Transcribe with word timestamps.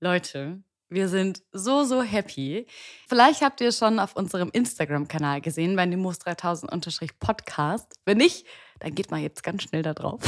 Leute, 0.00 0.62
wir 0.90 1.08
sind 1.08 1.42
so, 1.52 1.84
so 1.84 2.02
happy. 2.02 2.66
Vielleicht 3.08 3.40
habt 3.40 3.62
ihr 3.62 3.68
es 3.68 3.78
schon 3.78 3.98
auf 3.98 4.14
unserem 4.14 4.50
Instagram-Kanal 4.52 5.40
gesehen, 5.40 5.74
bei 5.74 5.86
Nimbus 5.86 6.18
3000-Podcast. 6.18 7.94
Wenn 8.04 8.18
nicht, 8.18 8.46
dann 8.78 8.94
geht 8.94 9.10
mal 9.10 9.20
jetzt 9.20 9.42
ganz 9.42 9.62
schnell 9.62 9.82
da 9.82 9.94
drauf. 9.94 10.20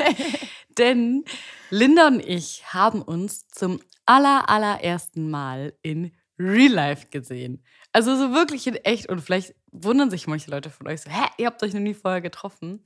Denn 0.78 1.24
Linda 1.70 2.08
und 2.08 2.20
ich 2.20 2.74
haben 2.74 3.00
uns 3.00 3.48
zum 3.48 3.80
aller, 4.04 4.50
allerersten 4.50 5.30
Mal 5.30 5.72
in 5.80 6.12
Real 6.38 6.72
Life 6.72 7.06
gesehen. 7.10 7.64
Also 7.92 8.16
so 8.16 8.32
wirklich 8.34 8.66
in 8.66 8.76
echt. 8.76 9.08
Und 9.08 9.20
vielleicht 9.22 9.54
wundern 9.72 10.10
sich 10.10 10.26
manche 10.26 10.50
Leute 10.50 10.68
von 10.68 10.86
euch 10.88 11.00
so, 11.00 11.10
hä, 11.10 11.24
ihr 11.38 11.46
habt 11.46 11.62
euch 11.62 11.72
noch 11.72 11.80
nie 11.80 11.94
vorher 11.94 12.20
getroffen. 12.20 12.82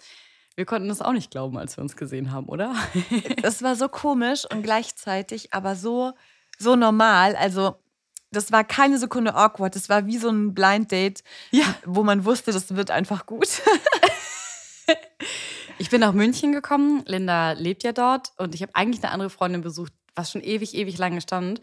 Wir 0.59 0.65
konnten 0.67 0.89
das 0.89 1.01
auch 1.01 1.13
nicht 1.13 1.31
glauben, 1.31 1.57
als 1.57 1.77
wir 1.77 1.83
uns 1.83 1.95
gesehen 1.95 2.33
haben, 2.33 2.49
oder? 2.49 2.75
Das 3.43 3.63
war 3.63 3.77
so 3.77 3.89
komisch 3.89 4.45
und 4.51 4.65
gleichzeitig 4.65 5.55
aber 5.55 5.77
so, 5.77 6.15
so 6.59 6.75
normal. 6.75 7.37
Also, 7.37 7.77
das 8.33 8.51
war 8.51 8.65
keine 8.65 8.99
Sekunde 8.99 9.37
awkward. 9.37 9.77
Das 9.77 9.89
war 9.89 10.07
wie 10.07 10.19
so 10.19 10.29
ein 10.31 10.55
Blind 10.55 10.91
Date, 10.91 11.23
Ja. 11.53 11.65
wo 11.87 12.03
man 12.03 12.25
wusste, 12.25 12.51
das 12.51 12.75
wird 12.75 12.91
einfach 12.91 13.25
gut. 13.25 13.49
Ich 15.81 15.91
bin 15.91 16.01
nach 16.01 16.13
München 16.13 16.51
gekommen. 16.51 17.05
Linda 17.07 17.53
lebt 17.53 17.85
ja 17.85 17.93
dort 17.93 18.33
und 18.37 18.53
ich 18.53 18.63
habe 18.63 18.75
eigentlich 18.75 19.01
eine 19.05 19.13
andere 19.13 19.31
Freundin 19.31 19.61
besucht, 19.61 19.93
was 20.17 20.33
schon 20.33 20.43
ewig, 20.43 20.75
ewig 20.75 20.99
lange 20.99 21.21
stand. 21.21 21.61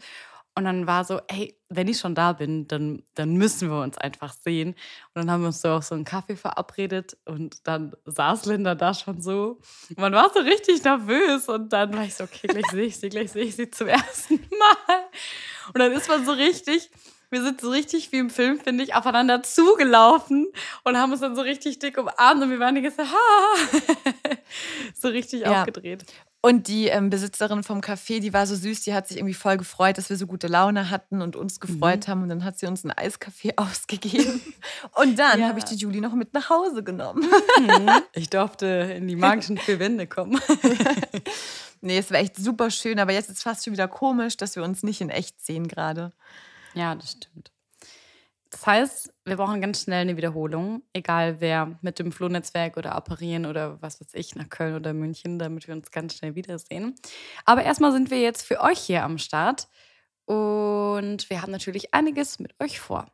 Und 0.58 0.64
dann 0.64 0.86
war 0.86 1.04
so, 1.04 1.20
hey, 1.30 1.54
wenn 1.68 1.86
ich 1.86 1.98
schon 1.98 2.14
da 2.14 2.32
bin, 2.32 2.66
dann, 2.66 3.02
dann 3.14 3.34
müssen 3.34 3.68
wir 3.70 3.82
uns 3.82 3.98
einfach 3.98 4.32
sehen. 4.32 4.70
Und 4.70 4.76
dann 5.16 5.30
haben 5.30 5.42
wir 5.42 5.48
uns 5.48 5.60
so 5.60 5.68
auf 5.68 5.84
so 5.84 5.94
einen 5.94 6.04
Kaffee 6.06 6.34
verabredet 6.36 7.16
und 7.26 7.66
dann 7.68 7.94
saß 8.06 8.46
Linda 8.46 8.74
da 8.74 8.94
schon 8.94 9.20
so. 9.20 9.60
Man 9.96 10.14
war 10.14 10.30
so 10.32 10.40
richtig 10.40 10.82
nervös 10.82 11.48
und 11.50 11.72
dann 11.74 11.94
war 11.94 12.04
ich 12.04 12.14
so, 12.14 12.24
okay, 12.24 12.46
gleich 12.46 12.66
sehe 12.70 12.84
ich 12.86 12.96
sie, 12.96 13.08
gleich 13.10 13.32
sehe 13.32 13.44
ich 13.44 13.54
sie 13.54 13.70
zum 13.70 13.88
ersten 14.00 14.34
Mal. 14.36 15.04
Und 15.74 15.78
dann 15.78 15.92
ist 15.92 16.08
man 16.08 16.24
so 16.24 16.32
richtig, 16.32 16.90
wir 17.28 17.42
sind 17.42 17.60
so 17.60 17.68
richtig 17.70 18.10
wie 18.12 18.18
im 18.18 18.30
Film, 18.30 18.58
finde 18.58 18.82
ich, 18.82 18.94
aufeinander 18.94 19.42
zugelaufen 19.42 20.46
und 20.84 20.96
haben 20.96 21.12
uns 21.12 21.20
dann 21.20 21.36
so 21.36 21.42
richtig 21.42 21.80
dick 21.80 21.98
umarmt 21.98 22.42
und 22.42 22.48
wir 22.50 22.60
waren 22.60 22.74
die 22.76 22.80
ganze 22.82 22.98
Zeit, 22.98 23.08
ha, 23.08 24.36
so 24.94 25.08
richtig 25.08 25.42
Ja. 25.42 25.60
aufgedreht. 25.60 26.06
Und 26.46 26.68
die 26.68 26.86
ähm, 26.86 27.10
Besitzerin 27.10 27.64
vom 27.64 27.80
Café, 27.80 28.20
die 28.20 28.32
war 28.32 28.46
so 28.46 28.54
süß, 28.54 28.82
die 28.82 28.94
hat 28.94 29.08
sich 29.08 29.16
irgendwie 29.16 29.34
voll 29.34 29.56
gefreut, 29.56 29.98
dass 29.98 30.10
wir 30.10 30.16
so 30.16 30.28
gute 30.28 30.46
Laune 30.46 30.90
hatten 30.90 31.20
und 31.20 31.34
uns 31.34 31.58
gefreut 31.58 32.06
haben. 32.06 32.22
Und 32.22 32.28
dann 32.28 32.44
hat 32.44 32.56
sie 32.56 32.66
uns 32.66 32.84
einen 32.84 32.92
Eiskaffee 32.92 33.52
ausgegeben. 33.56 34.40
Und 34.94 35.18
dann 35.18 35.40
Ja. 35.40 35.48
habe 35.48 35.58
ich 35.58 35.64
die 35.64 35.74
Julie 35.74 36.00
noch 36.00 36.12
mit 36.12 36.34
nach 36.34 36.48
Hause 36.48 36.84
genommen. 36.84 37.28
Ich 38.12 38.30
durfte 38.30 38.66
in 38.66 39.08
die 39.08 39.16
magischen 39.16 39.58
vier 39.58 39.80
Wände 39.80 40.06
kommen. 40.06 40.40
nee, 41.80 41.98
es 41.98 42.10
war 42.12 42.18
echt 42.18 42.36
super 42.36 42.70
schön, 42.70 42.98
aber 43.00 43.12
jetzt 43.12 43.28
ist 43.28 43.38
es 43.38 43.42
fast 43.42 43.64
schon 43.64 43.72
wieder 43.72 43.88
komisch, 43.88 44.36
dass 44.36 44.54
wir 44.54 44.62
uns 44.62 44.82
nicht 44.84 45.00
in 45.00 45.10
echt 45.10 45.44
sehen 45.44 45.66
gerade. 45.66 46.12
Ja, 46.74 46.94
das 46.94 47.12
stimmt. 47.12 47.50
Das 48.50 48.66
heißt, 48.66 49.14
wir 49.24 49.36
brauchen 49.36 49.60
ganz 49.60 49.82
schnell 49.82 50.02
eine 50.02 50.16
Wiederholung, 50.16 50.82
egal 50.92 51.40
wer 51.40 51.78
mit 51.82 51.98
dem 51.98 52.12
Flohnetzwerk 52.12 52.76
oder 52.76 52.94
apparieren 52.94 53.44
oder 53.44 53.80
was 53.82 54.00
weiß 54.00 54.14
ich, 54.14 54.36
nach 54.36 54.48
Köln 54.48 54.76
oder 54.76 54.92
München, 54.92 55.38
damit 55.38 55.66
wir 55.66 55.74
uns 55.74 55.90
ganz 55.90 56.14
schnell 56.14 56.34
wiedersehen. 56.34 56.94
Aber 57.44 57.64
erstmal 57.64 57.92
sind 57.92 58.10
wir 58.10 58.20
jetzt 58.20 58.42
für 58.42 58.60
euch 58.60 58.78
hier 58.78 59.02
am 59.02 59.18
Start 59.18 59.68
und 60.26 61.28
wir 61.28 61.42
haben 61.42 61.52
natürlich 61.52 61.92
einiges 61.92 62.38
mit 62.38 62.54
euch 62.60 62.78
vor. 62.80 63.06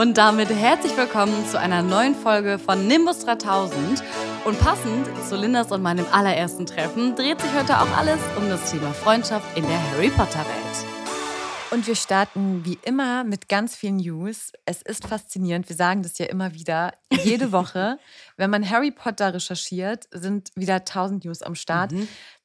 Und 0.00 0.16
damit 0.16 0.48
herzlich 0.48 0.96
willkommen 0.96 1.46
zu 1.46 1.60
einer 1.60 1.82
neuen 1.82 2.14
Folge 2.14 2.58
von 2.58 2.86
Nimbus 2.86 3.18
3000. 3.18 4.02
Und 4.46 4.58
passend 4.58 5.06
zu 5.28 5.36
Lindas 5.36 5.70
und 5.72 5.82
meinem 5.82 6.06
allerersten 6.10 6.64
Treffen 6.64 7.14
dreht 7.14 7.38
sich 7.38 7.52
heute 7.52 7.78
auch 7.78 7.98
alles 7.98 8.18
um 8.38 8.48
das 8.48 8.70
Thema 8.70 8.94
Freundschaft 8.94 9.58
in 9.58 9.66
der 9.66 9.78
Harry 9.90 10.08
Potter 10.08 10.38
Welt. 10.38 11.70
Und 11.70 11.86
wir 11.86 11.96
starten 11.96 12.64
wie 12.64 12.78
immer 12.82 13.24
mit 13.24 13.50
ganz 13.50 13.76
vielen 13.76 13.98
News. 13.98 14.52
Es 14.64 14.80
ist 14.80 15.06
faszinierend, 15.06 15.68
wir 15.68 15.76
sagen 15.76 16.02
das 16.02 16.16
ja 16.16 16.24
immer 16.24 16.54
wieder, 16.54 16.94
jede 17.22 17.52
Woche. 17.52 17.98
Wenn 18.38 18.48
man 18.48 18.70
Harry 18.70 18.92
Potter 18.92 19.34
recherchiert, 19.34 20.08
sind 20.12 20.48
wieder 20.54 20.76
1000 20.76 21.26
News 21.26 21.42
am 21.42 21.54
Start. 21.54 21.92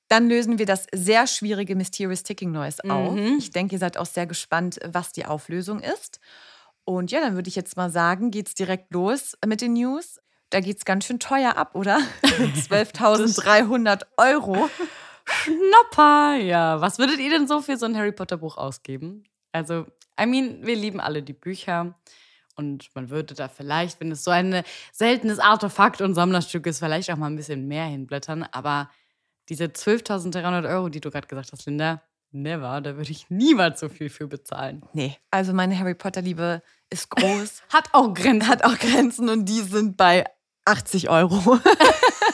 Dann 0.10 0.28
lösen 0.28 0.60
wir 0.60 0.66
das 0.66 0.88
sehr 0.94 1.26
schwierige 1.26 1.78
Mysterious 1.78 2.24
Ticking 2.24 2.52
Noise 2.52 2.84
auf. 2.90 3.14
Mhm. 3.14 3.38
Ich 3.40 3.52
denke, 3.52 3.76
ihr 3.76 3.80
seid 3.80 3.98
auch 3.98 4.06
sehr 4.06 4.28
gespannt, 4.28 4.78
was 4.86 5.14
die 5.14 5.26
Auflösung 5.26 5.80
ist. 5.80 6.20
Und 6.86 7.12
ja, 7.12 7.20
dann 7.20 7.36
würde 7.36 7.50
ich 7.50 7.56
jetzt 7.56 7.78
mal 7.78 7.90
sagen, 7.90 8.32
geht's 8.32 8.54
direkt 8.54 8.94
los 8.94 9.36
mit 9.46 9.62
den 9.62 9.74
News. 9.74 10.20
Da 10.52 10.60
geht's 10.60 10.86
ganz 10.86 11.06
schön 11.06 11.20
teuer 11.20 11.58
ab, 11.58 11.76
oder? 11.76 11.98
12.300 12.24 14.04
Euro. 14.18 14.70
Schnapper! 15.26 16.36
Ja, 16.36 16.80
was 16.82 17.00
würdet 17.00 17.20
ihr 17.20 17.32
denn 17.32 17.48
so 17.48 17.62
für 17.62 17.78
so 17.78 17.88
ein 17.88 17.98
Harry 17.98 18.12
Potter 18.12 18.38
Buch 18.38 18.58
ausgeben? 18.58 19.24
Also, 19.52 19.88
I 20.20 20.28
mean, 20.28 20.60
wir 20.66 20.76
lieben 20.76 21.00
alle 21.00 21.24
die 21.24 21.34
Bücher. 21.34 21.96
Und 22.56 22.90
man 22.96 23.10
würde 23.10 23.34
da 23.34 23.50
vielleicht, 23.50 24.00
wenn 24.00 24.12
es 24.12 24.24
so 24.24 24.32
ein 24.32 24.64
seltenes 24.94 25.40
Artefakt 25.40 26.02
und 26.02 26.14
Sammlerstück 26.14 26.66
ist, 26.68 26.80
vielleicht 26.80 27.12
auch 27.12 27.18
mal 27.18 27.28
ein 27.28 27.36
bisschen 27.36 27.68
mehr 27.68 27.86
hinblättern. 27.86 28.44
Aber 28.52 28.90
diese 29.50 29.66
12.300 29.66 30.70
Euro, 30.70 30.90
die 30.90 31.02
du 31.02 31.12
gerade 31.12 31.28
gesagt 31.28 31.52
hast, 31.52 31.66
Linda, 31.66 32.02
never, 32.36 32.82
da 32.82 32.98
würde 32.98 33.12
ich 33.12 33.30
niemals 33.30 33.80
so 33.80 33.90
viel 33.90 34.10
für 34.10 34.28
bezahlen. 34.28 34.84
Nee, 34.94 35.16
also 35.32 35.54
meine 35.54 35.78
Harry 35.80 35.96
Potter-Liebe 35.96 36.62
ist 36.90 37.10
groß. 37.10 37.64
Hat 37.74 37.90
auch 37.94 38.14
Grenzen. 38.14 38.48
hat 38.48 38.64
auch 38.64 38.78
Grenzen 38.78 39.30
und 39.30 39.46
die 39.46 39.62
sind 39.62 39.98
bei 39.98 40.26
80 40.66 41.10
Euro. 41.10 41.60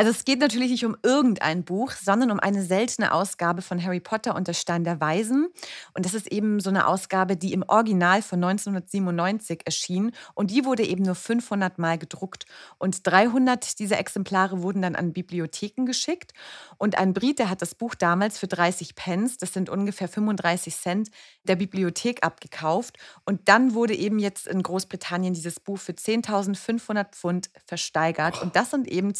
Also 0.00 0.12
es 0.12 0.24
geht 0.24 0.40
natürlich 0.40 0.70
nicht 0.70 0.86
um 0.86 0.96
irgendein 1.02 1.62
Buch, 1.62 1.92
sondern 1.92 2.30
um 2.30 2.40
eine 2.40 2.62
seltene 2.62 3.12
Ausgabe 3.12 3.60
von 3.60 3.84
Harry 3.84 4.00
Potter 4.00 4.34
und 4.34 4.48
der 4.48 4.54
Stein 4.54 4.82
der 4.82 4.98
Weisen. 4.98 5.48
Und 5.92 6.06
das 6.06 6.14
ist 6.14 6.32
eben 6.32 6.58
so 6.58 6.70
eine 6.70 6.86
Ausgabe, 6.86 7.36
die 7.36 7.52
im 7.52 7.62
Original 7.68 8.22
von 8.22 8.42
1997 8.42 9.66
erschien. 9.66 10.12
Und 10.32 10.52
die 10.52 10.64
wurde 10.64 10.84
eben 10.86 11.02
nur 11.02 11.14
500 11.14 11.78
Mal 11.78 11.98
gedruckt. 11.98 12.46
Und 12.78 13.06
300 13.06 13.78
dieser 13.78 13.98
Exemplare 13.98 14.62
wurden 14.62 14.80
dann 14.80 14.96
an 14.96 15.12
Bibliotheken 15.12 15.84
geschickt. 15.84 16.32
Und 16.78 16.96
ein 16.96 17.12
Brite 17.12 17.50
hat 17.50 17.60
das 17.60 17.74
Buch 17.74 17.94
damals 17.94 18.38
für 18.38 18.46
30 18.46 18.94
Pence, 18.94 19.36
das 19.36 19.52
sind 19.52 19.68
ungefähr 19.68 20.08
35 20.08 20.74
Cent, 20.74 21.10
der 21.44 21.56
Bibliothek 21.56 22.24
abgekauft. 22.24 22.96
Und 23.26 23.50
dann 23.50 23.74
wurde 23.74 23.94
eben 23.94 24.18
jetzt 24.18 24.46
in 24.46 24.62
Großbritannien 24.62 25.34
dieses 25.34 25.60
Buch 25.60 25.78
für 25.78 25.92
10.500 25.92 27.12
Pfund 27.12 27.50
versteigert. 27.66 28.40
Und 28.40 28.56
das 28.56 28.70
sind 28.70 28.88
eben 28.88 29.14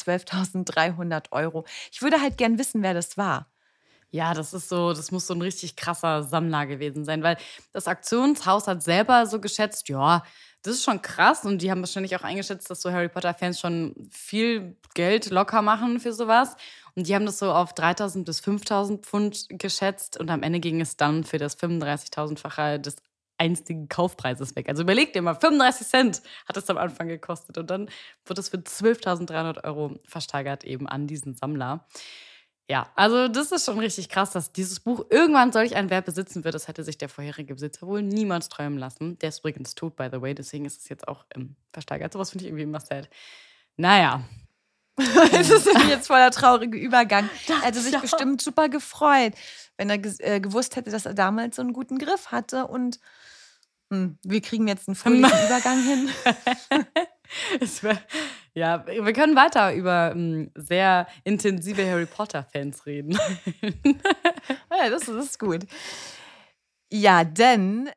12.300 0.70 1.32
Euro. 1.32 1.64
Ich 1.92 2.02
würde 2.02 2.20
halt 2.20 2.38
gern 2.38 2.58
wissen, 2.58 2.82
wer 2.82 2.94
das 2.94 3.16
war. 3.16 3.50
Ja, 4.12 4.34
das 4.34 4.52
ist 4.54 4.68
so, 4.68 4.92
das 4.92 5.12
muss 5.12 5.28
so 5.28 5.34
ein 5.34 5.42
richtig 5.42 5.76
krasser 5.76 6.24
Sammler 6.24 6.66
gewesen 6.66 7.04
sein, 7.04 7.22
weil 7.22 7.36
das 7.72 7.86
Auktionshaus 7.86 8.66
hat 8.66 8.82
selber 8.82 9.26
so 9.26 9.40
geschätzt, 9.40 9.88
ja, 9.88 10.24
das 10.62 10.74
ist 10.74 10.84
schon 10.84 11.00
krass 11.00 11.44
und 11.44 11.62
die 11.62 11.70
haben 11.70 11.80
wahrscheinlich 11.80 12.16
auch 12.16 12.22
eingeschätzt, 12.22 12.68
dass 12.68 12.82
so 12.82 12.90
Harry 12.90 13.08
Potter-Fans 13.08 13.58
schon 13.60 13.94
viel 14.10 14.76
Geld 14.94 15.30
locker 15.30 15.62
machen 15.62 16.00
für 16.00 16.12
sowas. 16.12 16.56
Und 16.96 17.06
die 17.06 17.14
haben 17.14 17.24
das 17.24 17.38
so 17.38 17.52
auf 17.52 17.72
3000 17.72 18.26
bis 18.26 18.40
5000 18.40 19.06
Pfund 19.06 19.46
geschätzt 19.48 20.18
und 20.18 20.28
am 20.30 20.42
Ende 20.42 20.60
ging 20.60 20.80
es 20.80 20.96
dann 20.96 21.24
für 21.24 21.38
das 21.38 21.56
35.000-fache 21.58 22.78
des 22.78 22.96
einstigen 23.40 23.88
Kaufpreises 23.88 24.54
weg. 24.54 24.68
Also 24.68 24.82
überleg 24.82 25.12
dir 25.12 25.22
mal, 25.22 25.34
35 25.34 25.86
Cent 25.86 26.22
hat 26.46 26.56
es 26.56 26.68
am 26.70 26.76
Anfang 26.76 27.08
gekostet 27.08 27.58
und 27.58 27.70
dann 27.70 27.88
wird 28.26 28.38
es 28.38 28.50
für 28.50 28.58
12.300 28.58 29.64
Euro 29.64 29.98
versteigert 30.06 30.62
eben 30.64 30.86
an 30.86 31.06
diesen 31.06 31.34
Sammler. 31.34 31.86
Ja, 32.68 32.88
also 32.94 33.26
das 33.26 33.50
ist 33.50 33.64
schon 33.64 33.80
richtig 33.80 34.08
krass, 34.08 34.30
dass 34.30 34.52
dieses 34.52 34.78
Buch 34.78 35.04
irgendwann 35.10 35.50
solch 35.50 35.74
einen 35.74 35.90
Wert 35.90 36.04
besitzen 36.04 36.44
wird. 36.44 36.54
Das 36.54 36.68
hätte 36.68 36.84
sich 36.84 36.98
der 36.98 37.08
vorherige 37.08 37.54
Besitzer 37.54 37.86
wohl 37.88 38.02
niemals 38.02 38.48
träumen 38.48 38.78
lassen. 38.78 39.18
Der 39.18 39.30
ist 39.30 39.40
übrigens 39.40 39.74
tot, 39.74 39.96
by 39.96 40.08
the 40.12 40.20
way, 40.20 40.34
deswegen 40.34 40.66
ist 40.66 40.78
es 40.78 40.88
jetzt 40.88 41.08
auch 41.08 41.24
ähm, 41.34 41.56
versteigert. 41.72 42.12
Sowas 42.12 42.30
finde 42.30 42.44
ich 42.44 42.48
irgendwie 42.50 42.62
immer 42.62 42.78
sad. 42.78 43.08
Naja. 43.76 44.22
Es 45.32 45.50
ist 45.50 45.66
jetzt 45.88 46.08
voll 46.08 46.18
der 46.18 46.30
traurige 46.30 46.78
Übergang. 46.78 47.28
Er 47.48 47.62
hätte 47.62 47.80
sich 47.80 47.96
bestimmt 47.98 48.42
super 48.42 48.68
gefreut, 48.68 49.34
wenn 49.76 49.90
er 49.90 49.98
äh, 50.20 50.40
gewusst 50.40 50.76
hätte, 50.76 50.90
dass 50.90 51.06
er 51.06 51.14
damals 51.14 51.56
so 51.56 51.62
einen 51.62 51.72
guten 51.72 51.98
Griff 51.98 52.28
hatte. 52.28 52.66
Und 52.66 53.00
hm, 53.90 54.18
wir 54.22 54.40
kriegen 54.40 54.68
jetzt 54.68 54.88
einen 54.88 54.94
fröhlichen 54.94 55.38
Übergang 55.46 55.82
hin. 55.82 56.08
Wär, 57.82 57.98
ja, 58.54 58.86
wir 58.86 59.12
können 59.12 59.36
weiter 59.36 59.72
über 59.74 60.12
um, 60.14 60.18
hm, 60.18 60.50
sehr 60.54 61.06
intensive 61.24 61.88
Harry 61.88 62.06
Potter-Fans 62.06 62.86
reden. 62.86 63.18
ja, 64.70 64.90
das, 64.90 65.06
das 65.06 65.24
ist 65.24 65.38
gut. 65.38 65.66
Ja, 66.92 67.22
denn 67.24 67.90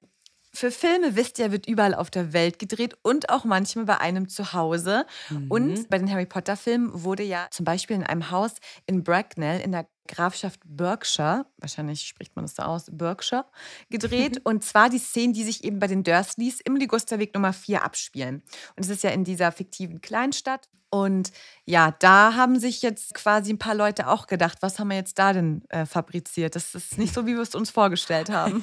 für 0.56 0.72
Filme, 0.72 1.16
wisst 1.16 1.40
ihr, 1.40 1.52
wird 1.52 1.68
überall 1.68 1.96
auf 1.96 2.12
der 2.12 2.32
Welt 2.32 2.60
gedreht 2.60 2.96
und 3.02 3.30
auch 3.30 3.44
manchmal 3.44 3.86
bei 3.86 3.98
einem 4.00 4.30
zu 4.30 4.54
Hause. 4.54 5.06
Mhm. 5.30 5.48
Und 5.50 5.90
bei 5.90 5.98
den 5.98 6.12
Harry 6.12 6.26
Potter-Filmen 6.26 7.04
wurde 7.04 7.24
ja 7.24 7.48
zum 7.50 7.66
Beispiel 7.66 7.96
in 7.96 8.04
einem 8.04 8.30
Haus 8.30 8.54
in 8.86 9.04
Bracknell 9.04 9.62
in 9.62 9.72
der 9.72 9.88
Grafschaft 10.08 10.60
Berkshire, 10.66 11.46
wahrscheinlich 11.58 12.02
spricht 12.02 12.36
man 12.36 12.46
das 12.46 12.56
da 12.56 12.66
aus, 12.66 12.86
Berkshire, 12.92 13.46
gedreht. 13.90 14.42
und 14.44 14.64
zwar 14.64 14.90
die 14.90 15.00
Szenen, 15.00 15.34
die 15.34 15.44
sich 15.44 15.64
eben 15.64 15.80
bei 15.80 15.88
den 15.88 16.04
Dursleys 16.04 16.60
im 16.60 16.76
Ligusterweg 16.76 17.34
Nummer 17.34 17.54
4 17.54 17.84
abspielen. 17.84 18.44
Und 18.76 18.84
es 18.84 18.90
ist 18.90 19.04
ja 19.04 19.12
in 19.12 19.24
dieser 19.24 19.52
fiktiven 19.52 20.02
Kleinstadt. 20.02 20.70
Und 20.94 21.32
ja, 21.66 21.90
da 21.90 22.36
haben 22.36 22.60
sich 22.60 22.84
jetzt 22.84 23.16
quasi 23.16 23.52
ein 23.52 23.58
paar 23.58 23.74
Leute 23.74 24.08
auch 24.08 24.28
gedacht, 24.28 24.60
was 24.62 24.78
haben 24.78 24.90
wir 24.90 24.96
jetzt 24.96 25.18
da 25.18 25.34
denn 25.34 25.64
äh, 25.70 25.88
fabriziert? 25.88 26.56
Das 26.56 26.76
ist 26.76 27.00
nicht 27.00 27.16
so, 27.16 27.26
wie 27.26 27.34
wir 27.34 27.42
es 27.42 27.56
uns 27.56 27.72
vorgestellt 27.72 28.30
haben. 28.30 28.62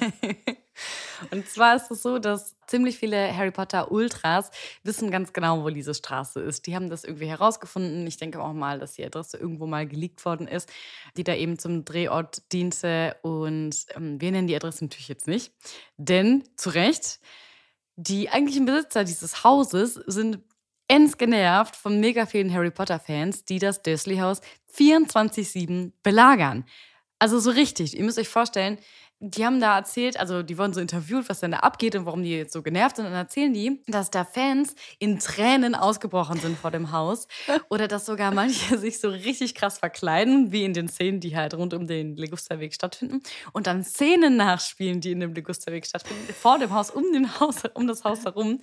Und 1.31 1.45
zwar 1.49 1.75
ist 1.75 1.91
es 1.91 2.01
so, 2.01 2.19
dass 2.19 2.55
ziemlich 2.67 2.97
viele 2.97 3.35
Harry 3.35 3.51
Potter 3.51 3.91
Ultras 3.91 4.49
wissen 4.83 5.11
ganz 5.11 5.33
genau, 5.33 5.65
wo 5.65 5.69
diese 5.71 5.93
Straße 5.93 6.39
ist. 6.39 6.67
Die 6.67 6.73
haben 6.73 6.89
das 6.89 7.03
irgendwie 7.03 7.27
herausgefunden. 7.27 8.07
Ich 8.07 8.15
denke 8.15 8.41
auch 8.41 8.53
mal, 8.53 8.79
dass 8.79 8.93
die 8.93 9.03
Adresse 9.03 9.35
irgendwo 9.35 9.67
mal 9.67 9.85
geleakt 9.85 10.23
worden 10.23 10.47
ist, 10.47 10.71
die 11.17 11.25
da 11.25 11.35
eben 11.35 11.59
zum 11.59 11.83
Drehort 11.83 12.49
diente. 12.53 13.17
Und 13.23 13.75
ähm, 13.93 14.21
wir 14.21 14.31
nennen 14.31 14.47
die 14.47 14.55
Adresse 14.55 14.85
natürlich 14.85 15.09
jetzt 15.09 15.27
nicht. 15.27 15.51
Denn, 15.97 16.45
zu 16.55 16.69
Recht, 16.69 17.19
die 17.97 18.29
eigentlichen 18.29 18.63
Besitzer 18.63 19.03
dieses 19.03 19.43
Hauses 19.43 19.95
sind 19.95 20.39
ends 20.91 21.17
genervt 21.17 21.77
von 21.77 22.01
mega 22.01 22.25
vielen 22.25 22.53
Harry 22.53 22.69
Potter-Fans, 22.69 23.45
die 23.45 23.59
das 23.59 23.81
Dursley-Haus 23.81 24.41
24-7 24.75 25.93
belagern. 26.03 26.65
Also 27.17 27.39
so 27.39 27.49
richtig. 27.49 27.97
Ihr 27.97 28.03
müsst 28.03 28.19
euch 28.19 28.27
vorstellen, 28.27 28.77
die 29.23 29.45
haben 29.45 29.59
da 29.59 29.77
erzählt, 29.77 30.19
also 30.19 30.41
die 30.41 30.57
wurden 30.57 30.73
so 30.73 30.81
interviewt, 30.81 31.29
was 31.29 31.41
denn 31.41 31.51
da 31.51 31.59
abgeht 31.59 31.95
und 31.95 32.07
warum 32.07 32.23
die 32.23 32.31
jetzt 32.31 32.53
so 32.53 32.63
genervt 32.63 32.95
sind. 32.95 33.05
Und 33.05 33.11
dann 33.11 33.21
erzählen 33.21 33.53
die, 33.53 33.79
dass 33.85 34.09
da 34.09 34.25
Fans 34.25 34.73
in 34.97 35.19
Tränen 35.19 35.75
ausgebrochen 35.75 36.39
sind 36.39 36.57
vor 36.57 36.71
dem 36.71 36.91
Haus. 36.91 37.27
Oder 37.69 37.87
dass 37.87 38.07
sogar 38.07 38.33
manche 38.33 38.79
sich 38.79 38.99
so 38.99 39.09
richtig 39.09 39.53
krass 39.53 39.77
verkleiden, 39.77 40.51
wie 40.51 40.63
in 40.63 40.73
den 40.73 40.87
Szenen, 40.87 41.19
die 41.19 41.37
halt 41.37 41.53
rund 41.53 41.75
um 41.75 41.85
den 41.85 42.17
Legusterweg 42.17 42.73
stattfinden. 42.73 43.21
Und 43.53 43.67
dann 43.67 43.83
Szenen 43.83 44.37
nachspielen, 44.37 45.01
die 45.01 45.11
in 45.11 45.19
dem 45.19 45.35
Legusterweg 45.35 45.85
stattfinden, 45.85 46.33
vor 46.33 46.57
dem 46.57 46.73
Haus, 46.73 46.89
um, 46.89 47.03
den 47.13 47.39
Haus, 47.39 47.61
um 47.75 47.85
das 47.85 48.03
Haus 48.03 48.25
herum. 48.25 48.59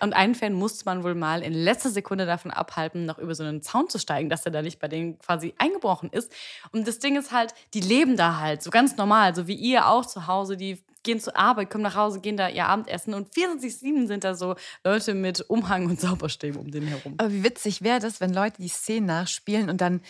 Und 0.00 0.12
einen 0.12 0.34
Fan 0.34 0.52
musste 0.52 0.84
man 0.84 1.02
wohl 1.02 1.14
mal 1.14 1.40
in 1.40 1.54
letzter 1.54 1.88
Sekunde 1.88 2.26
davon 2.26 2.50
abhalten, 2.50 3.06
noch 3.06 3.18
über 3.18 3.34
so 3.34 3.42
einen 3.42 3.62
Zaun 3.62 3.88
zu 3.88 3.98
steigen, 3.98 4.28
dass 4.28 4.44
er 4.44 4.52
da 4.52 4.60
nicht 4.60 4.80
bei 4.80 4.88
denen 4.88 5.18
quasi 5.18 5.54
eingebrochen 5.56 6.10
ist. 6.10 6.30
Und 6.72 6.86
das 6.86 6.98
Ding 6.98 7.16
ist 7.16 7.32
halt, 7.32 7.54
die 7.72 7.80
leben 7.80 8.18
da 8.18 8.38
halt 8.38 8.62
so 8.62 8.68
ganz 8.68 8.98
normal, 8.98 9.34
so 9.34 9.46
wie 9.46 9.54
ihr 9.54 9.86
auch 9.86 9.93
auch 9.94 10.06
zu 10.06 10.26
Hause, 10.26 10.56
die 10.56 10.82
gehen 11.02 11.20
zur 11.20 11.36
Arbeit, 11.36 11.70
kommen 11.70 11.84
nach 11.84 11.94
Hause, 11.94 12.20
gehen 12.20 12.36
da 12.36 12.48
ihr 12.48 12.66
Abendessen 12.66 13.14
und 13.14 13.32
24-7 13.34 14.06
sind 14.06 14.24
da 14.24 14.34
so 14.34 14.56
Leute 14.82 15.14
mit 15.14 15.42
Umhang 15.48 15.86
und 15.86 16.00
Zauberstäben 16.00 16.58
um 16.58 16.70
den 16.70 16.86
herum. 16.86 17.14
Aber 17.18 17.30
wie 17.30 17.44
witzig 17.44 17.82
wäre 17.82 18.00
das, 18.00 18.20
wenn 18.20 18.32
Leute 18.32 18.60
die 18.60 18.68
Szene 18.68 19.06
nachspielen 19.06 19.70
und 19.70 19.80
dann 19.80 20.00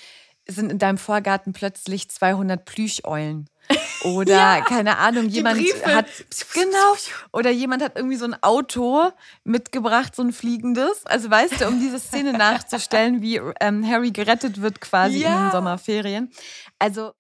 sind 0.46 0.70
in 0.70 0.78
deinem 0.78 0.98
Vorgarten 0.98 1.52
plötzlich 1.52 2.08
200 2.08 2.64
Plüscheulen. 2.64 3.48
Oder 4.04 4.34
ja, 4.34 4.60
keine 4.60 4.98
Ahnung, 4.98 5.28
jemand 5.28 5.58
hat 5.86 6.06
genau 6.52 6.94
oder 7.32 7.50
jemand 7.50 7.82
hat 7.82 7.96
irgendwie 7.96 8.16
so 8.16 8.26
ein 8.26 8.36
Auto 8.42 9.10
mitgebracht, 9.44 10.14
so 10.14 10.22
ein 10.22 10.34
fliegendes. 10.34 11.06
Also 11.06 11.30
weißt 11.30 11.62
du, 11.62 11.68
um 11.68 11.80
diese 11.80 11.98
Szene 11.98 12.32
nachzustellen, 12.36 13.22
wie 13.22 13.40
ähm, 13.60 13.88
Harry 13.88 14.10
gerettet 14.10 14.60
wird 14.60 14.82
quasi 14.82 15.20
ja. 15.22 15.28
in 15.30 15.44
den 15.44 15.52
Sommerferien. 15.52 16.30
Also 16.78 17.12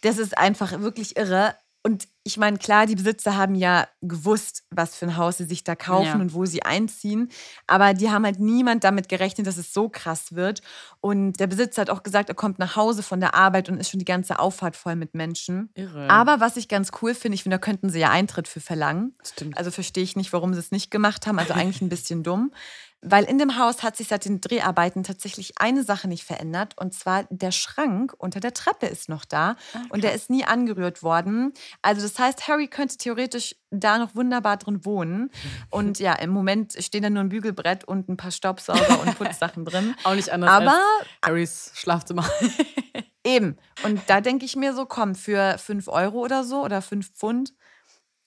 das 0.00 0.18
ist 0.18 0.36
einfach 0.36 0.80
wirklich 0.80 1.16
irre. 1.16 1.54
Und 1.86 2.08
ich 2.22 2.38
meine, 2.38 2.56
klar, 2.56 2.86
die 2.86 2.94
Besitzer 2.94 3.36
haben 3.36 3.54
ja 3.54 3.86
gewusst, 4.00 4.64
was 4.70 4.96
für 4.96 5.04
ein 5.04 5.16
Haus 5.18 5.36
sie 5.36 5.44
sich 5.44 5.64
da 5.64 5.76
kaufen 5.76 6.06
ja. 6.06 6.14
und 6.14 6.32
wo 6.32 6.46
sie 6.46 6.62
einziehen. 6.62 7.28
Aber 7.66 7.92
die 7.92 8.10
haben 8.10 8.24
halt 8.24 8.40
niemand 8.40 8.84
damit 8.84 9.10
gerechnet, 9.10 9.46
dass 9.46 9.58
es 9.58 9.74
so 9.74 9.90
krass 9.90 10.34
wird. 10.34 10.62
Und 11.02 11.38
der 11.38 11.46
Besitzer 11.46 11.82
hat 11.82 11.90
auch 11.90 12.02
gesagt, 12.02 12.30
er 12.30 12.34
kommt 12.34 12.58
nach 12.58 12.76
Hause 12.76 13.02
von 13.02 13.20
der 13.20 13.34
Arbeit 13.34 13.68
und 13.68 13.76
ist 13.76 13.90
schon 13.90 13.98
die 13.98 14.06
ganze 14.06 14.38
Auffahrt 14.38 14.76
voll 14.76 14.96
mit 14.96 15.12
Menschen. 15.14 15.68
Irre. 15.74 16.08
Aber 16.08 16.40
was 16.40 16.56
ich 16.56 16.68
ganz 16.68 16.90
cool 17.02 17.14
finde, 17.14 17.34
ich 17.34 17.42
finde, 17.42 17.56
da 17.56 17.60
könnten 17.60 17.90
sie 17.90 17.98
ja 17.98 18.08
Eintritt 18.08 18.48
für 18.48 18.60
verlangen. 18.60 19.14
Stimmt. 19.22 19.58
Also 19.58 19.70
verstehe 19.70 20.04
ich 20.04 20.16
nicht, 20.16 20.32
warum 20.32 20.54
sie 20.54 20.60
es 20.60 20.70
nicht 20.70 20.90
gemacht 20.90 21.26
haben. 21.26 21.38
Also 21.38 21.52
eigentlich 21.52 21.82
ein 21.82 21.90
bisschen 21.90 22.22
dumm. 22.22 22.54
Weil 23.06 23.24
in 23.24 23.38
dem 23.38 23.58
Haus 23.58 23.82
hat 23.82 23.96
sich 23.96 24.08
seit 24.08 24.24
den 24.24 24.40
Dreharbeiten 24.40 25.02
tatsächlich 25.02 25.54
eine 25.60 25.84
Sache 25.84 26.08
nicht 26.08 26.24
verändert. 26.24 26.74
Und 26.80 26.94
zwar 26.94 27.24
der 27.28 27.52
Schrank 27.52 28.14
unter 28.16 28.40
der 28.40 28.54
Treppe 28.54 28.86
ist 28.86 29.10
noch 29.10 29.24
da. 29.26 29.56
Okay. 29.74 29.86
Und 29.90 30.04
der 30.04 30.14
ist 30.14 30.30
nie 30.30 30.44
angerührt 30.44 31.02
worden. 31.02 31.52
Also 31.82 32.02
das 32.02 32.18
heißt, 32.18 32.48
Harry 32.48 32.66
könnte 32.66 32.96
theoretisch 32.96 33.56
da 33.70 33.98
noch 33.98 34.14
wunderbar 34.14 34.56
drin 34.56 34.84
wohnen. 34.84 35.30
Und 35.70 35.98
ja, 35.98 36.14
im 36.14 36.30
Moment 36.30 36.76
stehen 36.78 37.02
da 37.02 37.10
nur 37.10 37.22
ein 37.22 37.28
Bügelbrett 37.28 37.84
und 37.84 38.08
ein 38.08 38.16
paar 38.16 38.30
Staubsauger 38.30 39.00
und 39.02 39.14
Putzsachen 39.18 39.64
drin. 39.66 39.94
Auch 40.04 40.14
nicht 40.14 40.30
anders 40.30 40.50
Aber, 40.50 40.80
als 41.20 41.26
Harrys 41.26 41.72
Schlafzimmer. 41.74 42.28
eben. 43.24 43.56
Und 43.82 44.00
da 44.06 44.20
denke 44.20 44.44
ich 44.44 44.56
mir 44.56 44.74
so, 44.74 44.86
komm, 44.86 45.14
für 45.14 45.58
5 45.58 45.88
Euro 45.88 46.18
oder 46.20 46.42
so 46.42 46.64
oder 46.64 46.80
5 46.80 47.12
Pfund 47.12 47.52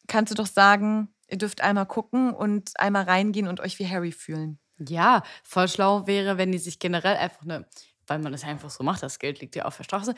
kannst 0.07 0.31
du 0.31 0.35
doch 0.35 0.47
sagen, 0.47 1.09
ihr 1.27 1.37
dürft 1.37 1.61
einmal 1.61 1.85
gucken 1.85 2.33
und 2.33 2.79
einmal 2.79 3.03
reingehen 3.03 3.47
und 3.47 3.59
euch 3.59 3.79
wie 3.79 3.87
Harry 3.87 4.11
fühlen. 4.11 4.59
Ja, 4.79 5.23
voll 5.43 5.67
schlau 5.67 6.05
wäre, 6.05 6.37
wenn 6.37 6.51
die 6.51 6.59
sich 6.59 6.77
generell 6.79 7.15
einfach 7.17 7.41
eine, 7.41 7.65
weil 8.05 8.19
man 8.19 8.31
das 8.31 8.43
einfach 8.43 8.69
so 8.69 8.83
macht, 8.83 9.01
das 9.01 9.17
Geld 9.19 9.39
liegt 9.41 9.55
ja 9.55 9.65
auf 9.65 9.75
der 9.77 9.83
Straße, 9.85 10.13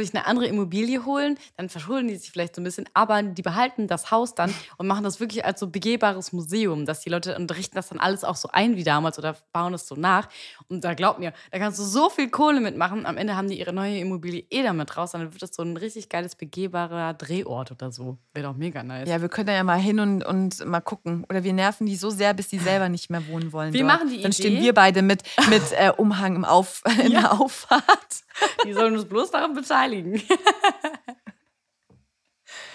sich 0.00 0.14
eine 0.14 0.26
andere 0.26 0.46
Immobilie 0.46 1.04
holen, 1.04 1.38
dann 1.56 1.68
verschulden 1.68 2.08
die 2.08 2.16
sich 2.16 2.30
vielleicht 2.30 2.54
so 2.54 2.60
ein 2.60 2.64
bisschen, 2.64 2.88
aber 2.94 3.22
die 3.22 3.42
behalten 3.42 3.86
das 3.86 4.10
Haus 4.10 4.34
dann 4.34 4.54
und 4.78 4.86
machen 4.86 5.04
das 5.04 5.20
wirklich 5.20 5.44
als 5.44 5.60
so 5.60 5.68
begehbares 5.68 6.32
Museum, 6.32 6.86
dass 6.86 7.00
die 7.00 7.10
Leute 7.10 7.36
unterrichten 7.36 7.76
das 7.76 7.88
dann 7.88 7.98
alles 7.98 8.24
auch 8.24 8.36
so 8.36 8.48
ein 8.52 8.76
wie 8.76 8.84
damals 8.84 9.18
oder 9.18 9.36
bauen 9.52 9.74
es 9.74 9.86
so 9.86 9.94
nach. 9.94 10.28
Und 10.68 10.84
da 10.84 10.94
glaub 10.94 11.18
mir, 11.18 11.32
da 11.50 11.58
kannst 11.58 11.78
du 11.78 11.84
so 11.84 12.08
viel 12.08 12.30
Kohle 12.30 12.60
mitmachen. 12.60 13.06
Am 13.06 13.16
Ende 13.16 13.36
haben 13.36 13.48
die 13.48 13.58
ihre 13.58 13.72
neue 13.72 13.98
Immobilie 13.98 14.44
eh 14.50 14.62
damit 14.62 14.96
raus, 14.96 15.12
dann 15.12 15.32
wird 15.32 15.42
das 15.42 15.54
so 15.54 15.62
ein 15.62 15.76
richtig 15.76 16.08
geiles 16.08 16.36
begehbarer 16.36 17.14
Drehort 17.14 17.72
oder 17.72 17.92
so. 17.92 18.18
Wäre 18.34 18.48
doch 18.48 18.56
mega 18.56 18.82
nice. 18.82 19.08
Ja, 19.08 19.20
wir 19.20 19.28
können 19.28 19.46
da 19.46 19.52
ja 19.52 19.64
mal 19.64 19.78
hin 19.78 20.00
und, 20.00 20.24
und 20.24 20.64
mal 20.64 20.80
gucken. 20.80 21.24
Oder 21.28 21.44
wir 21.44 21.52
nerven 21.52 21.86
die 21.86 21.96
so 21.96 22.10
sehr, 22.10 22.34
bis 22.34 22.48
die 22.48 22.58
selber 22.58 22.88
nicht 22.88 23.10
mehr 23.10 23.26
wohnen 23.28 23.52
wollen. 23.52 23.72
Wir 23.72 23.82
dort. 23.82 23.92
machen 23.92 24.08
die 24.08 24.22
Dann 24.22 24.32
stehen 24.32 24.60
wir 24.62 24.72
beide 24.72 25.02
mit, 25.02 25.22
mit 25.50 25.62
äh, 25.72 25.90
Umhang 25.96 26.36
im 26.36 26.44
Auf, 26.44 26.82
in 27.04 27.12
ja. 27.12 27.20
der 27.20 27.40
Auffahrt. 27.40 28.24
Die 28.64 28.72
sollen 28.72 28.94
uns 28.94 29.04
bloß 29.04 29.30
daran 29.30 29.54
beteiligen. 29.54 30.22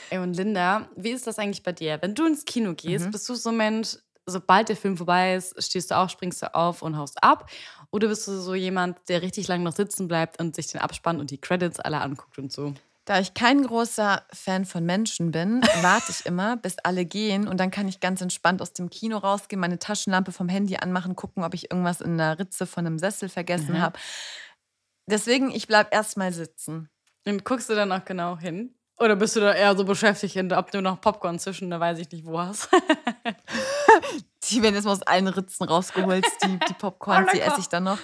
Ey, 0.10 0.20
und 0.20 0.36
Linda, 0.36 0.88
wie 0.96 1.12
ist 1.12 1.28
das 1.28 1.38
eigentlich 1.38 1.64
bei 1.64 1.74
dir? 1.74 1.98
Wenn 2.02 2.16
du 2.16 2.26
ins 2.26 2.46
Kino 2.46 2.74
gehst, 2.74 3.08
mhm. 3.08 3.12
bist 3.12 3.28
du 3.28 3.36
so 3.36 3.50
ein 3.50 3.58
Mensch, 3.58 3.98
sobald 4.26 4.70
der 4.70 4.78
Film 4.78 4.96
vorbei 4.96 5.36
ist, 5.36 5.62
stehst 5.64 5.92
du 5.92 5.98
auf, 5.98 6.10
springst 6.10 6.42
du 6.42 6.54
auf 6.54 6.82
und 6.82 6.98
haust 6.98 7.22
ab? 7.24 7.50
Oder 7.92 8.08
bist 8.08 8.28
du 8.28 8.40
so 8.40 8.56
jemand, 8.56 8.98
der 9.10 9.22
richtig 9.22 9.48
lange 9.48 9.64
noch 9.64 9.74
sitzen 9.74 10.08
bleibt 10.08 10.40
und 10.40 10.56
sich 10.56 10.68
den 10.68 10.82
Abspann 10.82 11.20
und 11.20 11.32
die 11.32 11.40
Credits 11.40 11.80
alle 11.80 12.02
anguckt 12.02 12.38
und 12.38 12.52
so? 12.52 12.74
Da 13.06 13.22
ich 13.22 13.34
kein 13.34 13.64
großer 13.64 14.22
Fan 14.34 14.66
von 14.66 14.86
Menschen 14.86 15.32
bin, 15.32 15.62
warte 15.82 16.12
ich 16.12 16.26
immer, 16.26 16.58
bis 16.58 16.78
alle 16.80 17.06
gehen 17.06 17.48
und 17.48 17.58
dann 17.58 17.72
kann 17.72 17.88
ich 17.88 18.02
ganz 18.02 18.22
entspannt 18.22 18.62
aus 18.62 18.74
dem 18.74 18.90
Kino 18.90 19.18
rausgehen, 19.18 19.62
meine 19.62 19.80
Taschenlampe 19.80 20.34
vom 20.34 20.50
Handy 20.50 20.76
anmachen, 20.76 21.16
gucken, 21.16 21.44
ob 21.44 21.54
ich 21.54 21.72
irgendwas 21.72 22.02
in 22.02 22.18
der 22.18 22.38
Ritze 22.38 22.66
von 22.66 22.86
einem 22.86 23.00
Sessel 23.00 23.30
vergessen 23.30 23.76
mhm. 23.76 23.82
habe. 23.82 24.00
Deswegen, 25.10 25.52
ich 25.52 25.68
bleib 25.68 25.94
erstmal 25.94 26.34
sitzen. 26.34 26.90
Und 27.26 27.44
guckst 27.46 27.70
du 27.70 27.76
dann 27.76 27.92
auch 27.92 28.06
genau 28.06 28.38
hin? 28.38 28.74
Oder 29.00 29.16
bist 29.16 29.36
du 29.36 29.40
da 29.40 29.54
eher 29.54 29.76
so 29.76 29.86
beschäftigt, 29.86 30.38
ob 30.54 30.72
du 30.72 30.82
noch 30.82 31.00
Popcorn 31.02 31.40
zwischen, 31.40 31.70
da 31.70 31.80
weiß 31.80 32.00
ich 32.00 32.12
nicht, 32.12 32.26
wo 32.26 32.40
hast? 32.40 32.70
die 34.50 34.62
werden 34.62 34.76
jetzt 34.76 34.86
mal 34.86 34.92
aus 34.92 35.04
allen 35.04 35.28
Ritzen 35.28 35.68
rausgeholt, 35.68 36.26
die, 36.44 36.60
die 36.68 36.74
Popcorns, 36.74 37.28
oh, 37.32 37.32
die 37.36 37.42
esse 37.42 37.60
ich 37.60 37.70
dann 37.70 37.84
noch. 37.84 38.00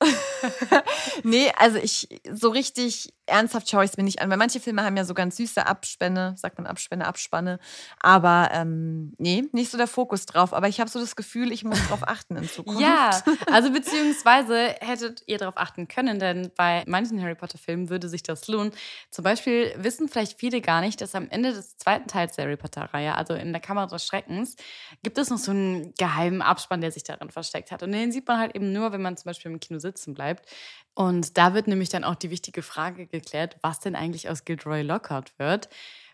nee, 1.22 1.50
also 1.56 1.78
ich 1.78 2.08
so 2.30 2.50
richtig 2.50 3.14
ernsthaft 3.26 3.68
schaue 3.70 3.84
ich 3.84 3.92
es 3.92 3.96
mir 3.96 4.02
nicht 4.02 4.20
an, 4.20 4.30
weil 4.30 4.36
manche 4.36 4.60
Filme 4.60 4.84
haben 4.84 4.96
ja 4.96 5.04
so 5.04 5.14
ganz 5.14 5.36
süße 5.36 5.64
Abspänne, 5.66 6.34
sagt 6.36 6.58
man 6.58 6.66
Abspänne, 6.66 7.06
Abspanne. 7.06 7.58
Aber 8.00 8.50
ähm, 8.52 9.14
nee, 9.18 9.44
nicht 9.52 9.70
so 9.70 9.78
der 9.78 9.86
Fokus 9.86 10.26
drauf. 10.26 10.52
Aber 10.52 10.68
ich 10.68 10.80
habe 10.80 10.90
so 10.90 10.98
das 10.98 11.14
Gefühl, 11.14 11.52
ich 11.52 11.64
muss 11.64 11.80
darauf 11.84 12.06
achten 12.06 12.36
in 12.36 12.48
Zukunft. 12.48 12.80
Ja, 12.80 13.22
also 13.52 13.70
beziehungsweise 13.70 14.74
hättet 14.80 15.22
ihr 15.26 15.38
darauf 15.38 15.56
achten 15.56 15.88
können, 15.88 16.18
denn 16.18 16.50
bei 16.56 16.82
manchen 16.86 17.22
Harry 17.22 17.34
Potter-Filmen 17.34 17.90
würde 17.90 18.08
sich 18.08 18.22
das 18.22 18.48
lohnen. 18.48 18.72
Zum 19.10 19.22
Beispiel 19.22 19.72
wissen 19.76 20.08
vielleicht 20.08 20.38
viele 20.38 20.60
gar 20.60 20.80
nicht, 20.80 21.00
dass 21.00 21.14
am 21.14 21.28
Ende 21.30 21.52
des 21.52 21.76
zweiten 21.76 22.08
Teils 22.08 22.36
der 22.36 22.46
Harry 22.46 22.56
Potter-Reihe, 22.56 23.14
also 23.14 23.34
in 23.34 23.52
der 23.52 23.60
Kammer 23.60 23.86
des 23.86 24.04
Schreckens, 24.04 24.56
gibt 25.02 25.18
es 25.18 25.30
noch 25.30 25.38
so 25.38 25.52
einen 25.52 25.94
geheimen 25.94 26.42
Abspann, 26.42 26.80
der 26.80 26.90
sich 26.90 27.04
darin 27.04 27.30
versteckt 27.30 27.70
hat. 27.70 27.82
Und 27.82 27.92
den 27.92 28.10
sieht 28.10 28.26
man 28.26 28.38
halt 28.38 28.54
eben 28.56 28.72
nur, 28.72 28.92
wenn 28.92 29.02
man 29.02 29.16
zum 29.16 29.28
Beispiel 29.30 29.52
im 29.52 29.60
Kino 29.60 29.78
sitzen 29.78 30.14
bleibt. 30.14 30.48
Und 30.94 31.38
da 31.38 31.54
wird 31.54 31.68
nämlich 31.68 31.88
dann 31.88 32.04
auch 32.04 32.14
die 32.14 32.30
wichtige 32.30 32.62
Frage 32.62 33.06
geklärt, 33.06 33.56
was 33.62 33.80
denn 33.80 33.96
eigentlich 33.96 34.28
aus 34.28 34.44
Gilderoy 34.44 34.82
Lockhart 34.82 35.38
wird. 35.38 35.68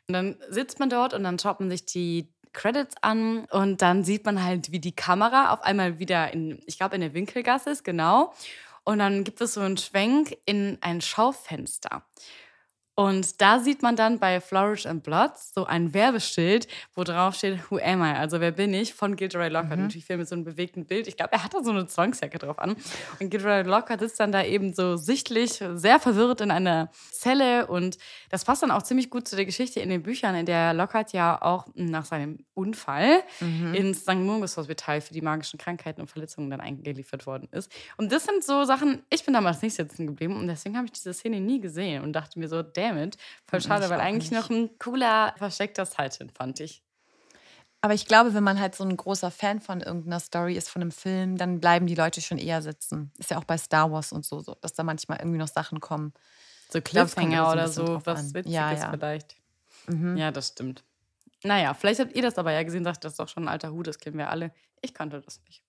Und 0.07 0.15
dann 0.15 0.37
sitzt 0.49 0.79
man 0.79 0.89
dort 0.89 1.15
und 1.15 1.25
dann 1.25 1.39
schaut 1.39 1.61
man 1.61 1.71
sich 1.71 1.85
die 1.85 2.29
Credits 2.53 2.95
an 3.03 3.45
und 3.47 3.83
dann 3.83 4.05
sieht 4.05 4.25
man 4.25 4.43
halt, 4.43 4.73
wie 4.73 4.81
die 4.81 4.95
Kamera 4.95 5.53
auf 5.53 5.63
einmal 5.63 5.99
wieder 5.99 6.33
in, 6.33 6.61
ich 6.67 6.79
glaube, 6.79 6.95
in 6.95 7.01
der 7.01 7.15
Winkelgasse 7.15 7.71
ist, 7.71 7.85
genau. 7.85 8.33
Und 8.85 9.01
dann 9.01 9.23
gibt 9.25 9.41
es 9.41 9.55
so 9.55 9.61
einen 9.61 9.77
Schwenk 9.77 10.37
in 10.47 10.79
ein 10.81 11.01
Schaufenster. 11.01 12.05
Und 12.99 13.41
da 13.41 13.61
sieht 13.61 13.81
man 13.81 13.95
dann 13.95 14.19
bei 14.19 14.41
Flourish 14.41 14.85
and 14.85 15.05
Blood 15.05 15.31
so 15.39 15.65
ein 15.67 15.95
Werbeschild, 15.95 16.67
wo 16.97 17.05
drauf 17.05 17.37
steht, 17.37 17.71
Who 17.71 17.79
am 17.79 18.03
I? 18.03 18.17
Also 18.17 18.41
wer 18.41 18.51
bin 18.51 18.75
ich? 18.75 18.93
Von 18.93 19.15
Gilderoy 19.15 19.51
Lockhart. 19.51 19.77
Mhm. 19.77 19.85
Natürlich 19.85 20.05
Film 20.05 20.19
mit 20.19 20.29
so 20.29 20.35
einem 20.35 20.43
bewegten 20.43 20.85
Bild. 20.85 21.07
Ich 21.07 21.17
glaube, 21.17 21.31
er 21.31 21.45
hat 21.45 21.55
da 21.55 21.63
so 21.63 21.71
eine 21.71 21.87
Zwangsjacke 21.87 22.39
drauf 22.39 22.59
an. 22.59 22.75
Und 23.21 23.31
Gilderoy 23.31 23.63
Lockhart 23.63 24.01
sitzt 24.01 24.19
dann 24.19 24.33
da 24.33 24.43
eben 24.43 24.75
so 24.75 24.97
sichtlich, 24.97 25.63
sehr 25.75 26.01
verwirrt 26.01 26.41
in 26.41 26.51
einer 26.51 26.91
Zelle. 27.13 27.69
Und 27.69 27.99
das 28.31 28.45
passt 28.45 28.65
dann 28.65 28.73
auch 28.73 28.83
ziemlich 28.83 29.11
gut 29.11 29.29
zu 29.29 29.37
der 29.37 29.45
Geschichte 29.45 29.79
in 29.79 29.91
den 29.91 30.03
Büchern, 30.03 30.35
in 30.35 30.47
der 30.47 30.75
Lockhart 30.75 31.13
ja 31.13 31.41
auch 31.41 31.69
nach 31.77 32.05
seinem 32.05 32.47
Unfall 32.55 33.23
mhm. 33.39 33.75
ins 33.75 34.01
St. 34.01 34.17
Mungus 34.17 34.57
Hospital 34.57 35.01
für 35.03 35.15
die 35.15 35.23
magischen 35.23 35.61
Krankheiten 35.61 36.01
und 36.01 36.09
Verletzungen 36.09 36.51
dann 36.51 36.61
eingeliefert 36.61 37.27
worden 37.27 37.47
ist. 37.53 37.71
Und 37.97 38.11
das 38.11 38.25
sind 38.25 38.43
so 38.43 38.65
Sachen, 38.65 39.05
ich 39.09 39.25
bin 39.25 39.35
damals 39.35 39.63
nicht 39.63 39.75
sitzen 39.75 40.09
geblieben 40.09 40.37
und 40.37 40.49
deswegen 40.49 40.77
habe 40.77 40.87
ich 40.87 40.93
diese 40.93 41.15
Szene 41.15 41.41
nie 41.41 41.61
gesehen 41.61 42.03
und 42.03 42.13
dachte 42.13 42.41
mir 42.41 42.49
so, 42.49 42.65
der 42.65 42.88
damit. 42.89 43.17
Voll 43.47 43.61
schade, 43.61 43.85
ich 43.85 43.91
weil 43.91 44.01
eigentlich 44.01 44.31
nicht. 44.31 44.41
noch 44.41 44.51
ein 44.51 44.79
cooler, 44.79 45.35
versteckter 45.37 45.89
Titan, 45.89 46.31
fand 46.31 46.61
ich. 46.61 46.83
Aber 47.81 47.95
ich 47.95 48.07
glaube, 48.07 48.35
wenn 48.35 48.43
man 48.43 48.59
halt 48.59 48.75
so 48.75 48.83
ein 48.83 48.97
großer 48.97 49.31
Fan 49.31 49.61
von 49.61 49.81
irgendeiner 49.81 50.19
Story 50.19 50.57
ist, 50.57 50.69
von 50.69 50.83
einem 50.83 50.91
Film, 50.91 51.37
dann 51.37 51.61
bleiben 51.61 51.87
die 51.87 51.95
Leute 51.95 52.21
schon 52.21 52.39
eher 52.39 52.61
sitzen. 52.61 53.13
Ist 53.19 53.31
ja 53.31 53.39
auch 53.39 53.45
bei 53.45 53.57
Star 53.57 53.93
Wars 53.93 54.13
und 54.13 54.25
so, 54.25 54.41
so 54.41 54.57
dass 54.61 54.73
da 54.73 54.83
manchmal 54.83 55.19
irgendwie 55.19 55.39
noch 55.39 55.49
Sachen 55.49 55.79
kommen. 55.79 56.13
So 56.71 56.81
Cliffhanger 56.81 57.53
oder 57.53 57.69
so, 57.69 58.01
was 58.05 58.35
Witziges 58.35 58.53
ja, 58.53 58.73
ja. 58.73 58.91
vielleicht. 58.91 59.37
Mhm. 59.87 60.17
Ja, 60.17 60.33
das 60.33 60.49
stimmt. 60.49 60.83
Naja, 61.45 61.73
vielleicht 61.73 62.01
habt 62.01 62.17
ihr 62.17 62.23
das 62.23 62.37
aber 62.37 62.53
ja 62.53 62.63
gesehen, 62.65 62.83
sagt, 62.83 63.05
das 63.05 63.13
ist 63.13 63.21
doch 63.21 63.29
schon 63.29 63.45
ein 63.45 63.49
alter 63.49 63.71
Hut, 63.71 63.87
das 63.87 63.99
kennen 63.99 64.19
wir 64.19 64.29
alle. 64.29 64.53
Ich 64.83 64.93
kannte 64.93 65.21
das 65.21 65.41
nicht. 65.47 65.63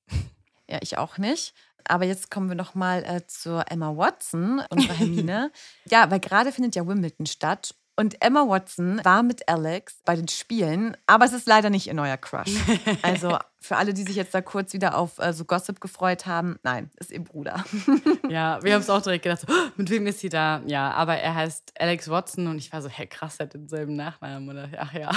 Ja, 0.67 0.79
ich 0.81 0.97
auch 0.97 1.17
nicht. 1.17 1.53
Aber 1.85 2.05
jetzt 2.05 2.31
kommen 2.31 2.49
wir 2.49 2.55
noch 2.55 2.75
mal 2.75 3.03
äh, 3.03 3.25
zur 3.27 3.71
Emma 3.71 3.95
Watson, 3.95 4.61
unserer 4.69 4.93
Hermine. 4.93 5.51
ja, 5.85 6.09
weil 6.11 6.19
gerade 6.19 6.51
findet 6.51 6.75
ja 6.75 6.87
Wimbledon 6.87 7.25
statt 7.25 7.75
und 7.99 8.21
Emma 8.21 8.47
Watson 8.47 9.01
war 9.03 9.23
mit 9.23 9.49
Alex 9.49 9.99
bei 10.05 10.15
den 10.15 10.29
Spielen, 10.29 10.95
aber 11.05 11.25
es 11.25 11.33
ist 11.33 11.45
leider 11.47 11.69
nicht 11.69 11.87
ihr 11.87 11.93
neuer 11.93 12.15
Crush. 12.15 12.55
Also 13.01 13.37
für 13.59 13.75
alle, 13.75 13.93
die 13.93 14.03
sich 14.03 14.15
jetzt 14.15 14.33
da 14.33 14.41
kurz 14.41 14.71
wieder 14.71 14.97
auf 14.97 15.19
äh, 15.19 15.33
so 15.33 15.43
Gossip 15.43 15.81
gefreut 15.81 16.25
haben, 16.25 16.57
nein, 16.63 16.91
ist 16.95 17.11
ihr 17.11 17.21
Bruder. 17.21 17.65
ja, 18.29 18.63
wir 18.63 18.73
haben 18.73 18.81
es 18.81 18.89
auch 18.89 19.01
direkt 19.01 19.23
gedacht, 19.23 19.45
oh, 19.49 19.71
mit 19.75 19.89
wem 19.89 20.07
ist 20.07 20.19
sie 20.19 20.29
da? 20.29 20.61
Ja, 20.65 20.91
aber 20.91 21.17
er 21.17 21.35
heißt 21.35 21.73
Alex 21.77 22.09
Watson 22.09 22.47
und 22.47 22.57
ich 22.57 22.71
war 22.71 22.81
so, 22.81 22.87
hey 22.87 23.05
krass, 23.05 23.35
er 23.39 23.47
hat 23.47 23.53
denselben 23.53 23.97
Nachnamen. 23.97 24.49
Oder 24.49 24.69
ach 24.77 24.93
ja, 24.93 25.11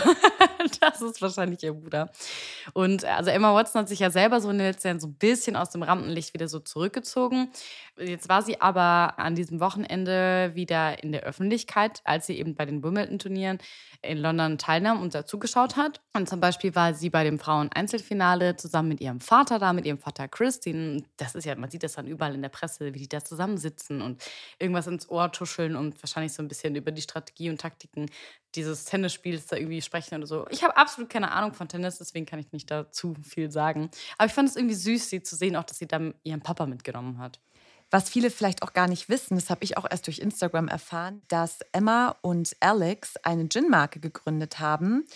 das 0.81 1.02
ist 1.02 1.21
wahrscheinlich 1.23 1.62
ihr 1.62 1.73
Bruder. 1.73 2.11
Und 2.73 3.04
also 3.04 3.31
Emma 3.31 3.54
Watson 3.54 3.81
hat 3.81 3.88
sich 3.88 4.00
ja 4.00 4.11
selber 4.11 4.40
so 4.40 4.50
in 4.50 4.59
den 4.59 4.66
letzten 4.66 4.88
Jahren 4.88 5.00
so 5.00 5.09
ein 5.09 5.14
bisschen 5.14 5.57
aus 5.57 5.71
dem 5.71 5.83
Rampenlicht 5.83 6.35
wieder 6.35 6.49
so 6.49 6.61
zurückgezogen. 6.61 7.50
Jetzt 7.99 8.28
war 8.28 8.42
sie 8.42 8.61
aber 8.61 9.19
an 9.19 9.35
diesem 9.35 9.61
Wochenende 9.61 10.52
wieder 10.54 11.02
in 11.02 11.12
der 11.12 11.23
Öffentlichkeit, 11.23 12.00
als 12.04 12.26
sie 12.26 12.38
eben 12.38 12.54
bei 12.54 12.64
den 12.64 12.83
Wimbledon-Turnieren 12.83 13.59
in 14.02 14.19
London 14.19 14.59
teilnahm 14.59 15.00
und 15.00 15.14
dazugeschaut 15.14 15.76
hat. 15.76 16.00
Und 16.14 16.28
zum 16.28 16.40
Beispiel 16.40 16.75
war 16.75 16.95
sie 16.95 17.11
bei 17.11 17.23
dem 17.25 17.38
Frauen-Einzelfinale 17.38 18.57
zusammen 18.57 18.88
mit 18.88 19.00
ihrem 19.00 19.21
Vater 19.21 19.59
da, 19.59 19.73
mit 19.73 19.87
ihrem 19.87 19.99
Vater 19.99 20.26
Chris. 20.28 20.61
Den, 20.61 21.07
das 21.16 21.35
ist 21.35 21.45
ja, 21.45 21.54
man 21.54 21.71
sieht 21.71 21.83
das 21.83 21.92
dann 21.92 22.07
überall 22.07 22.35
in 22.35 22.42
der 22.42 22.49
Presse, 22.49 22.95
wie 22.95 22.99
die 22.99 23.09
da 23.09 23.23
zusammensitzen 23.23 24.02
und 24.02 24.23
irgendwas 24.59 24.87
ins 24.87 25.09
Ohr 25.09 25.31
tuscheln 25.31 25.76
und 25.76 26.02
wahrscheinlich 26.02 26.33
so 26.33 26.42
ein 26.42 26.49
bisschen 26.49 26.75
über 26.75 26.90
die 26.90 27.02
Strategie 27.02 27.50
und 27.50 27.61
Taktiken 27.61 28.07
dieses 28.54 28.85
Tennisspiels 28.85 29.47
da 29.47 29.56
irgendwie 29.56 29.82
sprechen 29.82 30.16
oder 30.16 30.26
so. 30.26 30.47
Ich 30.50 30.62
habe 30.62 30.76
absolut 30.76 31.11
keine 31.11 31.32
Ahnung 31.32 31.54
von 31.54 31.68
Tennis, 31.68 31.99
deswegen 31.99 32.26
kann 32.26 32.38
ich 32.38 32.52
nicht 32.52 32.71
dazu 32.71 33.14
viel 33.23 33.50
sagen. 33.50 33.90
Aber 34.18 34.26
ich 34.26 34.32
fand 34.32 34.49
es 34.49 34.56
irgendwie 34.56 34.75
süß, 34.75 35.09
sie 35.09 35.23
zu 35.23 35.37
sehen, 35.37 35.56
auch 35.56 35.64
dass 35.64 35.78
sie 35.78 35.87
dann 35.87 36.14
ihren 36.23 36.40
Papa 36.40 36.66
mitgenommen 36.66 37.18
hat. 37.18 37.40
Was 37.90 38.09
viele 38.09 38.30
vielleicht 38.30 38.62
auch 38.62 38.73
gar 38.73 38.88
nicht 38.88 39.11
wissen, 39.11 39.35
das 39.35 39.50
habe 39.50 39.64
ich 39.64 39.76
auch 39.76 39.85
erst 39.88 40.06
durch 40.06 40.18
Instagram 40.18 40.66
erfahren, 40.66 41.21
dass 41.28 41.59
Emma 41.73 42.16
und 42.23 42.56
Alex 42.61 43.18
eine 43.18 43.50
Gin-Marke 43.50 44.00
gegründet 44.00 44.61
haben. 44.61 45.06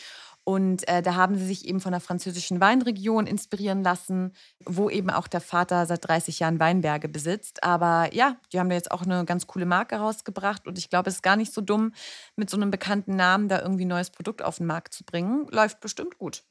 Und 0.49 0.87
äh, 0.87 1.03
da 1.03 1.17
haben 1.17 1.37
sie 1.37 1.45
sich 1.45 1.67
eben 1.67 1.81
von 1.81 1.91
der 1.91 2.00
französischen 2.00 2.61
Weinregion 2.61 3.26
inspirieren 3.26 3.83
lassen, 3.83 4.33
wo 4.65 4.88
eben 4.88 5.11
auch 5.11 5.26
der 5.26 5.41
Vater 5.41 5.87
seit 5.87 6.07
30 6.07 6.38
Jahren 6.38 6.61
Weinberge 6.61 7.09
besitzt. 7.09 7.65
Aber 7.65 8.15
ja, 8.15 8.37
die 8.53 8.61
haben 8.61 8.69
da 8.69 8.76
jetzt 8.76 8.93
auch 8.93 9.03
eine 9.03 9.25
ganz 9.25 9.49
coole 9.49 9.67
Marke 9.67 9.97
rausgebracht. 9.97 10.69
Und 10.69 10.79
ich 10.79 10.88
glaube, 10.88 11.11
es 11.11 11.17
ist 11.17 11.23
gar 11.25 11.35
nicht 11.35 11.53
so 11.53 11.62
dumm, 11.62 11.93
mit 12.37 12.49
so 12.49 12.57
einem 12.57 12.71
bekannten 12.71 13.17
Namen 13.17 13.49
da 13.49 13.61
irgendwie 13.61 13.87
ein 13.87 13.88
neues 13.88 14.11
Produkt 14.11 14.41
auf 14.41 14.59
den 14.59 14.67
Markt 14.67 14.95
zu 14.95 15.03
bringen. 15.03 15.49
Läuft 15.50 15.81
bestimmt 15.81 16.17
gut. 16.17 16.45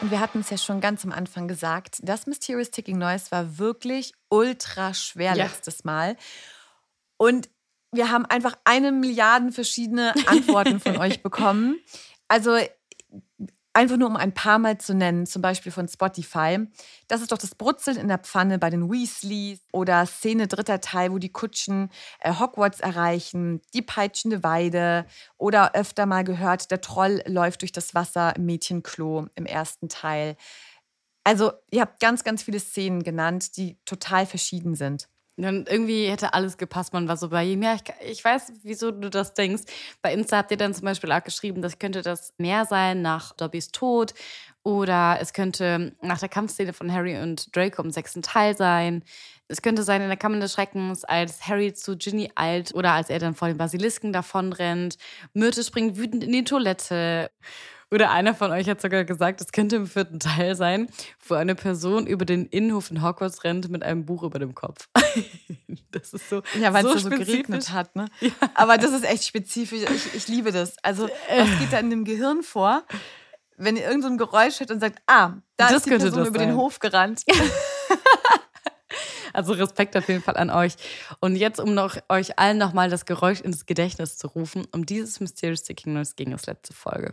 Und 0.00 0.10
wir 0.10 0.20
hatten 0.20 0.40
es 0.40 0.48
ja 0.48 0.56
schon 0.56 0.80
ganz 0.80 1.04
am 1.04 1.12
Anfang 1.12 1.48
gesagt, 1.48 1.98
das 2.02 2.26
Mysterious 2.26 2.70
Ticking 2.70 2.96
Noise 2.96 3.30
war 3.30 3.58
wirklich 3.58 4.14
ultra 4.30 4.94
schwer 4.94 5.34
ja. 5.34 5.44
letztes 5.44 5.84
Mal. 5.84 6.16
Und 7.18 7.50
wir 7.94 8.10
haben 8.10 8.26
einfach 8.26 8.56
eine 8.64 8.92
Milliarde 8.92 9.52
verschiedene 9.52 10.12
Antworten 10.26 10.80
von 10.80 10.96
euch 10.96 11.22
bekommen. 11.22 11.78
Also 12.28 12.56
Einfach 13.76 13.96
nur 13.96 14.06
um 14.06 14.14
ein 14.14 14.32
paar 14.32 14.60
Mal 14.60 14.78
zu 14.78 14.94
nennen, 14.94 15.26
zum 15.26 15.42
Beispiel 15.42 15.72
von 15.72 15.88
Spotify. 15.88 16.64
Das 17.08 17.22
ist 17.22 17.32
doch 17.32 17.38
das 17.38 17.56
Brutzeln 17.56 17.96
in 17.96 18.06
der 18.06 18.18
Pfanne 18.18 18.60
bei 18.60 18.70
den 18.70 18.88
Weasleys 18.88 19.58
oder 19.72 20.06
Szene 20.06 20.46
dritter 20.46 20.80
Teil, 20.80 21.10
wo 21.10 21.18
die 21.18 21.32
Kutschen 21.32 21.90
äh, 22.20 22.32
Hogwarts 22.38 22.78
erreichen, 22.78 23.62
die 23.74 23.82
peitschende 23.82 24.44
Weide 24.44 25.06
oder 25.38 25.74
öfter 25.74 26.06
mal 26.06 26.22
gehört, 26.22 26.70
der 26.70 26.82
Troll 26.82 27.20
läuft 27.26 27.62
durch 27.62 27.72
das 27.72 27.96
Wasser 27.96 28.36
im 28.36 28.46
Mädchenklo 28.46 29.26
im 29.34 29.44
ersten 29.44 29.88
Teil. 29.88 30.36
Also 31.24 31.50
ihr 31.72 31.80
habt 31.80 31.98
ganz, 31.98 32.22
ganz 32.22 32.44
viele 32.44 32.60
Szenen 32.60 33.02
genannt, 33.02 33.56
die 33.56 33.76
total 33.84 34.24
verschieden 34.24 34.76
sind. 34.76 35.08
Dann 35.36 35.66
irgendwie 35.68 36.06
hätte 36.06 36.32
alles 36.32 36.58
gepasst. 36.58 36.92
Man 36.92 37.08
war 37.08 37.16
so 37.16 37.28
bei 37.28 37.44
ihm. 37.44 37.62
Ja, 37.62 37.74
ich, 37.74 37.82
ich 38.08 38.24
weiß, 38.24 38.52
wieso 38.62 38.92
du 38.92 39.10
das 39.10 39.34
denkst. 39.34 39.64
Bei 40.00 40.12
Insta 40.12 40.36
habt 40.36 40.52
ihr 40.52 40.56
dann 40.56 40.74
zum 40.74 40.84
Beispiel 40.84 41.10
auch 41.10 41.24
geschrieben, 41.24 41.60
das 41.60 41.78
könnte 41.78 42.02
das 42.02 42.34
mehr 42.38 42.64
sein 42.66 43.02
nach 43.02 43.32
Dobbys 43.32 43.68
Tod. 43.72 44.14
Oder 44.62 45.18
es 45.20 45.32
könnte 45.32 45.94
nach 46.00 46.20
der 46.20 46.28
Kampfszene 46.28 46.72
von 46.72 46.90
Harry 46.92 47.20
und 47.20 47.54
Draco 47.54 47.82
im 47.82 47.90
sechsten 47.90 48.22
Teil 48.22 48.56
sein. 48.56 49.02
Es 49.48 49.60
könnte 49.60 49.82
sein 49.82 50.00
in 50.00 50.08
der 50.08 50.16
Kammer 50.16 50.40
des 50.40 50.54
Schreckens, 50.54 51.04
als 51.04 51.46
Harry 51.46 51.74
zu 51.74 51.98
Ginny 51.98 52.30
eilt 52.34 52.74
oder 52.74 52.92
als 52.92 53.10
er 53.10 53.18
dann 53.18 53.34
vor 53.34 53.48
den 53.48 53.58
Basilisken 53.58 54.12
davonrennt. 54.12 54.96
Myrte 55.34 55.62
springt 55.62 55.98
wütend 55.98 56.24
in 56.24 56.32
die 56.32 56.44
Toilette. 56.44 57.30
Oder 57.90 58.10
einer 58.10 58.34
von 58.34 58.50
euch 58.50 58.68
hat 58.68 58.80
sogar 58.80 59.04
gesagt, 59.04 59.40
es 59.40 59.52
könnte 59.52 59.76
im 59.76 59.86
vierten 59.86 60.18
Teil 60.20 60.56
sein, 60.56 60.88
wo 61.26 61.34
eine 61.34 61.54
Person 61.54 62.06
über 62.06 62.24
den 62.24 62.46
Innenhof 62.46 62.90
in 62.90 63.02
Hogwarts 63.02 63.44
rennt 63.44 63.68
mit 63.68 63.82
einem 63.82 64.04
Buch 64.04 64.22
über 64.22 64.38
dem 64.38 64.54
Kopf. 64.54 64.88
das 65.90 66.14
ist 66.14 66.28
so. 66.28 66.42
Ja, 66.60 66.72
weil 66.72 66.82
so 66.82 66.94
es 66.94 67.02
so 67.02 67.10
geregnet 67.10 67.72
hat, 67.72 67.94
ne? 67.96 68.06
Ja. 68.20 68.30
Aber 68.54 68.78
das 68.78 68.92
ist 68.92 69.04
echt 69.04 69.24
spezifisch. 69.24 69.82
Ich, 69.82 70.14
ich 70.14 70.28
liebe 70.28 70.52
das. 70.52 70.76
Also, 70.82 71.08
was 71.28 71.58
geht 71.58 71.72
da 71.72 71.78
in 71.78 71.90
dem 71.90 72.04
Gehirn 72.04 72.42
vor? 72.42 72.84
Wenn 73.56 73.76
ihr 73.76 73.84
irgendein 73.84 74.18
so 74.18 74.26
Geräusch 74.26 74.58
hört 74.60 74.70
und 74.72 74.80
sagt, 74.80 75.00
ah, 75.06 75.34
da 75.56 75.68
das 75.68 75.76
ist 75.78 75.86
die 75.86 75.90
Person 75.90 76.26
über 76.26 76.38
sein. 76.38 76.48
den 76.48 76.56
Hof 76.56 76.80
gerannt. 76.80 77.22
Also 79.34 79.52
Respekt 79.52 79.96
auf 79.96 80.08
jeden 80.08 80.22
Fall 80.22 80.36
an 80.36 80.48
euch. 80.48 80.74
Und 81.18 81.34
jetzt, 81.34 81.58
um 81.58 81.74
noch, 81.74 81.96
euch 82.08 82.38
allen 82.38 82.56
nochmal 82.56 82.88
das 82.88 83.04
Geräusch 83.04 83.40
ins 83.40 83.66
Gedächtnis 83.66 84.16
zu 84.16 84.28
rufen, 84.28 84.64
um 84.70 84.86
dieses 84.86 85.18
Mysterious 85.18 85.60
Sticking 85.60 85.92
Noise 85.92 86.14
ging 86.14 86.32
es 86.32 86.46
letzte 86.46 86.72
Folge. 86.72 87.12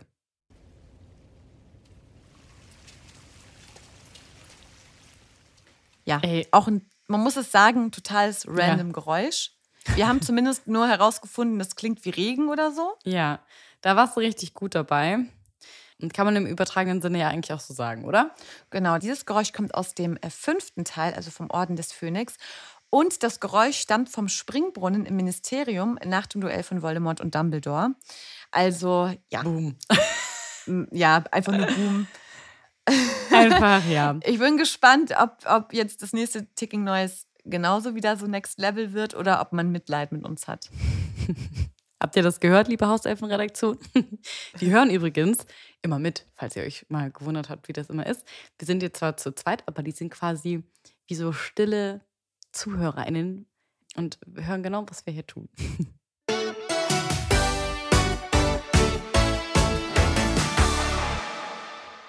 Ja, 6.04 6.20
Ey. 6.22 6.46
auch 6.50 6.68
ein 6.68 6.88
man 7.12 7.20
muss 7.20 7.36
es 7.36 7.52
sagen, 7.52 7.92
totales 7.92 8.46
random 8.48 8.88
ja. 8.88 8.92
Geräusch. 8.92 9.52
Wir 9.94 10.08
haben 10.08 10.22
zumindest 10.22 10.66
nur 10.66 10.88
herausgefunden, 10.88 11.58
das 11.58 11.76
klingt 11.76 12.04
wie 12.04 12.10
Regen 12.10 12.48
oder 12.48 12.72
so. 12.72 12.94
Ja, 13.04 13.40
da 13.82 13.96
warst 13.96 14.16
du 14.16 14.20
richtig 14.20 14.54
gut 14.54 14.74
dabei. 14.74 15.18
Und 16.00 16.12
kann 16.12 16.24
man 16.24 16.34
im 16.34 16.46
übertragenen 16.46 17.00
Sinne 17.00 17.20
ja 17.20 17.28
eigentlich 17.28 17.52
auch 17.52 17.60
so 17.60 17.74
sagen, 17.74 18.04
oder? 18.04 18.34
Genau, 18.70 18.98
dieses 18.98 19.24
Geräusch 19.24 19.52
kommt 19.52 19.74
aus 19.74 19.94
dem 19.94 20.16
äh, 20.16 20.30
fünften 20.30 20.84
Teil, 20.84 21.14
also 21.14 21.30
vom 21.30 21.48
Orden 21.50 21.76
des 21.76 21.92
Phönix. 21.92 22.36
Und 22.90 23.22
das 23.22 23.38
Geräusch 23.38 23.78
stammt 23.78 24.08
vom 24.08 24.28
Springbrunnen 24.28 25.06
im 25.06 25.14
Ministerium 25.14 25.98
nach 26.04 26.26
dem 26.26 26.40
Duell 26.40 26.64
von 26.64 26.82
Voldemort 26.82 27.20
und 27.20 27.34
Dumbledore. 27.34 27.94
Also, 28.50 29.12
ja. 29.30 29.42
Boom. 29.42 29.76
ja, 30.90 31.22
einfach 31.30 31.52
nur 31.52 31.66
Boom. 31.66 32.08
Einfach, 33.30 33.86
ja. 33.88 34.18
Ich 34.24 34.38
bin 34.38 34.56
gespannt, 34.56 35.14
ob, 35.18 35.38
ob 35.46 35.72
jetzt 35.72 36.02
das 36.02 36.12
nächste 36.12 36.46
Ticking 36.54 36.84
Noise 36.84 37.26
genauso 37.44 37.94
wieder 37.94 38.16
so 38.16 38.26
Next 38.26 38.58
Level 38.58 38.92
wird 38.92 39.14
oder 39.14 39.40
ob 39.40 39.52
man 39.52 39.70
Mitleid 39.70 40.12
mit 40.12 40.24
uns 40.24 40.48
hat. 40.48 40.70
Habt 42.00 42.16
ihr 42.16 42.22
das 42.22 42.40
gehört, 42.40 42.66
liebe 42.66 42.88
Hauselfenredaktion? 42.88 43.78
Die 44.60 44.72
hören 44.72 44.90
übrigens 44.90 45.46
immer 45.82 46.00
mit, 46.00 46.26
falls 46.34 46.56
ihr 46.56 46.64
euch 46.64 46.84
mal 46.88 47.12
gewundert 47.12 47.48
habt, 47.48 47.68
wie 47.68 47.72
das 47.72 47.90
immer 47.90 48.06
ist. 48.06 48.26
Wir 48.58 48.66
sind 48.66 48.82
jetzt 48.82 48.98
zwar 48.98 49.16
zu 49.16 49.32
zweit, 49.32 49.66
aber 49.68 49.84
die 49.84 49.92
sind 49.92 50.10
quasi 50.10 50.64
wie 51.06 51.14
so 51.14 51.32
stille 51.32 52.00
ZuhörerInnen 52.50 53.46
und 53.96 54.18
hören 54.34 54.62
genau, 54.62 54.84
was 54.88 55.06
wir 55.06 55.12
hier 55.12 55.26
tun. 55.26 55.48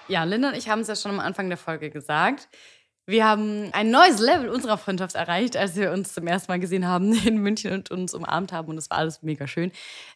Ja, 0.07 0.23
Linda 0.25 0.49
und 0.49 0.57
ich 0.57 0.69
haben 0.69 0.81
es 0.81 0.87
ja 0.87 0.95
schon 0.95 1.11
am 1.11 1.19
Anfang 1.19 1.47
der 1.47 1.57
Folge 1.57 1.89
gesagt. 1.89 2.49
Wir 3.05 3.25
haben 3.25 3.69
ein 3.73 3.89
neues 3.91 4.19
Level 4.19 4.49
unserer 4.49 4.77
Freundschaft 4.77 5.15
erreicht, 5.15 5.57
als 5.57 5.75
wir 5.75 5.91
uns 5.91 6.13
zum 6.13 6.25
ersten 6.25 6.51
Mal 6.51 6.59
gesehen 6.59 6.87
haben 6.87 7.13
in 7.25 7.37
München 7.37 7.73
und 7.73 7.91
uns 7.91 8.13
umarmt 8.13 8.51
haben. 8.51 8.69
Und 8.69 8.77
es 8.77 8.89
war 8.89 8.97
alles 8.97 9.21
mega 9.23 9.47
schön. 9.47 9.71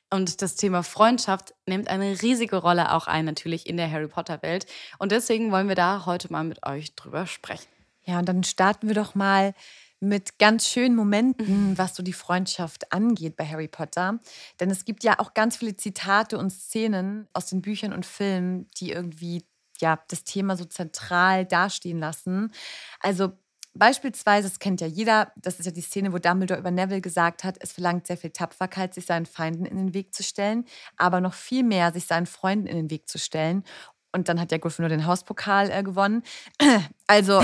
Und 0.09 0.41
das 0.41 0.55
Thema 0.55 0.83
Freundschaft 0.83 1.53
nimmt 1.65 1.89
eine 1.89 2.21
riesige 2.21 2.57
Rolle 2.57 2.93
auch 2.93 3.07
ein, 3.07 3.25
natürlich 3.25 3.67
in 3.67 3.75
der 3.75 3.91
Harry 3.91 4.07
Potter-Welt. 4.07 4.65
Und 4.99 5.11
deswegen 5.11 5.51
wollen 5.51 5.67
wir 5.67 5.75
da 5.75 6.05
heute 6.05 6.31
mal 6.31 6.45
mit 6.45 6.65
euch 6.65 6.95
drüber 6.95 7.27
sprechen. 7.27 7.67
Ja, 8.05 8.19
und 8.19 8.29
dann 8.29 8.43
starten 8.45 8.87
wir 8.87 8.95
doch 8.95 9.15
mal 9.15 9.53
mit 9.99 10.39
ganz 10.39 10.69
schönen 10.69 10.95
Momenten, 10.95 11.77
was 11.77 11.95
so 11.95 12.03
die 12.03 12.13
Freundschaft 12.13 12.93
angeht 12.93 13.35
bei 13.35 13.45
Harry 13.45 13.67
Potter. 13.67 14.19
Denn 14.61 14.69
es 14.69 14.85
gibt 14.85 15.03
ja 15.03 15.19
auch 15.19 15.33
ganz 15.33 15.57
viele 15.57 15.75
Zitate 15.75 16.37
und 16.37 16.51
Szenen 16.51 17.27
aus 17.33 17.47
den 17.47 17.61
Büchern 17.61 17.91
und 17.91 18.05
Filmen, 18.05 18.69
die 18.79 18.91
irgendwie 18.91 19.43
ja, 19.81 19.99
das 20.07 20.23
Thema 20.23 20.55
so 20.55 20.65
zentral 20.65 21.45
dastehen 21.45 21.99
lassen. 21.99 22.51
Also 22.99 23.33
beispielsweise, 23.77 24.47
das 24.47 24.59
kennt 24.59 24.81
ja 24.81 24.87
jeder, 24.87 25.31
das 25.35 25.59
ist 25.59 25.65
ja 25.65 25.71
die 25.71 25.81
Szene, 25.81 26.11
wo 26.13 26.17
Dumbledore 26.17 26.59
über 26.59 26.71
Neville 26.71 27.01
gesagt 27.01 27.43
hat, 27.43 27.57
es 27.59 27.71
verlangt 27.71 28.07
sehr 28.07 28.17
viel 28.17 28.31
Tapferkeit, 28.31 28.93
sich 28.93 29.05
seinen 29.05 29.25
Feinden 29.25 29.65
in 29.65 29.77
den 29.77 29.93
Weg 29.93 30.13
zu 30.13 30.23
stellen, 30.23 30.65
aber 30.97 31.21
noch 31.21 31.33
viel 31.33 31.63
mehr, 31.63 31.91
sich 31.91 32.05
seinen 32.05 32.25
Freunden 32.25 32.67
in 32.67 32.75
den 32.75 32.89
Weg 32.89 33.07
zu 33.07 33.17
stellen. 33.17 33.63
Und 34.11 34.29
dann 34.29 34.39
hat 34.39 34.51
ja 34.51 34.57
Gryffindor 34.57 34.89
den 34.89 35.05
Hauspokal 35.05 35.69
äh, 35.69 35.83
gewonnen. 35.83 36.23
Also 37.09 37.41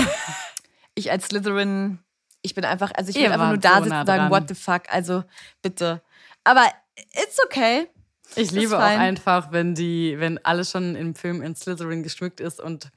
ich 0.94 1.10
als 1.10 1.26
Slytherin, 1.26 1.98
ich 2.42 2.54
bin 2.54 2.64
einfach, 2.66 2.92
also 2.94 3.08
ich 3.08 3.16
will 3.16 3.32
einfach 3.32 3.48
nur 3.48 3.56
da 3.56 3.82
sitzen 3.82 3.96
und 3.96 4.06
sagen, 4.06 4.30
what 4.30 4.48
the 4.48 4.54
fuck, 4.54 4.82
also 4.90 5.24
bitte. 5.62 6.02
Aber 6.44 6.70
it's 7.14 7.42
okay. 7.42 7.88
Ich 8.36 8.50
liebe 8.50 8.76
auch 8.76 8.82
einfach, 8.82 9.52
wenn 9.52 9.74
die, 9.74 10.18
wenn 10.18 10.44
alles 10.44 10.70
schon 10.70 10.96
im 10.96 11.14
Film 11.14 11.42
in 11.42 11.54
Slytherin 11.54 12.02
geschmückt 12.02 12.40
ist 12.40 12.60
und 12.60 12.90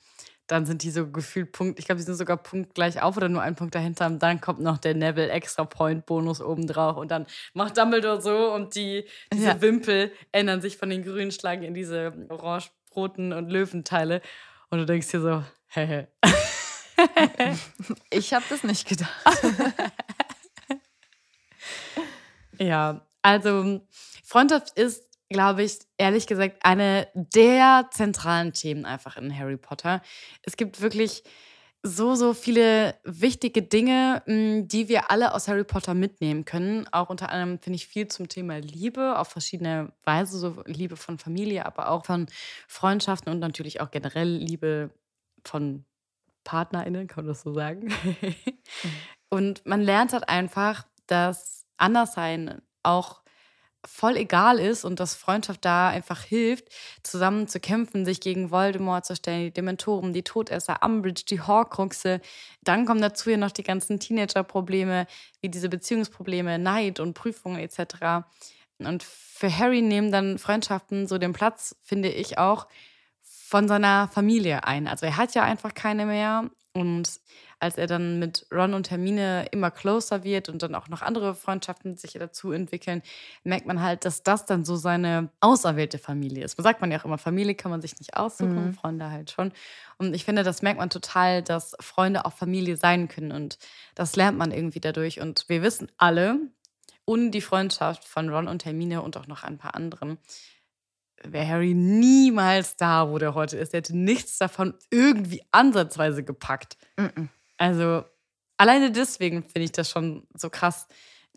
dann 0.47 0.65
sind 0.65 0.83
die 0.83 0.91
so 0.91 1.07
gefühlt 1.07 1.51
Punkt, 1.51 1.77
ich 1.77 1.85
glaube, 1.85 1.99
die 1.99 2.05
sind 2.05 2.15
sogar 2.15 2.37
Punkt 2.37 2.73
gleich 2.73 3.01
auf 3.01 3.17
oder 3.17 3.27
nur 3.27 3.41
einen 3.41 3.57
Punkt 3.57 3.75
dahinter 3.75 4.05
und 4.07 4.23
dann 4.23 4.39
kommt 4.39 4.61
noch 4.61 4.77
der 4.77 4.95
Neville 4.95 5.29
Extra 5.29 5.65
Point 5.65 6.05
Bonus 6.05 6.41
obendrauf 6.41 6.97
und 6.97 7.11
dann 7.11 7.27
macht 7.53 7.77
Dumbledore 7.77 8.21
so 8.21 8.53
und 8.53 8.73
die 8.75 9.05
diese 9.31 9.45
ja. 9.45 9.61
Wimpel 9.61 10.11
ändern 10.31 10.61
sich 10.61 10.77
von 10.77 10.89
den 10.89 11.03
grünen 11.03 11.31
Schlagen 11.31 11.63
in 11.63 11.73
diese 11.73 12.13
orange-roten 12.29 13.33
und 13.33 13.49
Löwenteile 13.49 14.21
und 14.69 14.79
du 14.79 14.85
denkst 14.85 15.09
dir 15.09 15.21
so, 15.21 15.43
hehe. 15.67 16.07
ich 18.09 18.33
habe 18.33 18.45
das 18.49 18.63
nicht 18.63 18.87
gedacht. 18.87 19.11
ja, 22.57 23.05
also 23.21 23.81
Freundschaft 24.23 24.77
ist 24.77 25.06
glaube 25.29 25.63
ich, 25.63 25.79
ehrlich 25.97 26.27
gesagt, 26.27 26.57
eine 26.61 27.07
der 27.13 27.87
zentralen 27.91 28.53
Themen 28.53 28.85
einfach 28.85 29.17
in 29.17 29.37
Harry 29.37 29.57
Potter. 29.57 30.01
Es 30.43 30.57
gibt 30.57 30.81
wirklich 30.81 31.23
so, 31.83 32.15
so 32.15 32.33
viele 32.33 32.95
wichtige 33.03 33.61
Dinge, 33.61 34.21
hm, 34.25 34.67
die 34.67 34.89
wir 34.89 35.11
alle 35.11 35.33
aus 35.33 35.47
Harry 35.47 35.63
Potter 35.63 35.93
mitnehmen 35.93 36.45
können. 36.45 36.87
Auch 36.91 37.09
unter 37.09 37.29
anderem 37.29 37.59
finde 37.59 37.75
ich 37.75 37.87
viel 37.87 38.07
zum 38.07 38.27
Thema 38.27 38.57
Liebe 38.59 39.17
auf 39.17 39.29
verschiedene 39.29 39.91
Weise, 40.03 40.37
so 40.37 40.63
Liebe 40.65 40.97
von 40.97 41.17
Familie, 41.17 41.65
aber 41.65 41.89
auch 41.89 42.05
von 42.05 42.27
Freundschaften 42.67 43.31
und 43.31 43.39
natürlich 43.39 43.81
auch 43.81 43.91
generell 43.91 44.29
Liebe 44.29 44.91
von 45.43 45.85
PartnerInnen, 46.43 47.07
kann 47.07 47.25
man 47.25 47.33
das 47.33 47.41
so 47.41 47.53
sagen. 47.53 47.93
und 49.29 49.65
man 49.65 49.81
lernt 49.81 50.13
halt 50.13 50.29
einfach, 50.29 50.85
dass 51.05 51.65
Anderssein 51.77 52.61
auch 52.83 53.21
voll 53.85 54.17
egal 54.17 54.59
ist 54.59 54.85
und 54.85 54.99
dass 54.99 55.15
Freundschaft 55.15 55.63
da 55.63 55.89
einfach 55.89 56.21
hilft, 56.21 56.69
zusammen 57.03 57.47
zu 57.47 57.59
kämpfen, 57.59 58.05
sich 58.05 58.19
gegen 58.19 58.51
Voldemort 58.51 59.05
zu 59.05 59.15
stellen, 59.15 59.45
die 59.45 59.51
Dementoren, 59.51 60.13
die 60.13 60.23
Todesser, 60.23 60.79
Umbridge, 60.83 61.23
die 61.29 61.41
Horcruxe. 61.41 62.21
Dann 62.63 62.85
kommen 62.85 63.01
dazu 63.01 63.29
ja 63.29 63.37
noch 63.37 63.51
die 63.51 63.63
ganzen 63.63 63.99
Teenager-Probleme, 63.99 65.07
wie 65.41 65.49
diese 65.49 65.69
Beziehungsprobleme, 65.69 66.59
Neid 66.59 66.99
und 66.99 67.13
Prüfungen 67.13 67.59
etc. 67.59 68.27
Und 68.79 69.03
für 69.03 69.55
Harry 69.55 69.81
nehmen 69.81 70.11
dann 70.11 70.37
Freundschaften 70.37 71.07
so 71.07 71.17
den 71.17 71.33
Platz, 71.33 71.75
finde 71.83 72.09
ich 72.09 72.37
auch, 72.37 72.67
von 73.21 73.67
seiner 73.67 74.09
Familie 74.09 74.65
ein. 74.65 74.87
Also 74.87 75.05
er 75.05 75.17
hat 75.17 75.33
ja 75.33 75.43
einfach 75.43 75.73
keine 75.73 76.05
mehr 76.05 76.49
und 76.73 77.19
als 77.59 77.77
er 77.77 77.87
dann 77.87 78.19
mit 78.19 78.45
Ron 78.51 78.75
und 78.75 78.91
Hermine 78.91 79.47
immer 79.51 79.71
closer 79.71 80.23
wird 80.23 80.47
und 80.47 80.61
dann 80.61 80.75
auch 80.75 80.89
noch 80.89 81.01
andere 81.01 81.33
Freundschaften 81.33 81.97
sich 81.97 82.13
dazu 82.13 82.51
entwickeln, 82.51 83.01
merkt 83.43 83.65
man 83.65 83.81
halt, 83.81 84.05
dass 84.05 84.21
das 84.21 84.45
dann 84.45 84.63
so 84.63 84.75
seine 84.75 85.29
auserwählte 85.39 85.97
Familie 85.97 86.43
ist. 86.43 86.55
So 86.55 86.61
sagt 86.61 86.81
man 86.81 86.91
ja 86.91 86.99
auch 86.99 87.05
immer, 87.05 87.17
Familie 87.17 87.55
kann 87.55 87.71
man 87.71 87.81
sich 87.81 87.97
nicht 87.97 88.15
aussuchen, 88.15 88.67
mhm. 88.67 88.73
Freunde 88.75 89.09
halt 89.09 89.31
schon. 89.31 89.51
Und 89.97 90.15
ich 90.15 90.23
finde, 90.23 90.43
das 90.43 90.61
merkt 90.61 90.79
man 90.79 90.91
total, 90.91 91.41
dass 91.41 91.75
Freunde 91.79 92.25
auch 92.25 92.33
Familie 92.33 92.77
sein 92.77 93.07
können 93.07 93.31
und 93.31 93.57
das 93.95 94.15
lernt 94.15 94.37
man 94.37 94.51
irgendwie 94.51 94.79
dadurch. 94.79 95.19
Und 95.19 95.45
wir 95.47 95.63
wissen 95.63 95.91
alle, 95.97 96.39
ohne 97.05 97.31
die 97.31 97.41
Freundschaft 97.41 98.05
von 98.05 98.29
Ron 98.29 98.47
und 98.47 98.65
Hermine 98.65 99.01
und 99.01 99.17
auch 99.17 99.27
noch 99.27 99.43
ein 99.43 99.57
paar 99.57 99.73
anderen, 99.73 100.19
wäre 101.23 101.47
Harry 101.47 101.73
niemals 101.73 102.75
da, 102.75 103.09
wo 103.09 103.17
der 103.17 103.35
heute 103.35 103.57
ist. 103.57 103.73
Er 103.73 103.79
hätte 103.79 103.97
nichts 103.97 104.37
davon 104.37 104.73
irgendwie 104.89 105.43
ansatzweise 105.51 106.23
gepackt. 106.23 106.77
Mm 106.97 107.05
-mm. 107.05 107.27
Also 107.57 108.03
alleine 108.57 108.91
deswegen 108.91 109.43
finde 109.43 109.65
ich 109.65 109.71
das 109.71 109.89
schon 109.89 110.27
so 110.33 110.49
krass, 110.49 110.87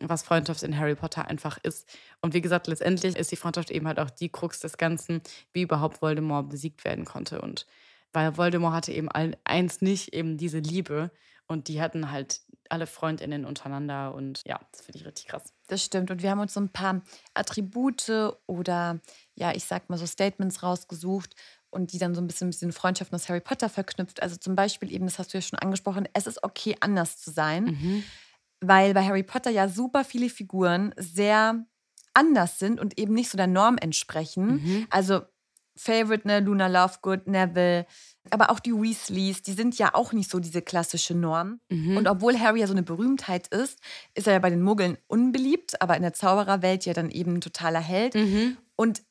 was 0.00 0.22
Freundschaft 0.22 0.62
in 0.62 0.78
Harry 0.78 0.94
Potter 0.94 1.28
einfach 1.28 1.58
ist. 1.62 1.88
Und 2.20 2.34
wie 2.34 2.40
gesagt, 2.40 2.66
letztendlich 2.66 3.16
ist 3.16 3.30
die 3.30 3.36
Freundschaft 3.36 3.70
eben 3.70 3.86
halt 3.86 4.00
auch 4.00 4.10
die 4.10 4.30
Krux 4.30 4.60
des 4.60 4.78
Ganzen, 4.78 5.20
wie 5.52 5.62
überhaupt 5.62 6.02
Voldemort 6.02 6.48
besiegt 6.48 6.84
werden 6.84 7.04
konnte. 7.04 7.40
Und 7.40 7.66
weil 8.12 8.36
Voldemort 8.36 8.74
hatte 8.74 8.92
eben 8.92 9.08
eins 9.10 9.82
nicht, 9.82 10.14
eben 10.14 10.36
diese 10.38 10.58
Liebe. 10.58 11.10
Und 11.46 11.68
die 11.68 11.82
hatten 11.82 12.10
halt 12.10 12.40
alle 12.68 12.86
Freundinnen 12.86 13.44
untereinander. 13.44 14.14
Und 14.14 14.42
ja, 14.46 14.58
das 14.72 14.82
finde 14.82 15.00
ich 15.00 15.06
richtig 15.06 15.26
krass. 15.26 15.52
Das 15.66 15.84
stimmt. 15.84 16.10
Und 16.10 16.22
wir 16.22 16.30
haben 16.30 16.40
uns 16.40 16.54
so 16.54 16.60
ein 16.60 16.70
paar 16.70 17.02
Attribute 17.34 18.34
oder, 18.46 19.00
ja, 19.40 19.52
ich 19.52 19.64
sag 19.64 19.90
mal 19.90 19.98
so 19.98 20.06
Statements 20.06 20.62
rausgesucht, 20.62 21.34
und 21.70 21.92
die 21.92 21.98
dann 21.98 22.14
so 22.14 22.20
ein 22.20 22.26
bisschen 22.26 22.48
mit 22.48 22.60
den 22.60 22.72
Freundschaften 22.72 23.14
aus 23.14 23.28
Harry 23.28 23.40
Potter 23.40 23.68
verknüpft. 23.68 24.22
Also 24.22 24.36
zum 24.36 24.56
Beispiel 24.56 24.92
eben, 24.92 25.06
das 25.06 25.18
hast 25.18 25.32
du 25.32 25.38
ja 25.38 25.42
schon 25.42 25.58
angesprochen, 25.58 26.08
es 26.12 26.26
ist 26.26 26.42
okay, 26.42 26.76
anders 26.80 27.18
zu 27.18 27.30
sein. 27.30 27.64
Mhm. 27.64 28.04
Weil 28.60 28.92
bei 28.92 29.04
Harry 29.04 29.22
Potter 29.22 29.50
ja 29.50 29.68
super 29.68 30.04
viele 30.04 30.28
Figuren 30.28 30.94
sehr 30.96 31.64
anders 32.12 32.58
sind 32.58 32.80
und 32.80 32.98
eben 32.98 33.14
nicht 33.14 33.30
so 33.30 33.38
der 33.38 33.46
Norm 33.46 33.78
entsprechen. 33.78 34.62
Mhm. 34.62 34.86
Also 34.90 35.22
Favorite, 35.76 36.26
ne, 36.26 36.40
Luna 36.40 36.66
Lovegood, 36.66 37.26
Neville, 37.26 37.86
aber 38.30 38.50
auch 38.50 38.60
die 38.60 38.74
Weasleys, 38.74 39.42
die 39.42 39.52
sind 39.52 39.78
ja 39.78 39.94
auch 39.94 40.12
nicht 40.12 40.30
so 40.30 40.40
diese 40.40 40.60
klassische 40.60 41.14
Norm. 41.14 41.60
Mhm. 41.70 41.96
Und 41.96 42.08
obwohl 42.08 42.38
Harry 42.38 42.60
ja 42.60 42.66
so 42.66 42.74
eine 42.74 42.82
Berühmtheit 42.82 43.46
ist, 43.46 43.78
ist 44.14 44.26
er 44.26 44.34
ja 44.34 44.38
bei 44.40 44.50
den 44.50 44.60
Muggeln 44.60 44.98
unbeliebt, 45.06 45.80
aber 45.80 45.96
in 45.96 46.02
der 46.02 46.12
Zaubererwelt 46.12 46.84
ja 46.84 46.92
dann 46.92 47.10
eben 47.10 47.36
ein 47.36 47.40
totaler 47.40 47.80
Held. 47.80 48.14
Mhm. 48.14 48.58
Und 48.76 49.02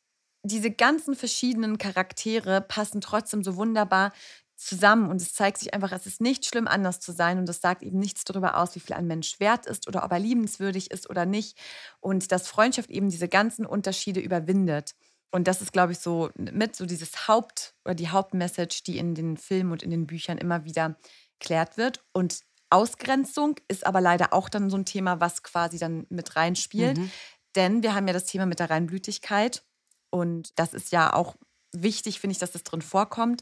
diese 0.44 0.72
ganzen 0.72 1.16
verschiedenen 1.16 1.78
Charaktere 1.78 2.62
passen 2.62 3.02
trotzdem 3.02 3.44
so 3.44 3.56
wunderbar 3.56 4.12
zusammen 4.56 5.10
und 5.10 5.22
es 5.22 5.34
zeigt 5.34 5.58
sich 5.58 5.74
einfach, 5.74 5.92
es 5.94 6.06
ist 6.06 6.20
nicht 6.20 6.46
schlimm, 6.46 6.68
anders 6.68 7.00
zu 7.00 7.14
sein 7.14 7.40
und 7.40 7.48
es 7.48 7.62
sagt 7.62 7.82
eben 7.82 7.98
nichts 7.98 8.26
darüber 8.26 8.58
aus, 8.58 8.76
wie 8.76 8.82
viel 8.82 8.96
ein 8.96 9.08
Mensch 9.08 9.40
wert 9.40 9.66
ist 9.66 9.88
oder 9.88 10.04
ob 10.04 10.12
er 10.12 10.20
liebenswürdig 10.20 10.92
ist 10.92 11.10
oder 11.10 11.26
nicht 11.26 11.58
und 12.02 12.32
dass 12.32 12.50
Freundschaft 12.50 12.90
eben 12.90 13.10
diese 13.10 13.30
ganzen 13.30 13.66
Unterschiede 13.66 14.20
überwindet. 14.20 14.96
Und 15.32 15.48
das 15.48 15.62
ist, 15.62 15.72
glaube 15.72 15.94
ich, 15.94 16.00
so 16.00 16.30
mit 16.36 16.76
so 16.76 16.86
dieses 16.86 17.28
Haupt- 17.28 17.76
oder 17.86 17.96
die 17.96 18.10
Hauptmessage, 18.10 18.84
die 18.86 18.98
in 18.98 19.16
den 19.16 19.38
Filmen 19.38 19.72
und 19.72 19.84
in 19.84 19.92
den 19.92 20.08
Büchern 20.08 20.38
immer 20.38 20.66
wieder 20.66 20.98
klärt 21.40 21.78
wird. 21.78 22.04
Und 22.12 22.42
Ausgrenzung 22.70 23.56
ist 23.68 23.86
aber 23.86 24.02
leider 24.02 24.34
auch 24.34 24.50
dann 24.50 24.70
so 24.70 24.78
ein 24.78 24.86
Thema, 24.86 25.20
was 25.20 25.44
quasi 25.44 25.78
dann 25.78 26.06
mit 26.10 26.36
reinspielt. 26.36 26.98
Mhm. 26.98 27.12
Denn 27.56 27.84
wir 27.84 27.96
haben 27.96 28.08
ja 28.08 28.14
das 28.14 28.26
Thema 28.26 28.46
mit 28.46 28.60
der 28.60 28.70
Reinblütigkeit. 28.70 29.64
Und 30.10 30.58
das 30.58 30.74
ist 30.74 30.92
ja 30.92 31.14
auch 31.14 31.36
wichtig, 31.74 32.20
finde 32.20 32.34
ich, 32.34 32.40
dass 32.40 32.52
das 32.52 32.64
drin 32.64 32.82
vorkommt. 32.82 33.42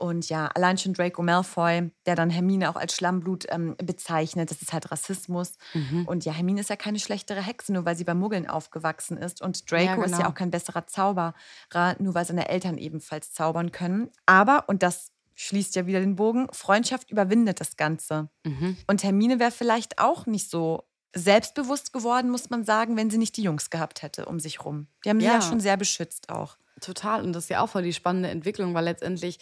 Und 0.00 0.28
ja, 0.28 0.46
allein 0.46 0.78
schon 0.78 0.94
Draco 0.94 1.24
Malfoy, 1.24 1.90
der 2.06 2.14
dann 2.14 2.30
Hermine 2.30 2.70
auch 2.70 2.76
als 2.76 2.94
Schlammblut 2.94 3.46
ähm, 3.48 3.74
bezeichnet, 3.78 4.48
das 4.48 4.62
ist 4.62 4.72
halt 4.72 4.92
Rassismus. 4.92 5.54
Mhm. 5.74 6.06
Und 6.06 6.24
ja, 6.24 6.32
Hermine 6.32 6.60
ist 6.60 6.70
ja 6.70 6.76
keine 6.76 7.00
schlechtere 7.00 7.42
Hexe, 7.42 7.72
nur 7.72 7.84
weil 7.84 7.96
sie 7.96 8.04
bei 8.04 8.14
Muggeln 8.14 8.48
aufgewachsen 8.48 9.16
ist. 9.16 9.42
Und 9.42 9.68
Draco 9.68 9.82
ja, 9.82 9.94
genau. 9.96 10.06
ist 10.06 10.18
ja 10.18 10.28
auch 10.28 10.34
kein 10.34 10.52
besserer 10.52 10.86
Zauberer, 10.86 11.34
nur 11.98 12.14
weil 12.14 12.24
seine 12.24 12.48
Eltern 12.48 12.78
ebenfalls 12.78 13.32
zaubern 13.32 13.72
können. 13.72 14.10
Aber, 14.24 14.68
und 14.68 14.84
das 14.84 15.10
schließt 15.34 15.74
ja 15.74 15.86
wieder 15.86 15.98
den 15.98 16.14
Bogen, 16.14 16.46
Freundschaft 16.52 17.10
überwindet 17.10 17.60
das 17.60 17.76
Ganze. 17.76 18.28
Mhm. 18.44 18.76
Und 18.86 19.02
Hermine 19.02 19.40
wäre 19.40 19.50
vielleicht 19.50 19.98
auch 19.98 20.26
nicht 20.26 20.48
so 20.48 20.87
selbstbewusst 21.14 21.92
geworden, 21.92 22.30
muss 22.30 22.50
man 22.50 22.64
sagen, 22.64 22.96
wenn 22.96 23.10
sie 23.10 23.18
nicht 23.18 23.36
die 23.36 23.42
Jungs 23.42 23.70
gehabt 23.70 24.02
hätte 24.02 24.26
um 24.26 24.40
sich 24.40 24.64
rum. 24.64 24.86
Die 25.04 25.10
haben 25.10 25.20
ja. 25.20 25.30
sie 25.30 25.36
ja 25.36 25.42
schon 25.42 25.60
sehr 25.60 25.76
beschützt 25.76 26.28
auch. 26.28 26.56
Total. 26.80 27.22
Und 27.22 27.32
das 27.32 27.44
ist 27.44 27.50
ja 27.50 27.60
auch 27.60 27.68
voll 27.68 27.82
die 27.82 27.92
spannende 27.92 28.28
Entwicklung, 28.28 28.74
weil 28.74 28.84
letztendlich 28.84 29.38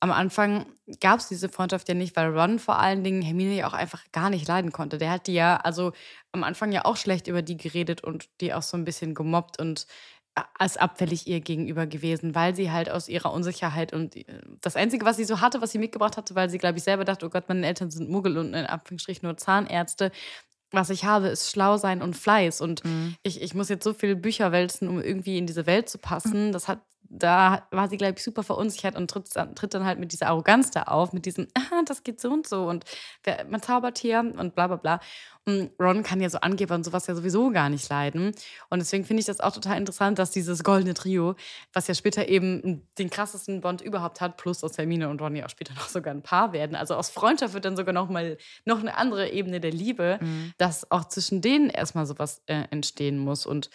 am 0.00 0.12
Anfang 0.12 0.66
gab 1.00 1.18
es 1.18 1.28
diese 1.28 1.48
Freundschaft 1.48 1.88
ja 1.88 1.94
nicht, 1.94 2.14
weil 2.14 2.28
Ron 2.28 2.60
vor 2.60 2.78
allen 2.78 3.02
Dingen 3.02 3.20
Hermine 3.20 3.56
ja 3.56 3.66
auch 3.66 3.72
einfach 3.72 4.04
gar 4.12 4.30
nicht 4.30 4.46
leiden 4.46 4.70
konnte. 4.70 4.96
Der 4.96 5.10
hat 5.10 5.26
die 5.26 5.34
ja, 5.34 5.56
also 5.56 5.92
am 6.30 6.44
Anfang 6.44 6.70
ja 6.70 6.84
auch 6.84 6.96
schlecht 6.96 7.26
über 7.26 7.42
die 7.42 7.56
geredet 7.56 8.04
und 8.04 8.28
die 8.40 8.54
auch 8.54 8.62
so 8.62 8.76
ein 8.76 8.84
bisschen 8.84 9.14
gemobbt 9.14 9.58
und 9.58 9.86
als 10.56 10.76
abfällig 10.76 11.26
ihr 11.26 11.40
gegenüber 11.40 11.86
gewesen, 11.86 12.34
weil 12.34 12.54
sie 12.54 12.70
halt 12.70 12.90
aus 12.90 13.08
ihrer 13.08 13.32
Unsicherheit 13.32 13.92
und 13.92 14.16
äh, 14.16 14.24
das 14.60 14.76
Einzige, 14.76 15.04
was 15.04 15.16
sie 15.16 15.24
so 15.24 15.40
hatte, 15.40 15.60
was 15.60 15.72
sie 15.72 15.78
mitgebracht 15.78 16.16
hatte, 16.16 16.34
weil 16.34 16.50
sie, 16.50 16.58
glaube 16.58 16.78
ich, 16.78 16.84
selber 16.84 17.04
dachte, 17.04 17.26
oh 17.26 17.30
Gott, 17.30 17.48
meine 17.48 17.66
Eltern 17.66 17.90
sind 17.90 18.08
Muggel 18.10 18.38
und 18.38 18.54
in 18.54 18.66
Anführungsstrichen 18.66 19.26
nur 19.26 19.36
Zahnärzte, 19.36 20.12
was 20.70 20.90
ich 20.90 21.04
habe, 21.04 21.28
ist 21.28 21.50
schlau 21.50 21.76
sein 21.76 22.02
und 22.02 22.16
Fleiß. 22.16 22.60
Und 22.60 22.84
mhm. 22.84 23.16
ich, 23.22 23.40
ich 23.40 23.54
muss 23.54 23.68
jetzt 23.68 23.84
so 23.84 23.94
viele 23.94 24.16
Bücher 24.16 24.52
wälzen, 24.52 24.88
um 24.88 25.00
irgendwie 25.00 25.38
in 25.38 25.46
diese 25.46 25.66
Welt 25.66 25.88
zu 25.88 25.98
passen. 25.98 26.52
Das 26.58 26.66
hat 26.66 26.80
da 27.10 27.66
war 27.70 27.88
sie, 27.88 27.96
glaube 27.96 28.14
ich, 28.16 28.22
super 28.22 28.42
verunsichert 28.42 28.96
und 28.96 29.10
tritt, 29.10 29.28
tritt, 29.54 29.74
dann 29.74 29.84
halt 29.84 29.98
mit 29.98 30.12
dieser 30.12 30.26
Arroganz 30.26 30.70
da 30.70 30.82
auf, 30.82 31.12
mit 31.12 31.26
diesem, 31.26 31.48
ah, 31.54 31.82
das 31.86 32.02
geht 32.02 32.20
so 32.20 32.30
und 32.30 32.46
so 32.46 32.68
und 32.68 32.84
wer, 33.24 33.44
man 33.46 33.62
zaubert 33.62 33.98
hier 33.98 34.20
und 34.20 34.54
bla 34.54 34.66
bla 34.66 34.76
bla. 34.76 35.00
Und 35.46 35.70
Ron 35.80 36.02
kann 36.02 36.20
ja 36.20 36.28
so 36.28 36.38
Angeber 36.40 36.74
und 36.74 36.84
sowas 36.84 37.06
ja 37.06 37.14
sowieso 37.14 37.50
gar 37.50 37.70
nicht 37.70 37.88
leiden. 37.88 38.32
Und 38.68 38.80
deswegen 38.80 39.06
finde 39.06 39.20
ich 39.20 39.26
das 39.26 39.40
auch 39.40 39.52
total 39.52 39.78
interessant, 39.78 40.18
dass 40.18 40.30
dieses 40.30 40.62
goldene 40.62 40.92
Trio, 40.92 41.36
was 41.72 41.88
ja 41.88 41.94
später 41.94 42.28
eben 42.28 42.86
den 42.98 43.08
krassesten 43.08 43.62
Bond 43.62 43.80
überhaupt 43.80 44.20
hat, 44.20 44.36
plus 44.36 44.62
aus 44.62 44.76
Hermine 44.76 45.08
und 45.08 45.22
Ron 45.22 45.36
ja 45.36 45.46
auch 45.46 45.50
später 45.50 45.72
noch 45.76 45.88
sogar 45.88 46.12
ein 46.12 46.22
Paar 46.22 46.52
werden. 46.52 46.76
Also 46.76 46.94
aus 46.94 47.08
Freundschaft 47.08 47.54
wird 47.54 47.64
dann 47.64 47.76
sogar 47.76 47.94
noch 47.94 48.10
mal 48.10 48.36
noch 48.66 48.80
eine 48.80 48.98
andere 48.98 49.30
Ebene 49.30 49.60
der 49.60 49.72
Liebe, 49.72 50.18
mhm. 50.20 50.52
dass 50.58 50.90
auch 50.90 51.06
zwischen 51.06 51.40
denen 51.40 51.70
erstmal 51.70 52.04
sowas 52.04 52.42
äh, 52.46 52.64
entstehen 52.70 53.18
muss. 53.18 53.46
Und 53.46 53.70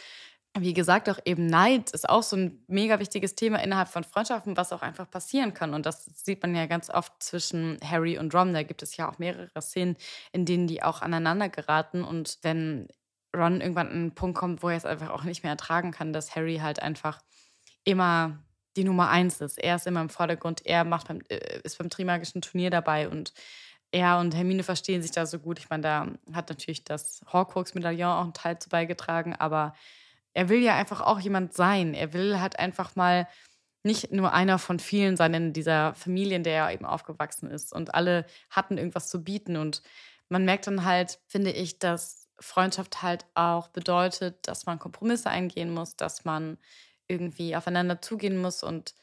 wie 0.58 0.74
gesagt, 0.74 1.10
auch 1.10 1.20
eben 1.26 1.48
Neid 1.48 1.90
ist 1.92 2.08
auch 2.08 2.22
so 2.22 2.36
ein 2.36 2.64
mega 2.68 3.00
wichtiges 3.00 3.34
Thema 3.34 3.64
innerhalb 3.64 3.88
von 3.88 4.04
Freundschaften, 4.04 4.56
was 4.56 4.72
auch 4.72 4.84
einfach 4.84 5.10
passieren 5.10 5.54
kann. 5.54 5.74
Und 5.74 5.86
das 5.86 6.06
sieht 6.06 6.44
man 6.44 6.56
ja 6.56 6.68
ganz 6.68 6.92
oft 6.92 7.12
zwischen 7.24 7.80
Harry 7.84 8.20
und 8.20 8.36
Ron. 8.36 8.54
Da 8.54 8.62
gibt 8.62 8.84
es 8.84 8.96
ja 8.96 9.10
auch 9.10 9.18
mehrere 9.18 9.62
Szenen, 9.62 9.98
in 10.32 10.46
denen 10.46 10.68
die 10.68 10.84
auch 10.84 11.02
aneinander 11.02 11.50
geraten. 11.50 12.04
Und 12.04 12.38
wenn 12.44 12.88
Ron 13.36 13.62
irgendwann 13.62 13.88
an 13.88 13.94
einen 13.94 14.16
Punkt 14.16 14.38
kommt, 14.38 14.62
wo 14.62 14.70
er 14.70 14.78
es 14.78 14.86
einfach 14.86 15.10
auch 15.10 15.24
nicht 15.24 15.42
mehr 15.42 15.52
ertragen 15.52 15.92
kann, 15.92 16.14
dass 16.14 16.36
Harry 16.36 16.58
halt 16.58 16.82
einfach 16.82 17.20
immer 17.84 18.38
die 18.76 18.84
Nummer 18.84 19.10
eins 19.10 19.42
ist. 19.42 19.58
Er 19.58 19.76
ist 19.76 19.88
immer 19.88 20.02
im 20.02 20.10
Vordergrund, 20.10 20.66
er 20.66 20.84
macht 20.84 21.08
beim, 21.08 21.22
äh, 21.30 21.62
ist 21.64 21.78
beim 21.78 21.90
Trimagischen 21.90 22.42
Turnier 22.42 22.70
dabei 22.70 23.10
und 23.10 23.34
er 23.92 24.18
und 24.20 24.36
Hermine 24.36 24.64
verstehen 24.64 25.02
sich 25.02 25.12
da 25.12 25.26
so 25.26 25.38
gut. 25.40 25.60
Ich 25.60 25.70
meine, 25.70 25.84
da 25.84 26.08
hat 26.34 26.50
natürlich 26.50 26.84
das 26.84 27.22
Horcrux-Medaillon 27.32 28.12
auch 28.12 28.24
einen 28.24 28.34
Teil 28.34 28.58
zu 28.58 28.70
beigetragen, 28.70 29.36
aber 29.36 29.76
er 30.34 30.50
will 30.50 30.62
ja 30.62 30.76
einfach 30.76 31.02
auch 31.02 31.20
jemand 31.20 31.54
sein. 31.54 31.94
Er 31.94 32.14
will 32.14 32.40
halt 32.40 32.60
einfach 32.60 32.96
mal 32.96 33.28
nicht 33.84 34.12
nur 34.12 34.34
einer 34.34 34.60
von 34.60 34.80
vielen 34.80 35.18
sein 35.18 35.34
in 35.34 35.54
dieser 35.54 35.94
Familie, 35.94 36.38
in 36.38 36.44
der 36.44 36.66
er 36.66 36.74
eben 36.74 36.86
aufgewachsen 36.86 37.50
ist. 37.50 37.74
Und 37.74 37.94
alle 37.94 38.26
hatten 38.50 38.78
irgendwas 38.78 39.10
zu 39.10 39.24
bieten. 39.24 39.58
Und 39.58 39.82
man 40.30 40.46
merkt 40.46 40.68
dann 40.68 40.86
halt, 40.86 41.20
finde 41.28 41.52
ich, 41.52 41.80
dass 41.80 42.30
Freundschaft 42.40 43.02
halt 43.02 43.26
auch 43.36 43.70
bedeutet, 43.70 44.48
dass 44.48 44.66
man 44.66 44.80
Kompromisse 44.80 45.30
eingehen 45.30 45.72
muss, 45.74 45.96
dass 45.96 46.26
man 46.26 46.58
irgendwie 47.08 47.56
aufeinander 47.56 48.02
zugehen 48.02 48.42
muss 48.42 48.64
und 48.64 48.96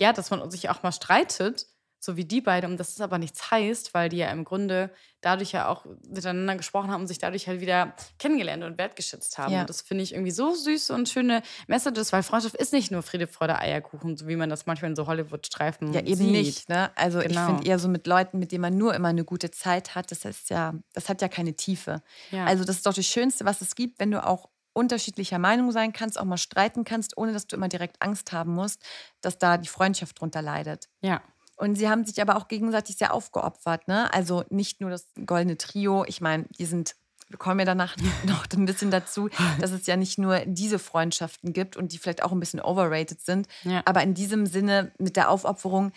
ja, 0.00 0.12
dass 0.12 0.30
man 0.30 0.50
sich 0.50 0.70
auch 0.70 0.82
mal 0.82 0.92
streitet 0.92 1.66
so 2.00 2.16
wie 2.16 2.24
die 2.24 2.40
beiden. 2.40 2.72
Und 2.72 2.80
das 2.80 2.90
ist 2.90 3.00
aber 3.00 3.18
nichts 3.18 3.50
heißt, 3.50 3.94
weil 3.94 4.08
die 4.08 4.16
ja 4.16 4.30
im 4.30 4.44
Grunde 4.44 4.90
dadurch 5.20 5.52
ja 5.52 5.68
auch 5.68 5.84
miteinander 6.08 6.56
gesprochen 6.56 6.90
haben 6.90 7.02
und 7.02 7.06
sich 7.06 7.18
dadurch 7.18 7.46
halt 7.46 7.60
wieder 7.60 7.94
kennengelernt 8.18 8.64
und 8.64 8.78
wertgeschätzt 8.78 9.36
haben. 9.36 9.52
Ja. 9.52 9.60
Und 9.60 9.70
das 9.70 9.82
finde 9.82 10.02
ich 10.02 10.14
irgendwie 10.14 10.30
so 10.30 10.54
süß 10.54 10.90
und 10.90 11.10
schöne 11.10 11.42
Messages, 11.66 12.12
weil 12.12 12.22
Freundschaft 12.22 12.54
ist 12.54 12.72
nicht 12.72 12.90
nur 12.90 13.02
Friede, 13.02 13.26
Freude, 13.26 13.58
Eierkuchen, 13.58 14.16
so 14.16 14.26
wie 14.26 14.36
man 14.36 14.48
das 14.48 14.64
manchmal 14.64 14.90
in 14.90 14.96
so 14.96 15.06
Hollywood-Streifen 15.06 15.92
Ja, 15.92 16.00
eben 16.00 16.16
sieht. 16.16 16.30
nicht. 16.30 16.68
Ne? 16.70 16.90
Also 16.96 17.18
genau. 17.20 17.28
ich 17.30 17.46
finde 17.46 17.68
eher 17.68 17.78
so 17.78 17.88
mit 17.88 18.06
Leuten, 18.06 18.38
mit 18.38 18.50
denen 18.50 18.62
man 18.62 18.78
nur 18.78 18.94
immer 18.94 19.08
eine 19.08 19.24
gute 19.24 19.50
Zeit 19.50 19.94
hat, 19.94 20.10
das 20.10 20.24
ist 20.24 20.48
ja, 20.48 20.74
das 20.94 21.10
hat 21.10 21.20
ja 21.20 21.28
keine 21.28 21.54
Tiefe. 21.54 22.02
Ja. 22.30 22.46
Also 22.46 22.64
das 22.64 22.76
ist 22.76 22.86
doch 22.86 22.94
das 22.94 23.06
Schönste, 23.06 23.44
was 23.44 23.60
es 23.60 23.74
gibt, 23.74 24.00
wenn 24.00 24.10
du 24.10 24.24
auch 24.26 24.48
unterschiedlicher 24.72 25.38
Meinung 25.38 25.72
sein 25.72 25.92
kannst, 25.92 26.18
auch 26.18 26.24
mal 26.24 26.38
streiten 26.38 26.84
kannst, 26.84 27.16
ohne 27.16 27.32
dass 27.32 27.46
du 27.46 27.56
immer 27.56 27.68
direkt 27.68 28.00
Angst 28.00 28.32
haben 28.32 28.54
musst, 28.54 28.80
dass 29.20 29.38
da 29.38 29.58
die 29.58 29.68
Freundschaft 29.68 30.20
drunter 30.20 30.42
leidet. 30.42 30.88
Ja. 31.00 31.20
Und 31.60 31.74
sie 31.74 31.90
haben 31.90 32.06
sich 32.06 32.20
aber 32.22 32.36
auch 32.36 32.48
gegenseitig 32.48 32.96
sehr 32.96 33.12
aufgeopfert. 33.12 33.86
Ne? 33.86 34.12
Also 34.14 34.44
nicht 34.48 34.80
nur 34.80 34.88
das 34.88 35.06
goldene 35.26 35.58
Trio. 35.58 36.04
Ich 36.06 36.22
meine, 36.22 36.46
die 36.58 36.64
sind, 36.64 36.96
wir 37.28 37.36
kommen 37.36 37.60
ja 37.60 37.66
danach 37.66 37.96
noch 38.26 38.46
ein 38.56 38.64
bisschen 38.64 38.90
dazu, 38.90 39.28
dass 39.60 39.70
es 39.70 39.86
ja 39.86 39.96
nicht 39.96 40.16
nur 40.16 40.40
diese 40.46 40.78
Freundschaften 40.78 41.52
gibt 41.52 41.76
und 41.76 41.92
die 41.92 41.98
vielleicht 41.98 42.22
auch 42.22 42.32
ein 42.32 42.40
bisschen 42.40 42.60
overrated 42.60 43.20
sind. 43.20 43.46
Ja. 43.64 43.82
Aber 43.84 44.02
in 44.02 44.14
diesem 44.14 44.46
Sinne 44.46 44.92
mit 44.98 45.16
der 45.16 45.28
Aufopferung, 45.28 45.92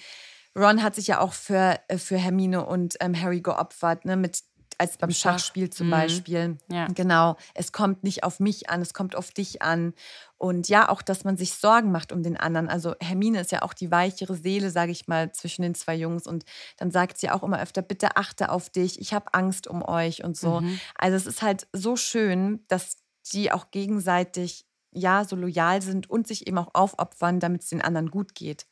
Ron 0.53 0.83
hat 0.83 0.95
sich 0.95 1.07
ja 1.07 1.21
auch 1.21 1.31
für, 1.31 1.79
äh, 1.87 1.97
für 1.97 2.17
Hermine 2.17 2.65
und 2.65 2.97
ähm, 2.99 3.19
Harry 3.19 3.39
geopfert, 3.39 4.03
ne? 4.03 4.17
mit 4.17 4.43
als 4.79 4.97
beim 4.97 5.11
Schachspiel 5.11 5.69
zum 5.69 5.87
mhm. 5.87 5.91
Beispiel. 5.91 6.57
Ja. 6.69 6.87
Genau, 6.87 7.37
es 7.53 7.71
kommt 7.71 8.03
nicht 8.03 8.23
auf 8.23 8.39
mich 8.39 8.69
an, 8.69 8.81
es 8.81 8.93
kommt 8.93 9.15
auf 9.15 9.31
dich 9.31 9.61
an. 9.61 9.93
Und 10.37 10.67
ja, 10.67 10.89
auch, 10.89 11.01
dass 11.01 11.23
man 11.23 11.37
sich 11.37 11.53
Sorgen 11.53 11.91
macht 11.91 12.11
um 12.11 12.21
den 12.21 12.35
anderen. 12.35 12.67
Also 12.67 12.95
Hermine 12.99 13.39
ist 13.39 13.51
ja 13.51 13.61
auch 13.61 13.73
die 13.73 13.91
weichere 13.91 14.35
Seele, 14.35 14.71
sage 14.71 14.91
ich 14.91 15.07
mal, 15.07 15.31
zwischen 15.31 15.61
den 15.61 15.75
zwei 15.75 15.95
Jungs. 15.95 16.27
Und 16.27 16.43
dann 16.77 16.91
sagt 16.91 17.17
sie 17.17 17.29
auch 17.29 17.43
immer 17.43 17.61
öfter, 17.61 17.81
bitte 17.81 18.17
achte 18.17 18.49
auf 18.49 18.69
dich, 18.69 18.99
ich 18.99 19.13
habe 19.13 19.33
Angst 19.33 19.67
um 19.67 19.81
euch 19.81 20.23
und 20.23 20.35
so. 20.35 20.61
Mhm. 20.61 20.79
Also 20.95 21.15
es 21.15 21.27
ist 21.27 21.41
halt 21.41 21.67
so 21.71 21.95
schön, 21.95 22.65
dass 22.67 22.97
die 23.31 23.51
auch 23.51 23.71
gegenseitig 23.71 24.65
ja 24.91 25.25
so 25.25 25.35
loyal 25.35 25.81
sind 25.81 26.09
und 26.09 26.27
sich 26.27 26.45
eben 26.47 26.57
auch 26.57 26.71
aufopfern, 26.73 27.39
damit 27.39 27.63
es 27.63 27.69
den 27.69 27.81
anderen 27.81 28.11
gut 28.11 28.35
geht. 28.35 28.67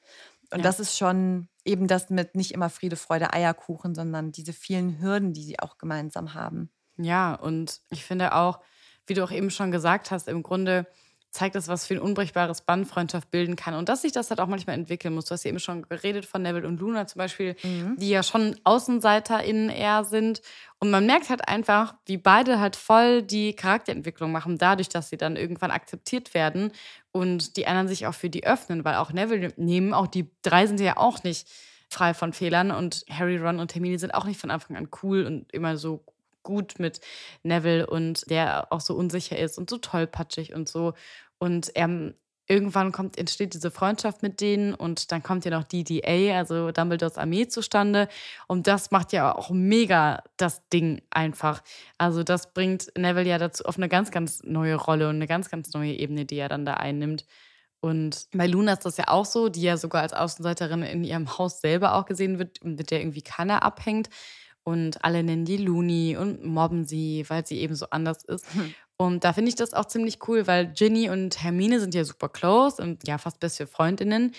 Und 0.51 0.59
ja. 0.59 0.63
das 0.63 0.79
ist 0.79 0.97
schon 0.97 1.47
eben 1.65 1.87
das 1.87 2.09
mit 2.09 2.35
nicht 2.35 2.51
immer 2.51 2.69
Friede, 2.69 2.95
Freude, 2.95 3.33
Eierkuchen, 3.33 3.95
sondern 3.95 4.31
diese 4.31 4.53
vielen 4.53 4.99
Hürden, 5.01 5.33
die 5.33 5.43
sie 5.43 5.59
auch 5.59 5.77
gemeinsam 5.77 6.33
haben. 6.33 6.71
Ja, 6.97 7.33
und 7.35 7.81
ich 7.89 8.03
finde 8.03 8.35
auch, 8.35 8.59
wie 9.07 9.13
du 9.13 9.23
auch 9.23 9.31
eben 9.31 9.49
schon 9.49 9.71
gesagt 9.71 10.11
hast, 10.11 10.27
im 10.27 10.43
Grunde 10.43 10.87
zeigt 11.31 11.55
das, 11.55 11.69
was 11.69 11.85
für 11.85 11.95
ein 11.95 11.99
unbrechbares 11.99 12.61
Band 12.61 12.87
Freundschaft 12.87 13.31
bilden 13.31 13.55
kann 13.55 13.73
und 13.73 13.87
dass 13.87 14.01
sich 14.01 14.11
das 14.11 14.29
halt 14.29 14.41
auch 14.41 14.47
manchmal 14.47 14.75
entwickeln 14.75 15.13
muss. 15.13 15.25
Du 15.25 15.31
hast 15.31 15.45
ja 15.45 15.49
eben 15.49 15.59
schon 15.59 15.83
geredet 15.83 16.25
von 16.25 16.41
Neville 16.41 16.67
und 16.67 16.79
Luna 16.79 17.07
zum 17.07 17.19
Beispiel, 17.19 17.55
mhm. 17.63 17.95
die 17.97 18.09
ja 18.09 18.21
schon 18.21 18.57
AußenseiterInnen 18.65 19.69
eher 19.69 20.03
sind. 20.03 20.41
Und 20.79 20.91
man 20.91 21.05
merkt 21.05 21.29
halt 21.29 21.47
einfach, 21.47 21.95
wie 22.05 22.17
beide 22.17 22.59
halt 22.59 22.75
voll 22.75 23.21
die 23.21 23.53
Charakterentwicklung 23.53 24.31
machen, 24.31 24.57
dadurch, 24.57 24.89
dass 24.89 25.09
sie 25.09 25.17
dann 25.17 25.37
irgendwann 25.37 25.71
akzeptiert 25.71 26.33
werden 26.33 26.71
und 27.11 27.55
die 27.55 27.65
anderen 27.65 27.87
sich 27.87 28.07
auch 28.07 28.13
für 28.13 28.29
die 28.29 28.45
öffnen, 28.45 28.83
weil 28.83 28.95
auch 28.95 29.13
Neville 29.13 29.53
nehmen, 29.55 29.93
auch 29.93 30.07
die 30.07 30.29
drei 30.41 30.67
sind 30.67 30.79
ja 30.81 30.97
auch 30.97 31.23
nicht 31.23 31.47
frei 31.87 32.13
von 32.13 32.33
Fehlern 32.33 32.71
und 32.71 33.05
Harry, 33.09 33.37
Ron 33.37 33.59
und 33.59 33.73
Hermine 33.75 33.99
sind 33.99 34.13
auch 34.13 34.25
nicht 34.25 34.39
von 34.39 34.49
Anfang 34.51 34.77
an 34.77 34.89
cool 35.03 35.25
und 35.25 35.51
immer 35.53 35.77
so 35.77 36.03
gut 36.43 36.79
mit 36.79 37.01
Neville 37.43 37.87
und 37.87 38.29
der 38.29 38.71
auch 38.71 38.81
so 38.81 38.95
unsicher 38.95 39.37
ist 39.37 39.57
und 39.57 39.69
so 39.69 39.77
tollpatschig 39.77 40.53
und 40.53 40.69
so. 40.69 40.93
Und 41.37 41.75
er, 41.75 42.13
irgendwann 42.47 42.91
kommt, 42.91 43.17
entsteht 43.17 43.53
diese 43.53 43.71
Freundschaft 43.71 44.23
mit 44.23 44.41
denen 44.41 44.73
und 44.73 45.11
dann 45.11 45.23
kommt 45.23 45.45
ja 45.45 45.51
noch 45.51 45.63
DDA, 45.63 46.37
also 46.37 46.71
Dumbledores 46.71 47.17
Armee, 47.17 47.47
zustande. 47.47 48.09
Und 48.47 48.67
das 48.67 48.91
macht 48.91 49.13
ja 49.13 49.33
auch 49.33 49.49
mega 49.51 50.23
das 50.37 50.67
Ding 50.69 51.01
einfach. 51.11 51.63
Also 51.97 52.23
das 52.23 52.53
bringt 52.53 52.91
Neville 52.97 53.29
ja 53.29 53.37
dazu 53.37 53.63
auf 53.65 53.77
eine 53.77 53.87
ganz, 53.89 54.11
ganz 54.11 54.43
neue 54.43 54.75
Rolle 54.75 55.07
und 55.07 55.15
eine 55.15 55.27
ganz, 55.27 55.49
ganz 55.49 55.73
neue 55.73 55.93
Ebene, 55.93 56.25
die 56.25 56.37
er 56.37 56.49
dann 56.49 56.65
da 56.65 56.73
einnimmt. 56.73 57.25
Und 57.79 58.27
bei 58.31 58.45
Luna 58.45 58.73
ist 58.73 58.85
das 58.85 58.97
ja 58.97 59.05
auch 59.07 59.25
so, 59.25 59.49
die 59.49 59.63
ja 59.63 59.75
sogar 59.75 60.03
als 60.03 60.13
Außenseiterin 60.13 60.83
in 60.83 61.03
ihrem 61.03 61.37
Haus 61.37 61.61
selber 61.61 61.95
auch 61.95 62.05
gesehen 62.05 62.37
wird, 62.37 62.63
mit 62.63 62.91
der 62.91 63.01
irgendwie 63.01 63.23
keiner 63.23 63.63
abhängt. 63.63 64.09
Und 64.63 65.03
alle 65.03 65.23
nennen 65.23 65.45
die 65.45 65.57
Looney 65.57 66.17
und 66.17 66.45
mobben 66.45 66.85
sie, 66.85 67.25
weil 67.27 67.45
sie 67.45 67.59
eben 67.59 67.75
so 67.75 67.87
anders 67.89 68.23
ist. 68.23 68.45
Hm. 68.53 68.73
Und 68.97 69.23
da 69.23 69.33
finde 69.33 69.49
ich 69.49 69.55
das 69.55 69.73
auch 69.73 69.85
ziemlich 69.85 70.19
cool, 70.27 70.45
weil 70.45 70.67
Ginny 70.67 71.09
und 71.09 71.43
Hermine 71.43 71.79
sind 71.79 71.95
ja 71.95 72.03
super 72.03 72.29
close 72.29 72.81
und 72.81 73.07
ja 73.07 73.17
fast 73.17 73.39
beste 73.39 73.65
Freundinnen. 73.65 74.33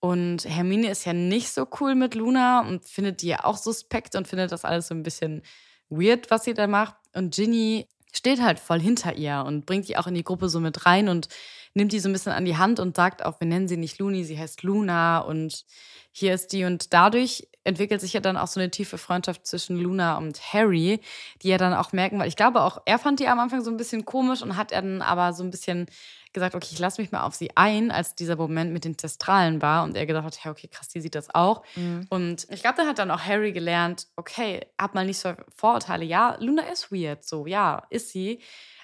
Und 0.00 0.44
Hermine 0.44 0.90
ist 0.90 1.04
ja 1.04 1.12
nicht 1.12 1.50
so 1.50 1.66
cool 1.80 1.94
mit 1.94 2.14
Luna 2.14 2.66
und 2.66 2.86
findet 2.86 3.22
die 3.22 3.28
ja 3.28 3.44
auch 3.44 3.58
suspekt 3.58 4.14
und 4.14 4.26
findet 4.26 4.52
das 4.52 4.64
alles 4.64 4.88
so 4.88 4.94
ein 4.94 5.02
bisschen 5.02 5.42
weird, 5.90 6.30
was 6.30 6.44
sie 6.44 6.54
da 6.54 6.66
macht. 6.66 6.94
Und 7.14 7.34
Ginny 7.34 7.88
steht 8.12 8.40
halt 8.40 8.58
voll 8.58 8.80
hinter 8.80 9.16
ihr 9.16 9.44
und 9.46 9.66
bringt 9.66 9.88
die 9.88 9.96
auch 9.96 10.06
in 10.06 10.14
die 10.14 10.24
Gruppe 10.24 10.48
so 10.48 10.60
mit 10.60 10.86
rein 10.86 11.08
und 11.08 11.28
nimmt 11.74 11.92
die 11.92 12.00
so 12.00 12.08
ein 12.08 12.12
bisschen 12.12 12.32
an 12.32 12.46
die 12.46 12.56
Hand 12.56 12.80
und 12.80 12.96
sagt 12.96 13.24
auch, 13.24 13.40
wir 13.40 13.46
nennen 13.46 13.68
sie 13.68 13.76
nicht 13.76 13.98
Looney, 13.98 14.24
sie 14.24 14.38
heißt 14.38 14.62
Luna 14.62 15.18
und 15.18 15.66
hier 16.10 16.32
ist 16.32 16.52
die. 16.52 16.64
Und 16.64 16.94
dadurch 16.94 17.48
entwickelt 17.66 18.00
sich 18.00 18.12
ja 18.12 18.20
dann 18.20 18.36
auch 18.36 18.46
so 18.46 18.60
eine 18.60 18.70
tiefe 18.70 18.96
Freundschaft 18.96 19.46
zwischen 19.46 19.76
Luna 19.76 20.16
und 20.18 20.52
Harry, 20.52 21.00
die 21.42 21.48
ja 21.48 21.58
dann 21.58 21.74
auch 21.74 21.92
merken, 21.92 22.18
weil 22.18 22.28
ich 22.28 22.36
glaube 22.36 22.62
auch, 22.62 22.80
er 22.84 22.98
fand 22.98 23.20
die 23.20 23.28
am 23.28 23.38
Anfang 23.40 23.62
so 23.62 23.70
ein 23.70 23.76
bisschen 23.76 24.04
komisch 24.04 24.42
und 24.42 24.56
hat 24.56 24.72
dann 24.72 25.02
aber 25.02 25.32
so 25.32 25.42
ein 25.42 25.50
bisschen 25.50 25.86
gesagt, 26.32 26.54
okay, 26.54 26.68
ich 26.70 26.78
lasse 26.78 27.00
mich 27.00 27.12
mal 27.12 27.22
auf 27.22 27.34
sie 27.34 27.50
ein, 27.56 27.90
als 27.90 28.14
dieser 28.14 28.36
Moment 28.36 28.72
mit 28.72 28.84
den 28.84 28.96
Testralen 28.96 29.62
war 29.62 29.84
und 29.84 29.96
er 29.96 30.06
gedacht 30.06 30.24
hat, 30.24 30.44
hey, 30.44 30.52
okay, 30.52 30.68
krass, 30.68 30.88
die 30.88 31.00
sieht 31.00 31.14
das 31.14 31.34
auch. 31.34 31.62
Mhm. 31.74 32.06
Und 32.10 32.46
ich 32.50 32.60
glaube, 32.60 32.76
da 32.76 32.86
hat 32.86 32.98
dann 32.98 33.10
auch 33.10 33.20
Harry 33.20 33.52
gelernt, 33.52 34.06
okay, 34.16 34.66
hab 34.78 34.94
mal 34.94 35.06
nicht 35.06 35.18
so 35.18 35.32
Vorurteile. 35.54 36.04
Ja, 36.04 36.36
Luna 36.38 36.62
ist 36.70 36.92
weird, 36.92 37.24
so, 37.24 37.46
ja, 37.46 37.82
ist 37.90 38.10
sie. 38.10 38.40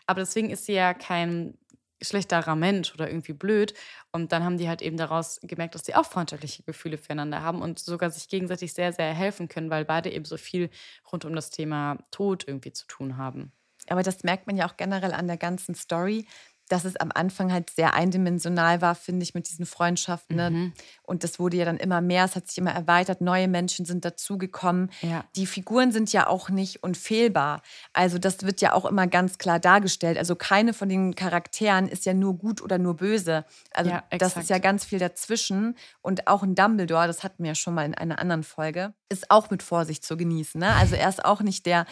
Aber 0.06 0.20
deswegen 0.20 0.50
ist 0.50 0.66
sie 0.66 0.72
ja 0.72 0.94
kein 0.94 1.54
schlechterer 2.02 2.56
Mensch 2.56 2.92
oder 2.94 3.08
irgendwie 3.08 3.32
blöd. 3.32 3.74
Und 4.12 4.32
dann 4.32 4.44
haben 4.44 4.58
die 4.58 4.68
halt 4.68 4.82
eben 4.82 4.96
daraus 4.96 5.40
gemerkt, 5.42 5.74
dass 5.74 5.84
sie 5.84 5.94
auch 5.94 6.06
freundschaftliche 6.06 6.62
Gefühle 6.64 6.98
füreinander 6.98 7.42
haben 7.42 7.62
und 7.62 7.78
sogar 7.78 8.10
sich 8.10 8.28
gegenseitig 8.28 8.72
sehr, 8.74 8.92
sehr 8.92 9.14
helfen 9.14 9.48
können, 9.48 9.70
weil 9.70 9.84
beide 9.84 10.10
eben 10.10 10.24
so 10.24 10.36
viel 10.36 10.70
rund 11.10 11.24
um 11.24 11.34
das 11.34 11.50
Thema 11.50 11.98
Tod 12.10 12.46
irgendwie 12.46 12.72
zu 12.72 12.86
tun 12.86 13.16
haben. 13.16 13.52
Aber 13.88 14.02
das 14.02 14.22
merkt 14.22 14.46
man 14.46 14.56
ja 14.56 14.66
auch 14.68 14.76
generell 14.76 15.12
an 15.12 15.26
der 15.26 15.36
ganzen 15.36 15.74
Story, 15.74 16.26
dass 16.68 16.84
es 16.84 16.96
am 16.96 17.10
Anfang 17.12 17.52
halt 17.52 17.68
sehr 17.70 17.92
eindimensional 17.92 18.80
war, 18.80 18.94
finde 18.94 19.24
ich, 19.24 19.34
mit 19.34 19.48
diesen 19.48 19.66
Freundschaften. 19.66 20.36
Ne? 20.36 20.50
Mhm. 20.50 20.72
Und 21.02 21.22
das 21.22 21.38
wurde 21.38 21.58
ja 21.58 21.64
dann 21.64 21.76
immer 21.76 22.00
mehr, 22.00 22.24
es 22.24 22.34
hat 22.34 22.48
sich 22.48 22.56
immer 22.56 22.72
erweitert, 22.72 23.20
neue 23.20 23.48
Menschen 23.48 23.84
sind 23.84 24.04
dazugekommen. 24.04 24.90
Ja. 25.02 25.24
Die 25.36 25.46
Figuren 25.46 25.92
sind 25.92 26.12
ja 26.12 26.28
auch 26.28 26.48
nicht 26.48 26.82
unfehlbar. 26.82 27.60
Also 27.92 28.18
das 28.18 28.44
wird 28.44 28.60
ja 28.60 28.72
auch 28.72 28.86
immer 28.86 29.06
ganz 29.06 29.36
klar 29.36 29.60
dargestellt. 29.60 30.16
Also 30.16 30.34
keine 30.34 30.72
von 30.72 30.88
den 30.88 31.14
Charakteren 31.14 31.88
ist 31.88 32.06
ja 32.06 32.14
nur 32.14 32.38
gut 32.38 32.62
oder 32.62 32.78
nur 32.78 32.96
böse. 32.96 33.44
Also 33.72 33.90
ja, 33.90 34.04
das 34.16 34.36
ist 34.36 34.48
ja 34.48 34.58
ganz 34.58 34.84
viel 34.84 34.98
dazwischen. 34.98 35.76
Und 36.00 36.26
auch 36.26 36.42
ein 36.42 36.54
Dumbledore, 36.54 37.06
das 37.06 37.22
hatten 37.22 37.42
wir 37.42 37.50
ja 37.50 37.54
schon 37.54 37.74
mal 37.74 37.84
in 37.84 37.94
einer 37.94 38.18
anderen 38.18 38.44
Folge, 38.44 38.94
ist 39.10 39.30
auch 39.30 39.50
mit 39.50 39.62
Vorsicht 39.62 40.04
zu 40.04 40.16
genießen. 40.16 40.58
Ne? 40.58 40.72
Also 40.74 40.94
er 40.94 41.08
ist 41.08 41.24
auch 41.24 41.42
nicht 41.42 41.66
der, 41.66 41.84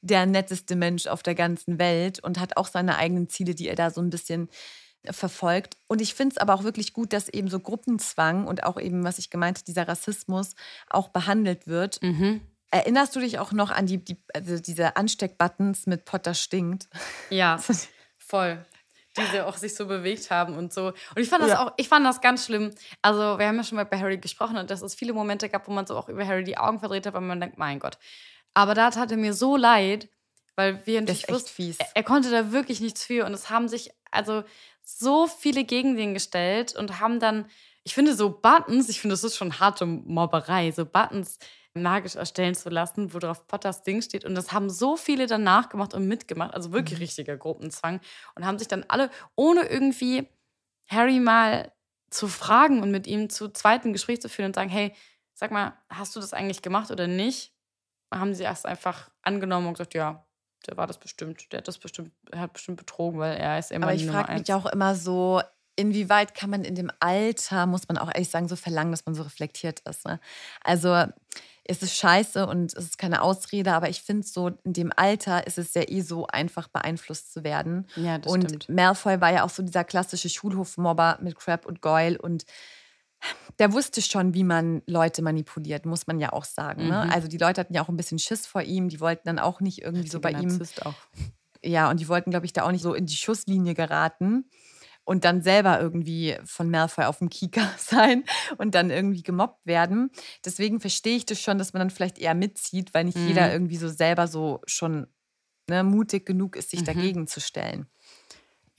der 0.00 0.26
netteste 0.26 0.76
Mensch 0.76 1.08
auf 1.08 1.24
der 1.24 1.34
ganzen 1.34 1.80
Welt 1.80 2.22
und 2.22 2.38
hat 2.38 2.56
auch 2.56 2.68
seine 2.68 2.98
eigenen 2.98 3.28
Ziele, 3.28 3.56
die 3.56 3.68
er 3.68 3.74
da 3.74 3.90
so 3.90 4.00
ein 4.00 4.10
bisschen 4.10 4.17
bisschen 4.18 4.48
verfolgt. 5.10 5.76
Und 5.86 6.00
ich 6.00 6.14
finde 6.14 6.34
es 6.34 6.38
aber 6.38 6.54
auch 6.54 6.64
wirklich 6.64 6.92
gut, 6.92 7.12
dass 7.12 7.28
eben 7.28 7.48
so 7.48 7.60
Gruppenzwang 7.60 8.46
und 8.46 8.64
auch 8.64 8.78
eben, 8.78 9.04
was 9.04 9.18
ich 9.18 9.30
gemeint 9.30 9.58
habe, 9.58 9.64
dieser 9.64 9.88
Rassismus 9.88 10.54
auch 10.88 11.08
behandelt 11.08 11.66
wird. 11.66 12.02
Mhm. 12.02 12.40
Erinnerst 12.70 13.16
du 13.16 13.20
dich 13.20 13.38
auch 13.38 13.52
noch 13.52 13.70
an 13.70 13.86
die, 13.86 14.04
die 14.04 14.16
also 14.34 14.58
diese 14.58 14.96
Ansteckbuttons 14.96 15.86
mit 15.86 16.04
Potter 16.04 16.34
stinkt? 16.34 16.88
Ja, 17.30 17.58
voll. 18.18 18.64
Die 19.32 19.40
auch 19.40 19.56
sich 19.56 19.74
so 19.74 19.86
bewegt 19.86 20.30
haben 20.30 20.56
und 20.56 20.72
so. 20.72 20.88
Und 20.88 21.18
ich 21.18 21.28
fand 21.28 21.42
das 21.42 21.50
ja. 21.50 21.66
auch, 21.66 21.72
ich 21.76 21.88
fand 21.88 22.06
das 22.06 22.20
ganz 22.20 22.44
schlimm. 22.44 22.70
Also, 23.02 23.38
wir 23.38 23.48
haben 23.48 23.56
ja 23.56 23.64
schon 23.64 23.74
mal 23.74 23.84
bei 23.84 23.98
Harry 23.98 24.18
gesprochen 24.18 24.58
und 24.58 24.70
dass 24.70 24.80
es 24.80 24.94
viele 24.94 25.12
Momente 25.12 25.48
gab, 25.48 25.66
wo 25.66 25.72
man 25.72 25.86
so 25.86 25.96
auch 25.96 26.08
über 26.08 26.24
Harry 26.24 26.44
die 26.44 26.56
Augen 26.56 26.78
verdreht 26.78 27.04
hat, 27.04 27.14
weil 27.14 27.22
man 27.22 27.40
denkt, 27.40 27.58
mein 27.58 27.80
Gott. 27.80 27.98
Aber 28.54 28.74
da 28.74 28.90
tat 28.90 29.10
er 29.10 29.16
mir 29.16 29.34
so 29.34 29.56
leid, 29.56 30.08
weil 30.58 30.84
wir 30.86 31.00
natürlich 31.00 31.28
wussten, 31.28 31.74
er, 31.78 31.86
er 31.94 32.02
konnte 32.02 32.30
da 32.30 32.50
wirklich 32.50 32.80
nichts 32.80 33.04
für 33.04 33.24
und 33.24 33.32
es 33.32 33.48
haben 33.50 33.68
sich 33.68 33.90
also 34.10 34.44
so 34.82 35.26
viele 35.26 35.64
gegen 35.64 35.96
den 35.96 36.14
gestellt 36.14 36.74
und 36.74 37.00
haben 37.00 37.20
dann, 37.20 37.46
ich 37.84 37.94
finde 37.94 38.14
so 38.14 38.30
Buttons, 38.30 38.88
ich 38.88 39.00
finde, 39.00 39.14
das 39.14 39.24
ist 39.24 39.36
schon 39.36 39.60
harte 39.60 39.86
Mobberei, 39.86 40.70
so 40.70 40.84
Buttons 40.84 41.38
magisch 41.74 42.16
erstellen 42.16 42.54
zu 42.54 42.68
lassen, 42.70 43.14
wo 43.14 43.18
drauf 43.18 43.46
Potters 43.46 43.82
Ding 43.82 44.02
steht. 44.02 44.24
Und 44.24 44.34
das 44.34 44.52
haben 44.52 44.70
so 44.70 44.96
viele 44.96 45.26
dann 45.26 45.44
nachgemacht 45.44 45.94
und 45.94 46.08
mitgemacht, 46.08 46.54
also 46.54 46.72
wirklich 46.72 46.98
mhm. 46.98 47.04
richtiger 47.04 47.36
Gruppenzwang. 47.36 48.00
Und 48.34 48.46
haben 48.46 48.58
sich 48.58 48.68
dann 48.68 48.84
alle, 48.88 49.10
ohne 49.36 49.62
irgendwie 49.62 50.28
Harry 50.88 51.20
mal 51.20 51.72
zu 52.10 52.28
fragen 52.28 52.82
und 52.82 52.90
mit 52.90 53.06
ihm 53.06 53.28
zu 53.30 53.48
zweiten 53.50 53.92
Gespräch 53.92 54.20
zu 54.20 54.28
führen 54.28 54.46
und 54.46 54.54
sagen, 54.54 54.70
hey, 54.70 54.94
sag 55.34 55.50
mal, 55.50 55.76
hast 55.90 56.16
du 56.16 56.20
das 56.20 56.32
eigentlich 56.32 56.62
gemacht 56.62 56.90
oder 56.90 57.06
nicht? 57.06 57.52
Haben 58.12 58.34
sie 58.34 58.44
erst 58.44 58.66
einfach 58.66 59.10
angenommen 59.22 59.66
und 59.66 59.74
gesagt, 59.74 59.94
ja, 59.94 60.26
der 60.66 60.76
war 60.76 60.86
das 60.86 60.98
bestimmt, 60.98 61.52
der 61.52 61.58
hat 61.58 61.68
das 61.68 61.78
bestimmt, 61.78 62.12
er 62.30 62.40
hat 62.40 62.52
bestimmt 62.52 62.78
betrogen, 62.78 63.18
weil 63.20 63.36
er 63.36 63.58
ist 63.58 63.70
immer 63.70 63.86
Aber 63.86 63.94
ich 63.94 64.06
frage 64.06 64.32
mich 64.32 64.52
auch 64.52 64.66
immer 64.66 64.94
so, 64.94 65.40
inwieweit 65.76 66.34
kann 66.34 66.50
man 66.50 66.64
in 66.64 66.74
dem 66.74 66.90
Alter, 67.00 67.66
muss 67.66 67.88
man 67.88 67.98
auch 67.98 68.08
ehrlich 68.08 68.30
sagen, 68.30 68.48
so 68.48 68.56
verlangen, 68.56 68.90
dass 68.90 69.06
man 69.06 69.14
so 69.14 69.22
reflektiert 69.22 69.80
ist. 69.80 70.04
Ne? 70.04 70.20
Also 70.62 71.04
es 71.64 71.82
ist 71.82 71.96
scheiße 71.96 72.46
und 72.46 72.72
es 72.74 72.84
ist 72.84 72.98
keine 72.98 73.22
Ausrede, 73.22 73.72
aber 73.72 73.88
ich 73.88 74.02
finde 74.02 74.26
so, 74.26 74.48
in 74.64 74.72
dem 74.72 74.90
Alter 74.96 75.46
ist 75.46 75.58
es 75.58 75.74
ja 75.74 75.82
eh 75.86 76.00
so 76.00 76.26
einfach 76.26 76.66
beeinflusst 76.66 77.32
zu 77.32 77.44
werden. 77.44 77.86
Ja, 77.94 78.18
das 78.18 78.32
und 78.32 78.44
stimmt. 78.44 78.68
Malfoy 78.70 79.20
war 79.20 79.32
ja 79.32 79.44
auch 79.44 79.50
so 79.50 79.62
dieser 79.62 79.84
klassische 79.84 80.30
Schulhofmobber 80.30 81.18
mit 81.20 81.36
Crab 81.36 81.66
und 81.66 81.82
Goyle 81.82 82.18
und 82.18 82.46
der 83.58 83.72
wusste 83.72 84.02
schon, 84.02 84.34
wie 84.34 84.44
man 84.44 84.82
Leute 84.86 85.22
manipuliert, 85.22 85.86
muss 85.86 86.06
man 86.06 86.20
ja 86.20 86.32
auch 86.32 86.44
sagen. 86.44 86.88
Ne? 86.88 87.04
Mhm. 87.04 87.10
Also 87.10 87.28
die 87.28 87.38
Leute 87.38 87.60
hatten 87.60 87.74
ja 87.74 87.82
auch 87.82 87.88
ein 87.88 87.96
bisschen 87.96 88.18
Schiss 88.18 88.46
vor 88.46 88.62
ihm, 88.62 88.88
die 88.88 89.00
wollten 89.00 89.26
dann 89.26 89.38
auch 89.38 89.60
nicht 89.60 89.82
irgendwie 89.82 90.08
so 90.08 90.20
bei 90.20 90.32
ihm. 90.32 90.60
Auch. 90.84 90.94
Ja, 91.64 91.90
und 91.90 91.98
die 92.00 92.08
wollten, 92.08 92.30
glaube 92.30 92.46
ich, 92.46 92.52
da 92.52 92.62
auch 92.62 92.70
nicht 92.70 92.82
so 92.82 92.94
in 92.94 93.06
die 93.06 93.16
Schusslinie 93.16 93.74
geraten 93.74 94.48
und 95.08 95.24
dann 95.24 95.42
selber 95.42 95.80
irgendwie 95.80 96.36
von 96.44 96.70
Malfoy 96.70 97.06
auf 97.06 97.18
dem 97.18 97.30
Kieker 97.30 97.68
sein 97.78 98.24
und 98.58 98.74
dann 98.74 98.90
irgendwie 98.90 99.22
gemobbt 99.22 99.64
werden. 99.66 100.10
Deswegen 100.44 100.80
verstehe 100.80 101.16
ich 101.16 101.26
das 101.26 101.40
schon, 101.40 101.58
dass 101.58 101.72
man 101.72 101.80
dann 101.80 101.90
vielleicht 101.90 102.18
eher 102.18 102.34
mitzieht, 102.34 102.94
weil 102.94 103.04
nicht 103.04 103.16
mhm. 103.16 103.28
jeder 103.28 103.52
irgendwie 103.52 103.76
so 103.76 103.88
selber 103.88 104.28
so 104.28 104.60
schon 104.66 105.08
ne, 105.68 105.82
mutig 105.82 106.26
genug 106.26 106.56
ist, 106.56 106.70
sich 106.70 106.82
mhm. 106.82 106.86
dagegen 106.86 107.26
zu 107.26 107.40
stellen. 107.40 107.88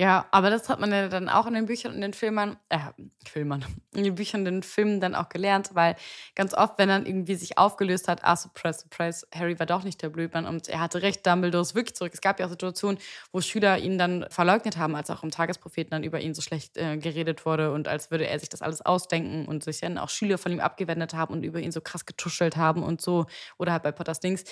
Ja, 0.01 0.27
aber 0.31 0.49
das 0.49 0.69
hat 0.69 0.79
man 0.79 0.93
ja 0.93 1.09
dann 1.09 1.27
auch 1.27 1.45
in 1.45 1.53
den 1.53 1.65
Büchern 1.65 1.93
und 1.93 1.99
den 1.99 2.13
Filmern, 2.13 2.55
äh, 2.69 2.79
Filmern, 3.27 3.65
in 3.93 4.05
den 4.05 4.15
Büchern 4.15 4.39
und 4.39 4.45
den 4.45 4.63
Filmen 4.63 5.01
dann 5.01 5.13
auch 5.13 5.27
gelernt, 5.27 5.71
weil 5.73 5.97
ganz 6.35 6.53
oft, 6.53 6.77
wenn 6.77 6.87
dann 6.87 7.05
irgendwie 7.05 7.35
sich 7.35 7.57
aufgelöst 7.57 8.07
hat, 8.07 8.23
ah, 8.23 8.37
surprise, 8.37 8.79
surprise, 8.79 9.27
Harry 9.35 9.59
war 9.59 9.65
doch 9.65 9.83
nicht 9.83 10.01
der 10.01 10.07
Blödmann 10.07 10.45
und 10.45 10.69
er 10.69 10.79
hatte 10.79 11.01
recht, 11.01 11.27
Dumbledore 11.27 11.63
ist 11.63 11.75
wirklich 11.75 11.97
zurück. 11.97 12.13
Es 12.13 12.21
gab 12.21 12.39
ja 12.39 12.45
auch 12.45 12.49
Situationen, 12.49 12.97
wo 13.33 13.41
Schüler 13.41 13.77
ihn 13.77 13.97
dann 13.97 14.25
verleugnet 14.29 14.77
haben, 14.77 14.95
als 14.95 15.09
auch 15.09 15.21
im 15.21 15.31
Tagespropheten 15.31 15.91
dann 15.91 16.03
über 16.05 16.21
ihn 16.21 16.33
so 16.33 16.41
schlecht 16.41 16.77
äh, 16.77 16.95
geredet 16.95 17.45
wurde 17.45 17.73
und 17.73 17.89
als 17.89 18.09
würde 18.09 18.25
er 18.25 18.39
sich 18.39 18.47
das 18.47 18.61
alles 18.61 18.79
ausdenken 18.79 19.47
und 19.49 19.65
sich 19.65 19.81
dann 19.81 19.97
auch 19.97 20.07
Schüler 20.09 20.37
von 20.37 20.53
ihm 20.53 20.61
abgewendet 20.61 21.13
haben 21.13 21.33
und 21.33 21.43
über 21.43 21.59
ihn 21.59 21.73
so 21.73 21.81
krass 21.81 22.05
getuschelt 22.05 22.55
haben 22.55 22.83
und 22.83 23.01
so. 23.01 23.25
Oder 23.57 23.73
halt 23.73 23.83
bei 23.83 23.91
Potters 23.91 24.21
Dings 24.21 24.45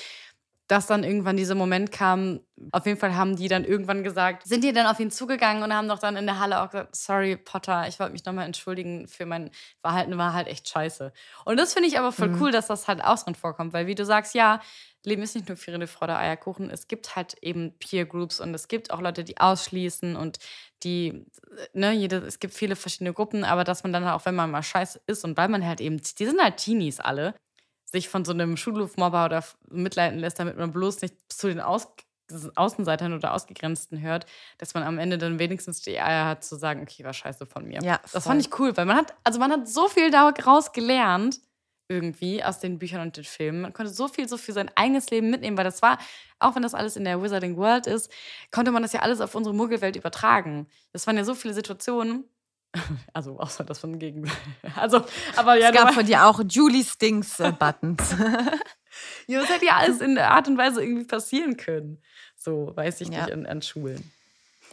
dass 0.68 0.86
dann 0.86 1.04
irgendwann 1.04 1.38
dieser 1.38 1.56
Moment 1.56 1.92
kam. 1.92 2.42
Auf 2.72 2.86
jeden 2.86 3.00
Fall 3.00 3.16
haben 3.16 3.38
die 3.38 3.48
dann 3.48 3.64
irgendwann 3.64 4.04
gesagt, 4.04 4.46
sind 4.46 4.64
die 4.64 4.74
dann 4.74 4.86
auf 4.86 5.00
ihn 5.00 5.12
zugegangen 5.12 5.64
und 5.64 5.74
haben 5.74 5.88
doch 5.88 6.00
dann 6.00 6.18
in 6.18 6.26
der 6.26 6.40
Halle 6.40 6.62
auch 6.62 6.70
gesagt, 6.70 6.96
sorry 6.96 7.38
Potter, 7.38 7.88
ich 7.88 8.00
wollte 8.00 8.12
mich 8.12 8.26
nochmal 8.26 8.46
entschuldigen 8.46 9.08
für 9.08 9.26
mein 9.26 9.52
Verhalten, 9.82 10.18
war 10.18 10.34
halt 10.34 10.48
echt 10.48 10.68
scheiße. 10.68 11.14
Und 11.46 11.58
das 11.58 11.74
finde 11.74 11.88
ich 11.88 11.98
aber 11.98 12.12
voll 12.12 12.30
mhm. 12.30 12.42
cool, 12.42 12.52
dass 12.52 12.68
das 12.68 12.88
halt 12.88 13.04
auch 13.04 13.18
drin 13.24 13.36
vorkommt, 13.36 13.72
weil 13.74 13.88
wie 13.88 13.96
du 13.96 14.06
sagst, 14.06 14.36
ja, 14.36 14.60
Leben 15.06 15.22
ist 15.22 15.36
nicht 15.36 15.48
nur 15.48 15.56
Friede, 15.56 15.88
Freude, 15.88 16.18
Eierkuchen. 16.18 16.70
Es 16.70 16.88
gibt 16.90 17.16
halt 17.16 17.38
eben 17.42 17.78
Peer 17.80 18.06
Groups 18.06 18.42
und 18.42 18.54
es 18.54 18.68
gibt 18.68 18.92
auch 18.92 19.00
Leute, 19.00 19.24
die 19.24 19.38
ausschließen 19.38 20.18
und 20.18 20.40
die, 20.84 21.26
ne, 21.74 21.94
jede, 21.94 22.18
es 22.18 22.40
gibt 22.40 22.54
viele 22.54 22.76
verschiedene 22.76 23.14
Gruppen, 23.14 23.46
aber 23.46 23.64
dass 23.64 23.84
man 23.84 23.94
dann 23.94 24.06
auch, 24.06 24.26
wenn 24.26 24.36
man 24.36 24.52
mal 24.52 24.64
scheiße 24.64 25.02
ist 25.08 25.24
und 25.24 25.38
weil 25.38 25.48
man 25.48 25.66
halt 25.66 25.80
eben, 25.80 25.98
die 25.98 26.26
sind 26.26 26.42
halt 26.42 26.58
Teenies 26.58 27.00
alle, 27.00 27.34
sich 27.92 28.10
von 28.10 28.26
so 28.26 28.34
einem 28.34 28.58
Schulhofmobber 28.58 29.26
oder 29.26 29.44
mitleiten 29.70 30.20
lässt, 30.20 30.40
damit 30.40 30.58
man 30.58 30.72
bloß 30.72 31.02
nicht 31.02 31.16
zu 31.30 31.48
den 31.48 31.60
Aus 31.60 31.88
Außenseitern 32.56 33.14
oder 33.14 33.34
Ausgegrenzten 33.34 34.02
hört, 34.02 34.26
dass 34.58 34.74
man 34.74 34.84
am 34.84 35.00
Ende 35.00 35.18
dann 35.18 35.40
wenigstens 35.40 35.80
die 35.80 35.98
Eier 35.98 36.26
hat 36.26 36.44
zu 36.44 36.58
sagen, 36.58 36.82
okay, 36.82 37.06
war 37.06 37.14
scheiße 37.14 37.46
von 37.46 37.66
mir. 37.66 37.80
Ja, 37.82 38.02
das 38.12 38.26
fand 38.26 38.42
ich 38.42 38.60
cool, 38.60 38.76
weil 38.76 38.86
man 38.86 38.98
hat, 38.98 39.14
also 39.24 39.40
man 39.40 39.50
hat 39.52 39.68
so 39.70 39.88
viel 39.88 40.12
daraus 40.12 40.74
gelernt, 40.74 41.40
irgendwie 41.90 42.44
aus 42.44 42.60
den 42.60 42.80
Büchern 42.80 43.02
und 43.02 43.16
den 43.16 43.24
Filmen. 43.24 43.62
Man 43.62 43.72
konnte 43.72 43.92
so 43.92 44.10
viel 44.10 44.28
so 44.28 44.38
für 44.38 44.52
sein 44.52 44.70
eigenes 44.76 45.10
Leben 45.10 45.30
mitnehmen, 45.30 45.58
weil 45.58 45.64
das 45.64 45.82
war, 45.82 46.00
auch 46.40 46.56
wenn 46.56 46.64
das 46.64 46.74
alles 46.74 46.98
in 46.98 47.06
der 47.06 47.22
Wizarding 47.22 47.56
World 47.56 47.88
ist, 47.88 48.12
konnte 48.52 48.72
man 48.72 48.82
das 48.82 48.92
ja 48.92 49.02
alles 49.02 49.22
auf 49.22 49.34
unsere 49.36 49.56
Muggelwelt 49.56 49.96
übertragen. 49.96 50.68
Das 50.92 51.08
waren 51.08 51.16
ja 51.16 51.24
so 51.24 51.34
viele 51.34 51.54
Situationen, 51.54 52.26
also 53.14 53.40
außer 53.40 53.64
das 53.64 53.80
von 53.80 54.00
gegen. 54.00 54.30
Also, 54.76 55.04
aber 55.36 55.56
ja. 55.56 55.70
Es 55.70 55.76
gab 55.76 55.94
von 55.94 56.06
dir 56.06 56.26
auch 56.26 56.42
Julie 56.48 56.84
Stinks 56.84 57.40
äh, 57.40 57.52
Buttons. 57.52 58.04
ja, 59.28 59.40
das 59.40 59.50
hätte 59.50 59.66
ja 59.66 59.78
alles 59.78 60.02
in 60.02 60.16
der 60.16 60.32
Art 60.32 60.48
und 60.48 60.58
Weise 60.58 60.84
irgendwie 60.84 61.06
passieren 61.06 61.58
können. 61.58 62.02
So, 62.36 62.72
weiß 62.76 63.02
ich 63.02 63.10
ja. 63.10 63.22
nicht, 63.22 63.34
an, 63.34 63.46
an 63.46 63.62
Schulen. 63.62 64.12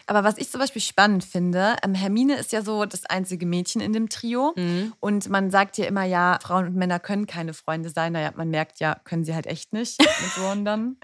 Aber 0.07 0.25
was 0.25 0.39
ich 0.39 0.51
zum 0.51 0.61
Beispiel 0.61 0.83
spannend 0.83 1.25
finde, 1.25 1.77
ähm, 1.83 1.95
Hermine 1.95 2.37
ist 2.37 2.53
ja 2.53 2.63
so 2.63 2.85
das 2.85 3.07
einzige 3.07 3.47
Mädchen 3.47 3.81
in 3.81 3.93
dem 3.93 4.09
Trio. 4.09 4.53
Mhm. 4.57 4.93
Und 5.01 5.29
man 5.31 5.51
sagt 5.51 5.79
ja 5.79 5.87
immer, 5.87 6.05
ja, 6.05 6.39
Frauen 6.43 6.67
und 6.67 6.77
Männer 6.77 7.01
können 7.01 7.27
keine 7.27 7.55
Freunde 7.55 7.89
sein. 7.89 8.13
Naja, 8.13 8.33
man 8.37 8.51
merkt 8.51 8.81
ja, 8.81 8.97
können 9.05 9.25
sie 9.25 9.35
halt 9.35 9.47
echt 9.47 9.73
nicht 9.73 9.99
mit 10.01 10.45
Ron 10.45 10.65
dann. 10.65 10.97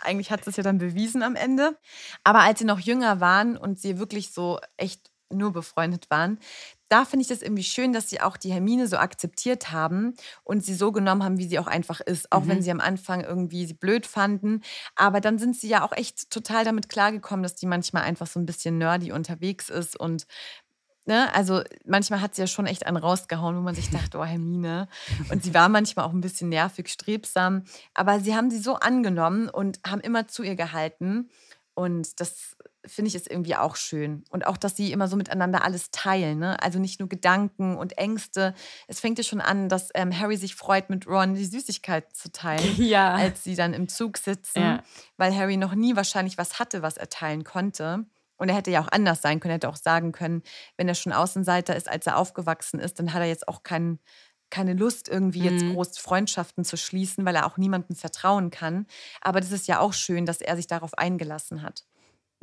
Eigentlich 0.00 0.32
hat 0.32 0.44
es 0.46 0.56
ja 0.56 0.64
dann 0.64 0.78
bewiesen 0.78 1.22
am 1.22 1.36
Ende. 1.36 1.78
Aber 2.24 2.40
als 2.40 2.58
sie 2.58 2.64
noch 2.64 2.80
jünger 2.80 3.20
waren 3.20 3.56
und 3.56 3.78
sie 3.78 4.00
wirklich 4.00 4.32
so 4.32 4.58
echt 4.76 5.11
nur 5.32 5.52
befreundet 5.52 6.10
waren, 6.10 6.38
da 6.88 7.06
finde 7.06 7.22
ich 7.22 7.28
das 7.28 7.40
irgendwie 7.40 7.64
schön, 7.64 7.94
dass 7.94 8.10
sie 8.10 8.20
auch 8.20 8.36
die 8.36 8.52
Hermine 8.52 8.86
so 8.86 8.98
akzeptiert 8.98 9.72
haben 9.72 10.14
und 10.44 10.62
sie 10.62 10.74
so 10.74 10.92
genommen 10.92 11.24
haben, 11.24 11.38
wie 11.38 11.48
sie 11.48 11.58
auch 11.58 11.66
einfach 11.66 12.00
ist. 12.00 12.30
Auch 12.30 12.42
mhm. 12.42 12.48
wenn 12.48 12.62
sie 12.62 12.70
am 12.70 12.80
Anfang 12.80 13.22
irgendwie 13.22 13.64
sie 13.64 13.72
blöd 13.72 14.04
fanden. 14.04 14.60
Aber 14.94 15.22
dann 15.22 15.38
sind 15.38 15.56
sie 15.56 15.68
ja 15.68 15.84
auch 15.84 15.92
echt 15.92 16.30
total 16.30 16.64
damit 16.64 16.90
klargekommen, 16.90 17.42
dass 17.42 17.54
die 17.54 17.66
manchmal 17.66 18.02
einfach 18.02 18.26
so 18.26 18.38
ein 18.38 18.44
bisschen 18.44 18.76
nerdy 18.76 19.10
unterwegs 19.10 19.70
ist 19.70 19.98
und 19.98 20.26
Ne? 21.04 21.34
Also 21.34 21.62
manchmal 21.84 22.20
hat 22.20 22.34
sie 22.34 22.42
ja 22.42 22.46
schon 22.46 22.66
echt 22.66 22.86
einen 22.86 22.96
rausgehauen, 22.96 23.56
wo 23.56 23.60
man 23.60 23.74
sich 23.74 23.90
dachte, 23.90 24.18
oh 24.18 24.24
Hermine. 24.24 24.88
Und 25.30 25.42
sie 25.42 25.52
war 25.52 25.68
manchmal 25.68 26.04
auch 26.06 26.12
ein 26.12 26.20
bisschen 26.20 26.48
nervig, 26.48 26.88
strebsam. 26.88 27.64
Aber 27.94 28.20
sie 28.20 28.36
haben 28.36 28.50
sie 28.50 28.60
so 28.60 28.74
angenommen 28.74 29.48
und 29.48 29.80
haben 29.86 30.00
immer 30.00 30.28
zu 30.28 30.44
ihr 30.44 30.54
gehalten. 30.54 31.28
Und 31.74 32.20
das 32.20 32.56
finde 32.86 33.08
ich 33.08 33.14
ist 33.14 33.30
irgendwie 33.30 33.56
auch 33.56 33.76
schön. 33.76 34.24
Und 34.30 34.46
auch, 34.46 34.56
dass 34.56 34.76
sie 34.76 34.92
immer 34.92 35.08
so 35.08 35.16
miteinander 35.16 35.64
alles 35.64 35.90
teilen. 35.90 36.38
Ne? 36.38 36.60
Also 36.62 36.78
nicht 36.78 37.00
nur 37.00 37.08
Gedanken 37.08 37.76
und 37.76 37.98
Ängste. 37.98 38.54
Es 38.88 39.00
fängt 39.00 39.18
ja 39.18 39.24
schon 39.24 39.40
an, 39.40 39.68
dass 39.68 39.90
ähm, 39.94 40.18
Harry 40.18 40.36
sich 40.36 40.54
freut, 40.54 40.90
mit 40.90 41.06
Ron 41.06 41.34
die 41.34 41.44
Süßigkeiten 41.44 42.14
zu 42.14 42.32
teilen, 42.32 42.74
ja. 42.76 43.14
als 43.14 43.44
sie 43.44 43.54
dann 43.54 43.74
im 43.74 43.88
Zug 43.88 44.18
sitzen. 44.18 44.60
Ja. 44.60 44.82
Weil 45.16 45.36
Harry 45.36 45.56
noch 45.56 45.74
nie 45.74 45.96
wahrscheinlich 45.96 46.38
was 46.38 46.58
hatte, 46.58 46.82
was 46.82 46.96
er 46.96 47.08
teilen 47.08 47.44
konnte. 47.44 48.04
Und 48.36 48.48
er 48.48 48.56
hätte 48.56 48.72
ja 48.72 48.82
auch 48.82 48.90
anders 48.90 49.22
sein 49.22 49.38
können, 49.38 49.52
er 49.52 49.56
hätte 49.56 49.68
auch 49.68 49.76
sagen 49.76 50.10
können, 50.10 50.42
wenn 50.76 50.88
er 50.88 50.96
schon 50.96 51.12
Außenseiter 51.12 51.76
ist, 51.76 51.88
als 51.88 52.08
er 52.08 52.16
aufgewachsen 52.16 52.80
ist, 52.80 52.98
dann 52.98 53.12
hat 53.12 53.20
er 53.20 53.28
jetzt 53.28 53.46
auch 53.46 53.62
keinen 53.62 54.00
keine 54.50 54.74
Lust, 54.74 55.08
irgendwie 55.08 55.40
mhm. 55.40 55.44
jetzt 55.46 55.74
groß 55.74 55.98
Freundschaften 55.98 56.64
zu 56.64 56.76
schließen, 56.76 57.24
weil 57.24 57.34
er 57.34 57.46
auch 57.46 57.56
niemandem 57.56 57.96
vertrauen 57.96 58.50
kann. 58.50 58.86
Aber 59.22 59.40
das 59.40 59.50
ist 59.50 59.66
ja 59.66 59.80
auch 59.80 59.94
schön, 59.94 60.26
dass 60.26 60.42
er 60.42 60.56
sich 60.56 60.66
darauf 60.66 60.92
eingelassen 60.98 61.62
hat. 61.62 61.84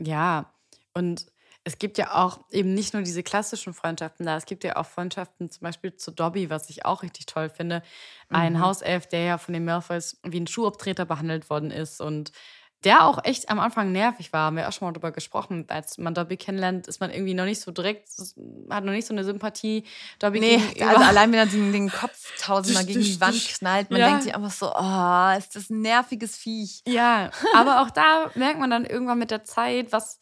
Ja, 0.05 0.53
und 0.93 1.25
es 1.65 1.77
gibt 1.77 1.97
ja 1.97 2.15
auch 2.15 2.39
eben 2.51 2.73
nicht 2.73 2.93
nur 2.93 3.03
diese 3.03 3.21
klassischen 3.21 3.73
Freundschaften 3.73 4.25
da, 4.25 4.38
es 4.38 4.45
gibt 4.45 4.63
ja 4.63 4.77
auch 4.77 4.85
Freundschaften 4.85 5.51
zum 5.51 5.62
Beispiel 5.62 5.95
zu 5.95 6.12
Dobby, 6.12 6.49
was 6.49 6.69
ich 6.69 6.85
auch 6.85 7.03
richtig 7.03 7.25
toll 7.25 7.49
finde. 7.49 7.83
Ein 8.29 8.53
mhm. 8.53 8.62
Hauself, 8.62 9.07
der 9.07 9.23
ja 9.23 9.38
von 9.38 9.53
den 9.53 9.65
Malfoys 9.65 10.19
wie 10.23 10.39
ein 10.39 10.47
Schuhabtreter 10.47 11.05
behandelt 11.05 11.49
worden 11.49 11.69
ist 11.69 12.01
und 12.01 12.31
der 12.83 13.05
auch 13.05 13.23
echt 13.25 13.49
am 13.49 13.59
Anfang 13.59 13.91
nervig 13.91 14.31
war, 14.31 14.45
haben 14.45 14.55
wir 14.55 14.67
auch 14.67 14.71
schon 14.71 14.87
mal 14.87 14.93
drüber 14.93 15.11
gesprochen. 15.11 15.65
Als 15.67 15.97
man 15.97 16.13
Dobby 16.13 16.37
kennenlernt, 16.37 16.87
ist 16.87 17.01
man 17.01 17.11
irgendwie 17.11 17.33
noch 17.33 17.45
nicht 17.45 17.59
so 17.59 17.71
direkt, 17.71 18.07
hat 18.69 18.85
noch 18.85 18.93
nicht 18.93 19.05
so 19.05 19.13
eine 19.13 19.25
Sympathie. 19.25 19.83
Dobby 20.19 20.39
nee, 20.39 20.61
also 20.81 21.03
allein 21.03 21.31
wenn 21.31 21.39
er 21.39 21.45
den, 21.45 21.73
den 21.73 21.91
Kopf 21.91 22.17
tausendmal 22.39 22.85
gegen 22.85 23.01
die 23.01 23.19
Wand 23.19 23.43
knallt, 23.57 23.91
man 23.91 23.99
ja. 23.99 24.07
denkt 24.07 24.23
sich 24.23 24.35
einfach 24.35 24.51
so, 24.51 24.67
oh, 24.73 25.37
ist 25.37 25.55
das 25.55 25.69
ein 25.69 25.81
nerviges 25.81 26.37
Viech. 26.37 26.81
Ja, 26.87 27.31
aber 27.53 27.81
auch 27.81 27.89
da 27.89 28.31
merkt 28.35 28.59
man 28.59 28.69
dann 28.69 28.85
irgendwann 28.85 29.19
mit 29.19 29.31
der 29.31 29.43
Zeit, 29.43 29.91
was 29.91 30.19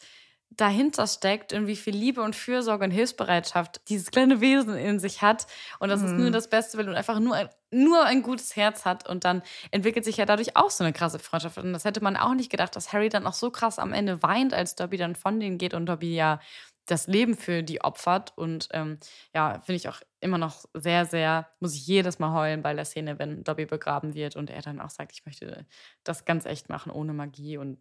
dahinter 0.50 1.06
steckt 1.06 1.54
und 1.54 1.68
wie 1.68 1.76
viel 1.76 1.96
Liebe 1.96 2.22
und 2.22 2.36
Fürsorge 2.36 2.86
und 2.86 2.92
Hilfsbereitschaft 2.92 3.82
dieses 3.90 4.10
kleine 4.10 4.42
Wesen 4.42 4.76
in 4.76 5.00
sich 5.00 5.22
hat 5.22 5.46
und 5.80 5.90
dass 5.90 6.02
mhm. 6.02 6.08
es 6.08 6.14
nur 6.14 6.32
das 6.32 6.50
Beste 6.50 6.78
will 6.78 6.90
und 6.90 6.96
einfach 6.96 7.20
nur 7.20 7.36
ein, 7.36 7.50
nur 7.72 8.06
ein 8.06 8.22
gutes 8.22 8.56
Herz 8.56 8.86
hat 8.86 9.08
und 9.08 9.26
dann 9.26 9.42
entwickelt 9.72 10.06
sich 10.06 10.18
ja 10.18 10.26
dadurch 10.26 10.56
auch 10.56 10.70
so 10.70 10.84
eine 10.84 10.94
krasse 10.94 11.20
Freundschaft. 11.20 11.58
Und 11.58 11.74
das 11.74 11.86
hätte 11.86 12.02
man 12.04 12.18
auch 12.18 12.34
nicht 12.34 12.50
gedacht, 12.50 12.76
dass 12.76 12.94
Harry 12.94 13.10
dann 13.10 13.28
auch 13.28 13.34
so 13.34 13.52
krass 13.52 13.80
am 13.80 13.94
Ende 13.94 14.24
weint, 14.24 14.54
als 14.54 14.76
Dobby 14.76 14.98
dann 14.98 15.16
von 15.16 15.40
denen 15.40 15.58
geht 15.58 15.74
und 15.74 15.86
Dobby 15.86 16.16
ja 16.16 16.40
das 16.86 17.08
Leben 17.08 17.36
für 17.36 17.64
die 17.64 17.82
opfert. 17.82 18.34
Und 18.38 18.70
ähm, 18.72 19.00
ja, 19.34 19.62
finde 19.62 19.76
ich 19.76 19.90
auch 19.90 20.02
immer 20.20 20.38
noch 20.38 20.66
sehr, 20.74 21.06
sehr, 21.06 21.50
muss 21.60 21.76
ich 21.76 21.86
jedes 21.86 22.20
Mal 22.20 22.34
heulen 22.34 22.62
bei 22.62 22.74
der 22.74 22.86
Szene, 22.86 23.20
wenn 23.20 23.44
Dobby 23.44 23.66
begraben 23.66 24.14
wird 24.14 24.36
und 24.36 24.50
er 24.50 24.62
dann 24.62 24.80
auch 24.80 24.90
sagt, 24.90 25.12
ich 25.14 25.26
möchte 25.26 25.66
das 26.04 26.26
ganz 26.26 26.46
echt 26.46 26.70
machen, 26.70 26.92
ohne 26.92 27.14
Magie. 27.14 27.58
Und 27.58 27.80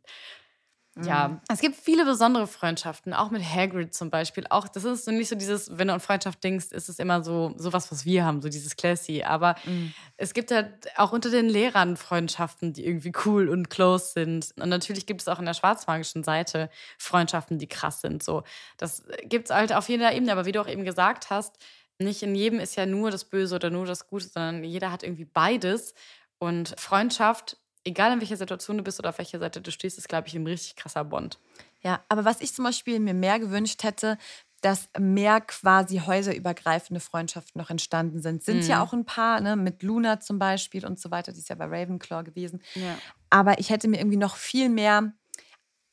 ja, 1.05 1.29
mhm. 1.29 1.41
es 1.49 1.61
gibt 1.61 1.77
viele 1.77 2.07
besondere 2.07 2.47
Freundschaften, 2.47 3.13
auch 3.13 3.31
mit 3.31 3.43
Hagrid 3.43 3.93
zum 3.93 4.09
Beispiel. 4.09 4.47
Auch 4.49 4.67
das 4.67 4.85
ist 4.85 5.05
so 5.05 5.11
nicht 5.11 5.29
so 5.29 5.37
dieses, 5.37 5.77
wenn 5.77 5.89
du 5.89 5.95
an 5.95 6.01
Freundschaft 6.01 6.43
denkst, 6.43 6.69
ist 6.71 6.89
es 6.89 6.99
immer 6.99 7.23
so 7.23 7.53
sowas, 7.59 7.93
was 7.93 8.07
wir 8.07 8.25
haben, 8.25 8.41
so 8.41 8.49
dieses 8.49 8.77
Classy. 8.77 9.23
Aber 9.23 9.57
mhm. 9.65 9.93
es 10.17 10.33
gibt 10.33 10.51
halt 10.51 10.71
auch 10.97 11.13
unter 11.13 11.31
den 11.31 11.51
Lehrern 11.51 11.99
Freundschaften, 11.99 12.73
die 12.73 12.87
irgendwie 12.87 13.13
cool 13.27 13.51
und 13.51 13.69
close 13.69 14.13
sind. 14.13 14.55
Und 14.59 14.71
natürlich 14.71 15.05
gibt 15.05 15.21
es 15.21 15.29
auch 15.29 15.39
in 15.39 15.45
der 15.45 15.53
schwarzmagischen 15.53 16.25
Seite 16.25 16.71
Freundschaften, 16.97 17.59
die 17.59 17.67
krass 17.67 18.01
sind. 18.01 18.23
So, 18.23 18.43
das 18.79 19.05
gibt 19.25 19.51
es 19.51 19.55
halt 19.55 19.75
auf 19.75 19.91
jeder 19.91 20.15
Ebene. 20.15 20.33
Aber 20.33 20.47
wie 20.47 20.53
du 20.53 20.63
auch 20.63 20.69
eben 20.69 20.85
gesagt 20.85 21.29
hast, 21.29 21.59
nicht 21.99 22.23
in 22.23 22.35
jedem 22.35 22.59
ist 22.59 22.77
ja 22.77 22.87
nur 22.87 23.11
das 23.11 23.25
Böse 23.25 23.55
oder 23.55 23.69
nur 23.69 23.85
das 23.85 24.09
Gute, 24.09 24.29
sondern 24.29 24.65
jeder 24.65 24.91
hat 24.91 25.03
irgendwie 25.03 25.27
beides. 25.27 25.93
Und 26.39 26.75
Freundschaft 26.79 27.59
egal 27.87 28.13
in 28.13 28.21
welcher 28.21 28.37
Situation 28.37 28.77
du 28.77 28.83
bist 28.83 28.99
oder 28.99 29.11
auf 29.11 29.19
welcher 29.19 29.39
Seite 29.39 29.61
du 29.61 29.71
stehst, 29.71 29.97
ist, 29.97 30.09
glaube 30.09 30.29
ich, 30.29 30.35
ein 30.35 30.47
richtig 30.47 30.77
krasser 30.77 31.05
Bond. 31.05 31.39
Ja, 31.83 32.01
aber 32.09 32.25
was 32.25 32.41
ich 32.41 32.53
zum 32.53 32.65
Beispiel 32.65 32.99
mir 33.01 33.15
mehr 33.15 33.39
gewünscht 33.39 33.85
hätte, 33.85 34.19
dass 34.61 34.89
mehr 34.99 35.41
quasi 35.43 35.99
häuserübergreifende 35.99 37.01
Freundschaften 37.01 37.61
noch 37.61 37.71
entstanden 37.71 38.21
sind. 38.21 38.43
Sind 38.43 38.63
mhm. 38.63 38.69
ja 38.69 38.83
auch 38.83 38.93
ein 38.93 39.05
paar, 39.05 39.41
ne, 39.41 39.55
mit 39.55 39.83
Luna 39.83 40.19
zum 40.19 40.39
Beispiel 40.39 40.85
und 40.85 40.99
so 40.99 41.11
weiter, 41.11 41.33
die 41.33 41.39
ist 41.39 41.49
ja 41.49 41.55
bei 41.55 41.67
Ravenclaw 41.67 42.25
gewesen. 42.25 42.61
Ja. 42.75 42.99
Aber 43.31 43.61
ich 43.61 43.71
hätte 43.71 43.87
mir 43.87 43.99
irgendwie 43.99 44.17
noch 44.17 44.37
viel 44.37 44.69
mehr 44.69 45.13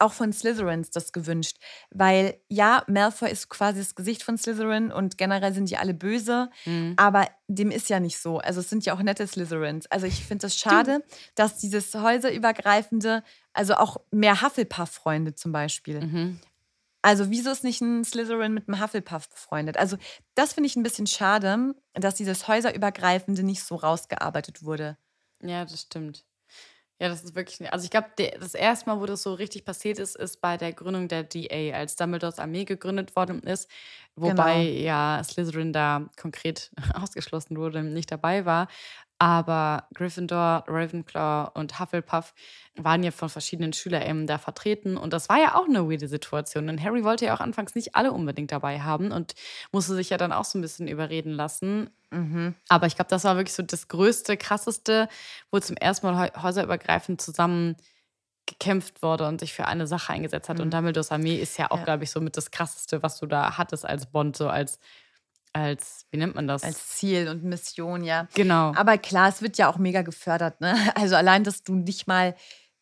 auch 0.03 0.13
von 0.13 0.33
Slytherins 0.33 0.91
das 0.91 1.11
gewünscht. 1.11 1.57
Weil 1.89 2.39
ja, 2.49 2.83
Malfoy 2.87 3.31
ist 3.31 3.49
quasi 3.49 3.79
das 3.79 3.95
Gesicht 3.95 4.23
von 4.23 4.37
Slytherin 4.37 4.91
und 4.91 5.17
generell 5.17 5.53
sind 5.53 5.69
die 5.69 5.77
alle 5.77 5.93
böse, 5.93 6.49
mhm. 6.65 6.93
aber 6.97 7.27
dem 7.47 7.71
ist 7.71 7.89
ja 7.89 7.99
nicht 7.99 8.19
so. 8.19 8.39
Also 8.39 8.59
es 8.59 8.69
sind 8.69 8.85
ja 8.85 8.93
auch 8.93 9.01
nette 9.01 9.25
Slytherins. 9.25 9.87
Also 9.87 10.05
ich 10.05 10.25
finde 10.25 10.45
es 10.45 10.53
das 10.53 10.59
schade, 10.59 11.03
dass 11.35 11.57
dieses 11.57 11.93
häuserübergreifende, 11.93 13.23
also 13.53 13.75
auch 13.75 13.97
mehr 14.11 14.41
Hufflepuff-Freunde 14.41 15.35
zum 15.35 15.51
Beispiel. 15.51 16.01
Mhm. 16.01 16.39
Also 17.01 17.29
wieso 17.29 17.51
ist 17.51 17.65
nicht 17.65 17.81
ein 17.81 18.05
Slytherin 18.05 18.53
mit 18.53 18.67
einem 18.67 18.81
Hufflepuff 18.81 19.29
befreundet? 19.29 19.77
Also 19.77 19.97
das 20.35 20.53
finde 20.53 20.67
ich 20.67 20.75
ein 20.75 20.83
bisschen 20.83 21.07
schade, 21.07 21.75
dass 21.93 22.15
dieses 22.15 22.47
häuserübergreifende 22.47 23.43
nicht 23.43 23.63
so 23.63 23.75
rausgearbeitet 23.75 24.63
wurde. 24.63 24.97
Ja, 25.41 25.65
das 25.65 25.81
stimmt. 25.81 26.25
Ja, 27.03 27.09
das 27.09 27.21
ist 27.21 27.35
wirklich. 27.35 27.69
Also, 27.69 27.83
ich 27.83 27.91
glaube, 27.91 28.07
das 28.39 28.53
erste 28.53 28.89
Mal, 28.89 29.01
wo 29.01 29.05
das 29.05 29.23
so 29.23 29.33
richtig 29.33 29.65
passiert 29.65 29.99
ist, 29.99 30.15
ist 30.15 30.39
bei 30.39 30.55
der 30.55 30.71
Gründung 30.71 31.09
der 31.09 31.23
DA, 31.23 31.73
als 31.75 31.97
Dumbledores 31.97 32.39
Armee 32.39 32.63
gegründet 32.63 33.13
worden 33.17 33.43
ist. 33.43 33.69
Wobei 34.15 34.63
genau. 34.63 34.85
ja 34.85 35.21
Slytherin 35.21 35.73
da 35.73 36.07
konkret 36.15 36.71
ausgeschlossen 36.93 37.57
wurde, 37.57 37.83
nicht 37.83 38.09
dabei 38.09 38.45
war. 38.45 38.69
Aber 39.23 39.87
Gryffindor, 39.93 40.65
Ravenclaw 40.67 41.51
und 41.53 41.79
Hufflepuff 41.79 42.33
waren 42.75 43.03
ja 43.03 43.11
von 43.11 43.29
verschiedenen 43.29 43.71
SchülerInnen 43.71 44.27
da 44.27 44.37
vertreten. 44.37 44.97
Und 44.97 45.13
das 45.13 45.29
war 45.29 45.37
ja 45.37 45.55
auch 45.55 45.63
eine 45.63 45.89
weirde 45.89 46.09
Situation. 46.09 46.67
Denn 46.67 46.83
Harry 46.83 47.05
wollte 47.05 47.27
ja 47.27 47.33
auch 47.33 47.39
anfangs 47.39 47.73
nicht 47.73 47.95
alle 47.95 48.11
unbedingt 48.11 48.51
dabei 48.51 48.81
haben 48.81 49.13
und 49.13 49.33
musste 49.71 49.95
sich 49.95 50.09
ja 50.09 50.17
dann 50.17 50.33
auch 50.33 50.43
so 50.43 50.59
ein 50.59 50.61
bisschen 50.61 50.89
überreden 50.89 51.31
lassen. 51.31 51.89
Mhm. 52.11 52.55
Aber 52.67 52.85
ich 52.85 52.95
glaube, 52.95 53.07
das 53.07 53.23
war 53.23 53.37
wirklich 53.37 53.53
so 53.53 53.63
das 53.63 53.87
Größte, 53.87 54.35
Krasseste, 54.35 55.07
wo 55.51 55.59
zum 55.61 55.77
ersten 55.77 56.05
Mal 56.05 56.33
häuserübergreifend 56.43 57.21
zusammen 57.21 57.77
gekämpft 58.45 59.01
wurde 59.01 59.25
und 59.25 59.39
sich 59.39 59.53
für 59.53 59.67
eine 59.67 59.87
Sache 59.87 60.11
eingesetzt 60.11 60.49
hat. 60.49 60.57
Mhm. 60.57 60.63
Und 60.63 60.73
Dumbledores 60.73 61.11
Armee 61.13 61.37
ist 61.37 61.57
ja 61.57 61.71
auch, 61.71 61.77
ja. 61.77 61.85
glaube 61.85 62.03
ich, 62.03 62.11
so 62.11 62.19
mit 62.19 62.35
das 62.35 62.51
Krasseste, 62.51 63.01
was 63.01 63.21
du 63.21 63.25
da 63.25 63.57
hattest 63.57 63.85
als 63.85 64.05
Bond, 64.05 64.35
so 64.35 64.49
als 64.49 64.79
als, 65.53 66.05
wie 66.11 66.17
nennt 66.17 66.35
man 66.35 66.47
das? 66.47 66.63
Als 66.63 66.89
Ziel 66.89 67.27
und 67.29 67.43
Mission, 67.43 68.03
ja. 68.03 68.27
Genau. 68.33 68.73
Aber 68.75 68.97
klar, 68.97 69.29
es 69.29 69.41
wird 69.41 69.57
ja 69.57 69.69
auch 69.69 69.77
mega 69.77 70.01
gefördert. 70.01 70.59
Ne? 70.61 70.75
Also 70.95 71.15
allein, 71.15 71.43
dass 71.43 71.63
du 71.63 71.75
nicht 71.75 72.07
mal 72.07 72.35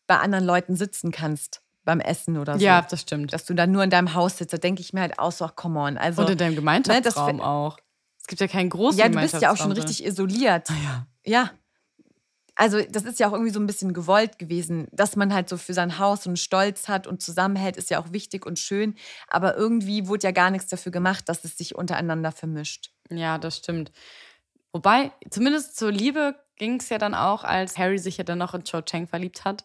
bei 0.06 0.18
anderen 0.18 0.44
Leuten 0.44 0.76
sitzen 0.76 1.12
kannst 1.12 1.62
beim 1.84 2.00
Essen 2.00 2.36
oder 2.38 2.58
so. 2.58 2.64
Ja, 2.64 2.82
das 2.82 3.02
stimmt. 3.02 3.32
Dass 3.32 3.44
du 3.44 3.54
dann 3.54 3.72
nur 3.72 3.84
in 3.84 3.90
deinem 3.90 4.14
Haus 4.14 4.38
sitzt, 4.38 4.52
da 4.52 4.58
denke 4.58 4.80
ich 4.80 4.92
mir 4.92 5.00
halt 5.00 5.18
auch 5.18 5.32
so, 5.32 5.44
ach, 5.44 5.54
come 5.54 5.78
on. 5.80 5.98
Also, 5.98 6.22
und 6.22 6.30
in 6.30 6.38
deinem 6.38 6.54
Gemeinschaftsraum 6.54 7.36
ne, 7.36 7.44
auch. 7.44 7.78
Es 8.18 8.26
gibt 8.26 8.40
ja 8.40 8.48
keinen 8.48 8.70
großen 8.70 8.98
Ja, 8.98 9.08
du 9.08 9.18
bist 9.18 9.40
ja 9.40 9.52
auch 9.52 9.56
schon 9.56 9.72
richtig 9.72 10.04
isoliert. 10.04 10.70
Ah, 10.70 10.74
ja. 10.84 11.06
Ja, 11.24 11.50
also 12.54 12.80
das 12.82 13.04
ist 13.04 13.18
ja 13.18 13.28
auch 13.28 13.32
irgendwie 13.32 13.52
so 13.52 13.60
ein 13.60 13.66
bisschen 13.66 13.92
gewollt 13.92 14.38
gewesen, 14.38 14.88
dass 14.92 15.16
man 15.16 15.32
halt 15.32 15.48
so 15.48 15.56
für 15.56 15.74
sein 15.74 15.98
Haus 15.98 16.26
einen 16.26 16.36
Stolz 16.36 16.88
hat 16.88 17.06
und 17.06 17.22
zusammenhält, 17.22 17.76
ist 17.76 17.90
ja 17.90 18.00
auch 18.00 18.12
wichtig 18.12 18.44
und 18.46 18.58
schön. 18.58 18.94
Aber 19.28 19.56
irgendwie 19.56 20.06
wurde 20.06 20.24
ja 20.24 20.32
gar 20.32 20.50
nichts 20.50 20.68
dafür 20.68 20.92
gemacht, 20.92 21.28
dass 21.28 21.44
es 21.44 21.56
sich 21.56 21.74
untereinander 21.74 22.32
vermischt. 22.32 22.90
Ja, 23.10 23.38
das 23.38 23.56
stimmt. 23.56 23.92
Wobei, 24.72 25.12
zumindest 25.30 25.76
zur 25.76 25.92
Liebe 25.92 26.36
ging 26.56 26.80
es 26.80 26.88
ja 26.88 26.98
dann 26.98 27.14
auch, 27.14 27.44
als 27.44 27.78
Harry 27.78 27.98
sich 27.98 28.16
ja 28.18 28.24
dann 28.24 28.38
noch 28.38 28.54
in 28.54 28.64
Cho 28.64 28.82
Chang 28.82 29.06
verliebt 29.06 29.44
hat 29.44 29.64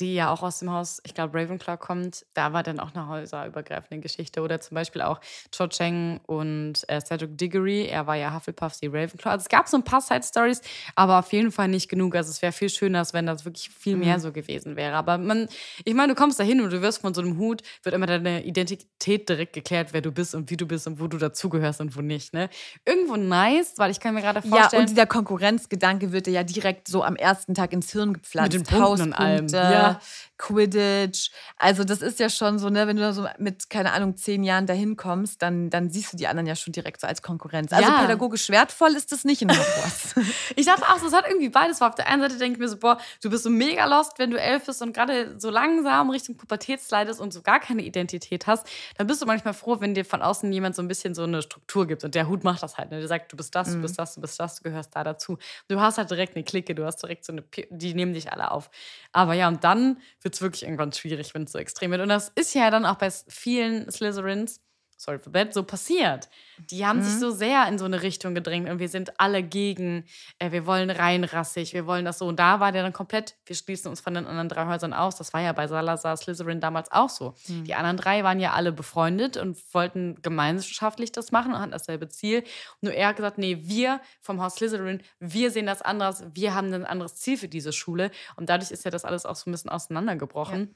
die 0.00 0.14
ja 0.14 0.30
auch 0.30 0.42
aus 0.42 0.58
dem 0.60 0.70
Haus, 0.70 1.00
ich 1.04 1.14
glaube, 1.14 1.38
Ravenclaw 1.38 1.76
kommt, 1.76 2.24
da 2.34 2.52
war 2.52 2.62
dann 2.62 2.80
auch 2.80 2.94
eine 2.94 3.08
häuserübergreifende 3.08 4.00
Geschichte. 4.00 4.40
Oder 4.40 4.60
zum 4.60 4.74
Beispiel 4.74 5.02
auch 5.02 5.20
Cho 5.50 5.68
Chang 5.68 6.20
und 6.26 6.82
äh, 6.88 7.00
Cedric 7.00 7.36
Diggory, 7.36 7.86
er 7.86 8.06
war 8.06 8.16
ja 8.16 8.34
Hufflepuff, 8.34 8.74
sie 8.74 8.86
Ravenclaw. 8.86 9.30
Also 9.30 9.42
es 9.42 9.48
gab 9.48 9.68
so 9.68 9.76
ein 9.76 9.84
paar 9.84 10.00
Side-Stories, 10.00 10.62
aber 10.96 11.18
auf 11.18 11.32
jeden 11.32 11.52
Fall 11.52 11.68
nicht 11.68 11.88
genug. 11.88 12.16
Also 12.16 12.30
es 12.30 12.40
wäre 12.40 12.52
viel 12.52 12.70
schöner, 12.70 13.02
wenn 13.12 13.26
das 13.26 13.44
wirklich 13.44 13.68
viel 13.68 13.96
mehr 13.96 14.16
mhm. 14.16 14.22
so 14.22 14.32
gewesen 14.32 14.76
wäre. 14.76 14.94
Aber 14.94 15.18
man, 15.18 15.48
ich 15.84 15.94
meine, 15.94 16.14
du 16.14 16.18
kommst 16.18 16.40
da 16.40 16.44
hin 16.44 16.60
und 16.60 16.72
du 16.72 16.80
wirst 16.80 17.02
von 17.02 17.12
so 17.12 17.20
einem 17.20 17.36
Hut, 17.36 17.62
wird 17.82 17.94
immer 17.94 18.06
deine 18.06 18.44
Identität 18.44 19.28
direkt 19.28 19.52
geklärt, 19.52 19.92
wer 19.92 20.00
du 20.00 20.10
bist 20.10 20.34
und 20.34 20.50
wie 20.50 20.56
du 20.56 20.66
bist 20.66 20.86
und 20.86 21.00
wo 21.00 21.06
du 21.06 21.18
dazugehörst 21.18 21.80
und 21.80 21.96
wo 21.96 22.00
nicht. 22.00 22.32
Ne? 22.32 22.48
Irgendwo 22.86 23.16
nice, 23.16 23.74
weil 23.76 23.90
ich 23.90 24.00
kann 24.00 24.14
mir 24.14 24.22
gerade 24.22 24.40
vorstellen. 24.40 24.70
Ja, 24.72 24.78
und 24.78 24.88
dieser 24.88 25.06
Konkurrenzgedanke 25.06 26.12
wird 26.12 26.26
dir 26.26 26.32
ja 26.32 26.44
direkt 26.44 26.88
so 26.88 27.02
am 27.02 27.16
ersten 27.16 27.54
Tag 27.54 27.72
ins 27.72 27.92
Hirn 27.92 28.14
gepflanzt. 28.14 28.56
Mit 28.56 28.68
den 28.68 28.78
Punkten 28.78 29.02
und 29.02 29.12
allem. 29.12 29.46
Ja 29.48 29.81
ja. 29.82 30.00
Quidditch. 30.38 31.30
Also 31.56 31.84
das 31.84 32.02
ist 32.02 32.18
ja 32.18 32.28
schon 32.28 32.58
so, 32.58 32.68
ne, 32.68 32.86
wenn 32.86 32.96
du 32.96 33.02
da 33.02 33.12
so 33.12 33.26
mit, 33.38 33.70
keine 33.70 33.92
Ahnung, 33.92 34.16
zehn 34.16 34.42
Jahren 34.42 34.66
dahin 34.66 34.96
kommst, 34.96 35.40
dann, 35.40 35.70
dann 35.70 35.90
siehst 35.90 36.12
du 36.12 36.16
die 36.16 36.26
anderen 36.26 36.46
ja 36.46 36.56
schon 36.56 36.72
direkt 36.72 37.00
so 37.00 37.06
als 37.06 37.22
Konkurrenz. 37.22 37.72
Also 37.72 37.88
Ja. 37.88 38.00
pädagogisch 38.00 38.48
wertvoll 38.50 38.90
ist 38.96 39.12
das 39.12 39.24
nicht 39.24 39.42
in 39.42 39.50
Hogwarts. 39.50 40.14
Ich 40.56 40.66
dachte 40.66 40.82
auch, 40.88 40.98
so, 40.98 41.06
es 41.06 41.12
hat 41.12 41.26
irgendwie 41.26 41.48
beides. 41.48 41.80
Auf 41.80 41.94
der 41.94 42.08
einen 42.08 42.22
Seite 42.22 42.36
denke 42.38 42.54
ich 42.54 42.58
mir 42.60 42.68
so, 42.68 42.76
boah, 42.76 42.98
du 43.22 43.30
bist 43.30 43.44
so 43.44 43.50
mega 43.50 43.84
lost, 43.86 44.18
wenn 44.18 44.30
du 44.30 44.38
elf 44.40 44.66
bist 44.66 44.82
und 44.82 44.92
gerade 44.92 45.38
so 45.38 45.50
langsam 45.50 46.10
Richtung 46.10 46.36
Pubertät 46.36 46.80
slidest 46.80 47.20
und 47.20 47.32
so 47.32 47.42
gar 47.42 47.60
keine 47.60 47.82
Identität 47.82 48.46
hast. 48.46 48.66
Dann 48.98 49.06
bist 49.06 49.22
du 49.22 49.26
manchmal 49.26 49.54
froh, 49.54 49.80
wenn 49.80 49.94
dir 49.94 50.04
von 50.04 50.22
außen 50.22 50.52
jemand 50.52 50.74
so 50.76 50.82
ein 50.82 50.88
bisschen 50.88 51.14
so 51.14 51.22
eine 51.22 51.42
Struktur 51.42 51.86
gibt. 51.86 52.04
Und 52.04 52.14
der 52.14 52.28
Hut 52.28 52.44
macht 52.44 52.62
das 52.62 52.76
halt. 52.78 52.90
Ne? 52.90 52.98
Der 52.98 53.08
sagt, 53.08 53.32
du 53.32 53.36
bist 53.36 53.54
das, 53.54 53.72
du 53.72 53.80
bist 53.80 53.98
das, 53.98 54.14
du 54.14 54.20
bist 54.20 54.38
das, 54.38 54.56
du 54.56 54.62
gehörst 54.64 54.94
da 54.94 55.04
dazu. 55.04 55.38
Du 55.68 55.80
hast 55.80 55.98
halt 55.98 56.10
direkt 56.10 56.36
eine 56.36 56.44
Clique, 56.44 56.74
du 56.74 56.84
hast 56.84 56.96
direkt 57.02 57.24
so 57.24 57.32
eine, 57.32 57.44
die 57.70 57.94
nehmen 57.94 58.12
dich 58.12 58.30
alle 58.32 58.50
auf. 58.50 58.70
Aber 59.12 59.34
ja, 59.34 59.48
und 59.48 59.64
dann 59.72 59.98
wird 60.20 60.34
es 60.34 60.42
wirklich 60.42 60.64
irgendwann 60.64 60.92
schwierig, 60.92 61.34
wenn 61.34 61.44
es 61.44 61.52
so 61.52 61.58
extrem 61.58 61.90
wird. 61.90 62.00
Und 62.00 62.08
das 62.08 62.28
ist 62.34 62.54
ja 62.54 62.70
dann 62.70 62.84
auch 62.84 62.96
bei 62.96 63.10
vielen 63.10 63.90
Slytherins, 63.90 64.60
sorry 65.02 65.18
for 65.18 65.32
that, 65.32 65.52
so 65.52 65.62
passiert. 65.62 66.28
Die 66.70 66.86
haben 66.86 67.02
sich 67.02 67.18
so 67.18 67.30
sehr 67.30 67.66
in 67.66 67.78
so 67.78 67.84
eine 67.84 68.02
Richtung 68.02 68.34
gedrängt 68.34 68.68
und 68.68 68.78
wir 68.78 68.88
sind 68.88 69.18
alle 69.18 69.42
gegen, 69.42 70.04
äh, 70.38 70.52
wir 70.52 70.64
wollen 70.66 70.90
reinrassig, 70.90 71.74
wir 71.74 71.86
wollen 71.86 72.04
das 72.04 72.18
so. 72.18 72.26
Und 72.26 72.38
da 72.38 72.60
war 72.60 72.70
der 72.70 72.82
dann 72.82 72.92
komplett, 72.92 73.34
wir 73.46 73.56
schließen 73.56 73.90
uns 73.90 74.00
von 74.00 74.14
den 74.14 74.26
anderen 74.26 74.48
drei 74.48 74.66
Häusern 74.66 74.92
aus. 74.92 75.16
Das 75.16 75.32
war 75.32 75.40
ja 75.40 75.52
bei 75.52 75.66
Salazar 75.66 76.16
Slytherin 76.16 76.60
damals 76.60 76.92
auch 76.92 77.08
so. 77.08 77.34
Die 77.64 77.74
anderen 77.74 77.96
drei 77.96 78.22
waren 78.22 78.38
ja 78.38 78.52
alle 78.52 78.70
befreundet 78.72 79.36
und 79.36 79.58
wollten 79.74 80.20
gemeinschaftlich 80.22 81.10
das 81.10 81.32
machen 81.32 81.52
und 81.52 81.58
hatten 81.58 81.72
dasselbe 81.72 82.08
Ziel. 82.08 82.44
Nur 82.80 82.92
er 82.92 83.08
hat 83.08 83.16
gesagt, 83.16 83.38
nee, 83.38 83.58
wir 83.62 84.00
vom 84.20 84.40
Haus 84.40 84.54
Slytherin, 84.54 85.02
wir 85.18 85.50
sehen 85.50 85.66
das 85.66 85.82
anders, 85.82 86.24
wir 86.32 86.54
haben 86.54 86.72
ein 86.72 86.84
anderes 86.84 87.16
Ziel 87.16 87.36
für 87.36 87.48
diese 87.48 87.72
Schule. 87.72 88.10
Und 88.36 88.48
dadurch 88.48 88.70
ist 88.70 88.84
ja 88.84 88.90
das 88.90 89.04
alles 89.04 89.26
auch 89.26 89.36
so 89.36 89.50
ein 89.50 89.52
bisschen 89.52 89.70
auseinandergebrochen. 89.70 90.60
Ja. 90.60 90.74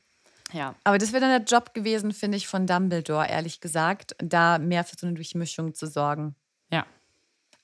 Aber 0.85 0.99
das 0.99 1.13
wäre 1.13 1.21
dann 1.21 1.45
der 1.45 1.45
Job 1.45 1.75
gewesen, 1.75 2.13
finde 2.13 2.37
ich, 2.37 2.47
von 2.47 2.67
Dumbledore, 2.67 3.29
ehrlich 3.29 3.61
gesagt, 3.61 4.15
da 4.19 4.59
mehr 4.59 4.85
für 4.85 4.97
so 4.99 5.07
eine 5.07 5.15
Durchmischung 5.15 5.75
zu 5.75 5.87
sorgen. 5.87 6.37
Ja. 6.71 6.87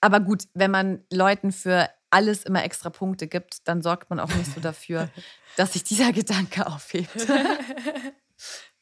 Aber 0.00 0.20
gut, 0.20 0.44
wenn 0.54 0.70
man 0.70 1.04
Leuten 1.10 1.52
für 1.52 1.88
alles 2.10 2.44
immer 2.44 2.64
extra 2.64 2.90
Punkte 2.90 3.26
gibt, 3.28 3.66
dann 3.68 3.82
sorgt 3.82 4.10
man 4.10 4.20
auch 4.20 4.34
nicht 4.34 4.52
so 4.52 4.60
dafür, 4.60 5.08
dass 5.56 5.74
sich 5.74 5.84
dieser 5.84 6.12
Gedanke 6.12 6.66
aufhebt. 6.66 7.26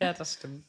Ja, 0.03 0.15
das 0.15 0.35
stimmt. 0.35 0.65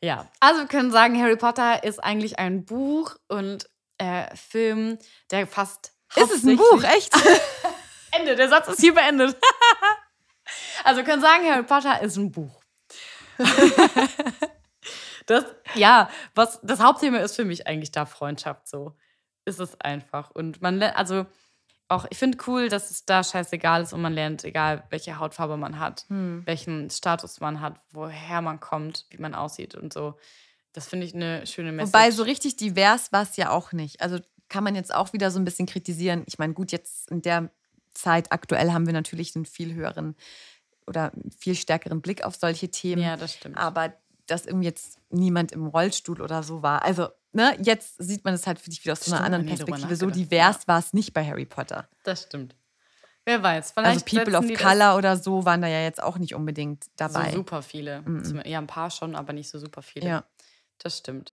Ja, 0.00 0.30
also 0.38 0.60
wir 0.60 0.68
können 0.68 0.92
sagen, 0.92 1.20
Harry 1.20 1.36
Potter 1.36 1.82
ist 1.82 1.98
eigentlich 1.98 2.38
ein 2.38 2.64
Buch 2.64 3.16
und 3.26 3.68
äh, 3.98 4.34
Film, 4.36 4.98
der 5.30 5.46
fast. 5.46 5.92
Ist 6.14 6.30
es 6.30 6.44
ein 6.44 6.56
Buch, 6.56 6.84
echt? 6.84 7.12
Ende, 8.12 8.36
der 8.36 8.48
Satz 8.48 8.68
ist 8.68 8.80
hier 8.80 8.94
beendet. 8.94 9.36
also 10.84 10.98
wir 10.98 11.04
können 11.04 11.20
sagen, 11.20 11.44
Harry 11.44 11.64
Potter 11.64 12.00
ist 12.00 12.16
ein 12.16 12.30
Buch. 12.30 12.57
das, 15.26 15.44
ja, 15.74 16.08
was 16.34 16.60
das 16.62 16.80
Hauptthema 16.80 17.18
ist 17.18 17.36
für 17.36 17.44
mich 17.44 17.66
eigentlich 17.66 17.92
da 17.92 18.06
Freundschaft 18.06 18.68
so. 18.68 18.94
Ist 19.44 19.60
es 19.60 19.80
einfach. 19.80 20.30
Und 20.30 20.60
man 20.60 20.76
lernt, 20.76 20.96
also 20.96 21.26
auch, 21.88 22.06
ich 22.10 22.18
finde 22.18 22.38
cool, 22.46 22.68
dass 22.68 22.90
es 22.90 23.06
da 23.06 23.24
scheißegal 23.24 23.82
ist 23.82 23.94
und 23.94 24.02
man 24.02 24.12
lernt, 24.12 24.44
egal 24.44 24.84
welche 24.90 25.18
Hautfarbe 25.18 25.56
man 25.56 25.78
hat, 25.78 26.04
Hm. 26.08 26.42
welchen 26.44 26.90
Status 26.90 27.40
man 27.40 27.60
hat, 27.62 27.80
woher 27.92 28.42
man 28.42 28.60
kommt, 28.60 29.06
wie 29.10 29.18
man 29.18 29.34
aussieht 29.34 29.74
und 29.74 29.92
so. 29.92 30.18
Das 30.74 30.86
finde 30.86 31.06
ich 31.06 31.14
eine 31.14 31.46
schöne 31.46 31.72
Message. 31.72 31.94
Wobei 31.94 32.10
so 32.10 32.22
richtig 32.24 32.56
divers 32.56 33.10
war 33.10 33.22
es 33.22 33.36
ja 33.36 33.50
auch 33.50 33.72
nicht. 33.72 34.02
Also 34.02 34.18
kann 34.50 34.64
man 34.64 34.74
jetzt 34.74 34.94
auch 34.94 35.12
wieder 35.14 35.30
so 35.30 35.38
ein 35.38 35.44
bisschen 35.44 35.66
kritisieren. 35.66 36.24
Ich 36.26 36.38
meine, 36.38 36.52
gut, 36.52 36.72
jetzt 36.72 37.10
in 37.10 37.22
der 37.22 37.50
Zeit 37.92 38.32
aktuell 38.32 38.72
haben 38.72 38.86
wir 38.86 38.92
natürlich 38.92 39.34
einen 39.34 39.46
viel 39.46 39.74
höheren 39.74 40.14
oder 40.88 41.12
einen 41.12 41.30
viel 41.30 41.54
stärkeren 41.54 42.00
Blick 42.00 42.24
auf 42.24 42.34
solche 42.34 42.70
Themen. 42.70 43.02
Ja, 43.02 43.16
das 43.16 43.34
stimmt. 43.34 43.56
Aber 43.56 43.92
dass 44.26 44.44
irgendwie 44.46 44.66
jetzt 44.66 44.98
niemand 45.10 45.52
im 45.52 45.66
Rollstuhl 45.66 46.20
oder 46.20 46.42
so 46.42 46.62
war. 46.62 46.82
Also, 46.84 47.08
ne, 47.32 47.56
jetzt 47.62 47.96
sieht 47.98 48.24
man 48.24 48.34
es 48.34 48.46
halt 48.46 48.58
für 48.58 48.68
dich 48.70 48.84
wieder 48.84 48.92
aus 48.92 49.00
so 49.00 49.12
einer 49.12 49.22
Stimmt, 49.24 49.34
anderen 49.34 49.46
Perspektive. 49.56 49.96
So 49.96 50.10
divers 50.10 50.68
war 50.68 50.78
es 50.78 50.92
nicht 50.92 51.12
bei 51.14 51.24
Harry 51.24 51.46
Potter. 51.46 51.88
Das 52.04 52.24
stimmt. 52.24 52.54
Wer 53.24 53.42
weiß. 53.42 53.76
Also 53.76 54.04
People 54.04 54.36
of 54.38 54.46
Color 54.54 54.96
oder 54.96 55.16
so 55.16 55.44
waren 55.44 55.60
da 55.62 55.68
ja 55.68 55.82
jetzt 55.82 56.02
auch 56.02 56.18
nicht 56.18 56.34
unbedingt 56.34 56.86
dabei. 56.96 57.30
So 57.30 57.36
super 57.38 57.62
viele. 57.62 58.02
Zum- 58.22 58.40
Ja, 58.44 58.58
ein 58.58 58.66
paar 58.66 58.90
schon, 58.90 59.14
aber 59.14 59.32
nicht 59.34 59.48
so 59.50 59.58
super 59.58 59.82
viele. 59.82 60.06
Ja. 60.08 60.24
Das 60.78 60.98
stimmt. 60.98 61.32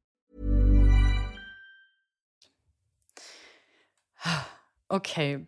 Okay. 4.91 5.47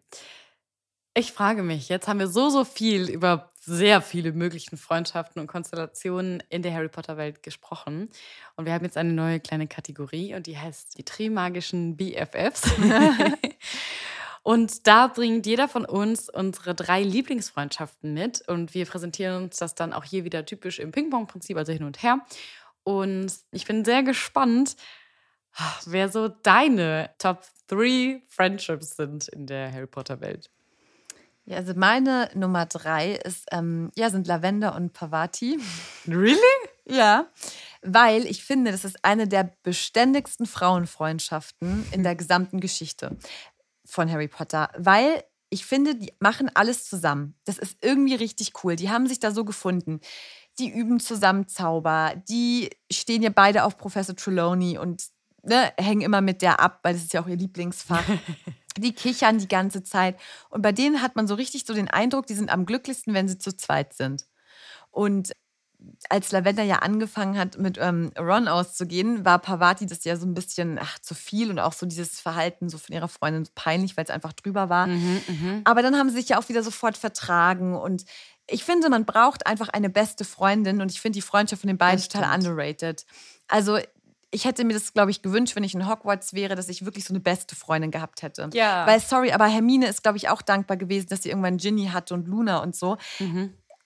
Ich 1.15 1.33
frage 1.33 1.63
mich, 1.63 1.89
jetzt 1.89 2.07
haben 2.07 2.19
wir 2.19 2.29
so, 2.29 2.49
so 2.49 2.63
viel 2.63 3.09
über 3.09 3.51
sehr 3.59 4.01
viele 4.01 4.31
möglichen 4.31 4.77
Freundschaften 4.77 5.41
und 5.41 5.47
Konstellationen 5.47 6.41
in 6.47 6.61
der 6.61 6.73
Harry 6.73 6.87
Potter-Welt 6.87 7.43
gesprochen. 7.43 8.09
Und 8.55 8.65
wir 8.65 8.73
haben 8.73 8.85
jetzt 8.85 8.95
eine 8.95 9.11
neue 9.11 9.41
kleine 9.41 9.67
Kategorie 9.67 10.33
und 10.33 10.47
die 10.47 10.57
heißt 10.57 10.97
die 10.97 11.03
Trimagischen 11.03 11.97
BFFs. 11.97 12.71
und 14.43 14.87
da 14.87 15.07
bringt 15.07 15.45
jeder 15.45 15.67
von 15.67 15.83
uns 15.83 16.29
unsere 16.29 16.73
drei 16.73 17.03
Lieblingsfreundschaften 17.03 18.13
mit 18.13 18.47
und 18.47 18.73
wir 18.73 18.85
präsentieren 18.85 19.43
uns 19.43 19.57
das 19.57 19.75
dann 19.75 19.91
auch 19.91 20.05
hier 20.05 20.23
wieder 20.23 20.45
typisch 20.45 20.79
im 20.79 20.93
Ping-Pong-Prinzip, 20.93 21.57
also 21.57 21.73
hin 21.73 21.83
und 21.83 22.01
her. 22.01 22.25
Und 22.83 23.33
ich 23.51 23.65
bin 23.65 23.83
sehr 23.83 24.03
gespannt, 24.03 24.77
wer 25.85 26.07
so 26.07 26.29
deine 26.29 27.09
Top 27.17 27.43
3 27.67 28.21
Friendships 28.27 28.95
sind 28.95 29.27
in 29.29 29.47
der 29.47 29.71
Harry 29.71 29.87
Potter-Welt. 29.87 30.49
Ja, 31.45 31.57
also 31.57 31.73
meine 31.75 32.29
Nummer 32.35 32.65
drei 32.65 33.15
ist, 33.15 33.47
ähm, 33.51 33.91
ja, 33.97 34.09
sind 34.09 34.27
Lavender 34.27 34.75
und 34.75 34.93
Pavati. 34.93 35.59
Really? 36.07 36.37
Ja, 36.85 37.27
weil 37.81 38.25
ich 38.25 38.43
finde, 38.45 38.71
das 38.71 38.85
ist 38.85 39.03
eine 39.03 39.27
der 39.27 39.51
beständigsten 39.63 40.45
Frauenfreundschaften 40.45 41.85
in 41.91 42.03
der 42.03 42.15
gesamten 42.15 42.61
Geschichte 42.61 43.17
von 43.85 44.09
Harry 44.09 44.29
Potter, 44.29 44.69
weil 44.77 45.23
ich 45.49 45.65
finde, 45.65 45.95
die 45.95 46.13
machen 46.19 46.49
alles 46.53 46.89
zusammen. 46.89 47.35
Das 47.45 47.57
ist 47.57 47.77
irgendwie 47.81 48.15
richtig 48.15 48.53
cool. 48.63 48.75
Die 48.75 48.89
haben 48.89 49.07
sich 49.07 49.19
da 49.19 49.31
so 49.31 49.45
gefunden. 49.45 49.99
Die 50.57 50.69
üben 50.69 50.99
zusammen 50.99 51.47
Zauber. 51.47 52.13
Die 52.27 52.71
stehen 52.91 53.21
ja 53.21 53.29
beide 53.29 53.63
auf 53.63 53.77
Professor 53.77 54.15
Trelawney 54.15 54.79
und 54.79 55.03
ne, 55.43 55.71
hängen 55.77 56.01
immer 56.01 56.21
mit 56.21 56.41
der 56.41 56.59
ab, 56.59 56.79
weil 56.83 56.93
das 56.93 57.03
ist 57.03 57.13
ja 57.13 57.21
auch 57.21 57.27
ihr 57.27 57.37
Lieblingsfach. 57.37 58.03
Die 58.77 58.93
kichern 58.93 59.37
die 59.37 59.47
ganze 59.47 59.83
Zeit. 59.83 60.19
Und 60.49 60.63
bei 60.63 60.71
denen 60.71 61.03
hat 61.03 61.15
man 61.15 61.27
so 61.27 61.35
richtig 61.35 61.65
so 61.67 61.75
den 61.75 61.91
Eindruck, 61.91 62.25
die 62.25 62.33
sind 62.33 62.51
am 62.51 62.65
glücklichsten, 62.65 63.13
wenn 63.13 63.27
sie 63.27 63.37
zu 63.37 63.55
zweit 63.55 63.93
sind. 63.93 64.25
Und 64.89 65.33
als 66.09 66.31
Lavender 66.31 66.63
ja 66.63 66.77
angefangen 66.77 67.37
hat, 67.37 67.57
mit 67.57 67.77
ähm, 67.79 68.11
Ron 68.17 68.47
auszugehen, 68.47 69.25
war 69.25 69.39
Pavati 69.39 69.85
das 69.85 70.03
ja 70.05 70.15
so 70.15 70.25
ein 70.25 70.33
bisschen 70.33 70.79
ach, 70.81 70.97
zu 70.99 71.13
viel 71.13 71.49
und 71.49 71.59
auch 71.59 71.73
so 71.73 71.85
dieses 71.85 72.19
Verhalten 72.19 72.69
so 72.69 72.77
von 72.77 72.95
ihrer 72.95 73.07
Freundin 73.07 73.45
so 73.45 73.51
peinlich, 73.53 73.95
weil 73.97 74.05
es 74.05 74.09
einfach 74.09 74.33
drüber 74.33 74.69
war. 74.69 74.87
Aber 75.65 75.81
dann 75.81 75.95
haben 75.95 76.09
sie 76.09 76.15
sich 76.15 76.29
ja 76.29 76.39
auch 76.39 76.49
wieder 76.49 76.63
sofort 76.63 76.97
vertragen 76.97 77.75
und 77.75 78.05
ich 78.47 78.63
finde, 78.63 78.89
man 78.89 79.05
braucht 79.05 79.47
einfach 79.47 79.69
eine 79.69 79.89
beste 79.89 80.25
Freundin 80.25 80.81
und 80.81 80.91
ich 80.91 80.99
finde 80.99 81.17
die 81.17 81.21
Freundschaft 81.21 81.61
von 81.61 81.67
den 81.69 81.77
beiden 81.77 82.03
total 82.03 82.37
underrated. 82.37 83.05
Also 83.47 83.77
ich 84.33 84.45
hätte 84.45 84.65
mir 84.65 84.73
das, 84.73 84.93
glaube 84.93 85.11
ich, 85.11 85.21
gewünscht, 85.21 85.55
wenn 85.55 85.63
ich 85.63 85.75
in 85.75 85.87
Hogwarts 85.87 86.33
wäre, 86.33 86.55
dass 86.55 86.67
ich 86.67 86.85
wirklich 86.85 87.05
so 87.05 87.13
eine 87.13 87.19
beste 87.19 87.55
Freundin 87.55 87.91
gehabt 87.91 88.23
hätte. 88.23 88.49
Ja. 88.53 88.87
Weil, 88.87 88.99
sorry, 88.99 89.31
aber 89.31 89.45
Hermine 89.45 89.87
ist, 89.87 90.01
glaube 90.01 90.17
ich, 90.17 90.29
auch 90.29 90.41
dankbar 90.41 90.77
gewesen, 90.77 91.07
dass 91.09 91.23
sie 91.23 91.29
irgendwann 91.29 91.57
Ginny 91.57 91.87
hatte 91.93 92.13
und 92.15 92.27
Luna 92.27 92.57
und 92.63 92.75
so. 92.75 92.97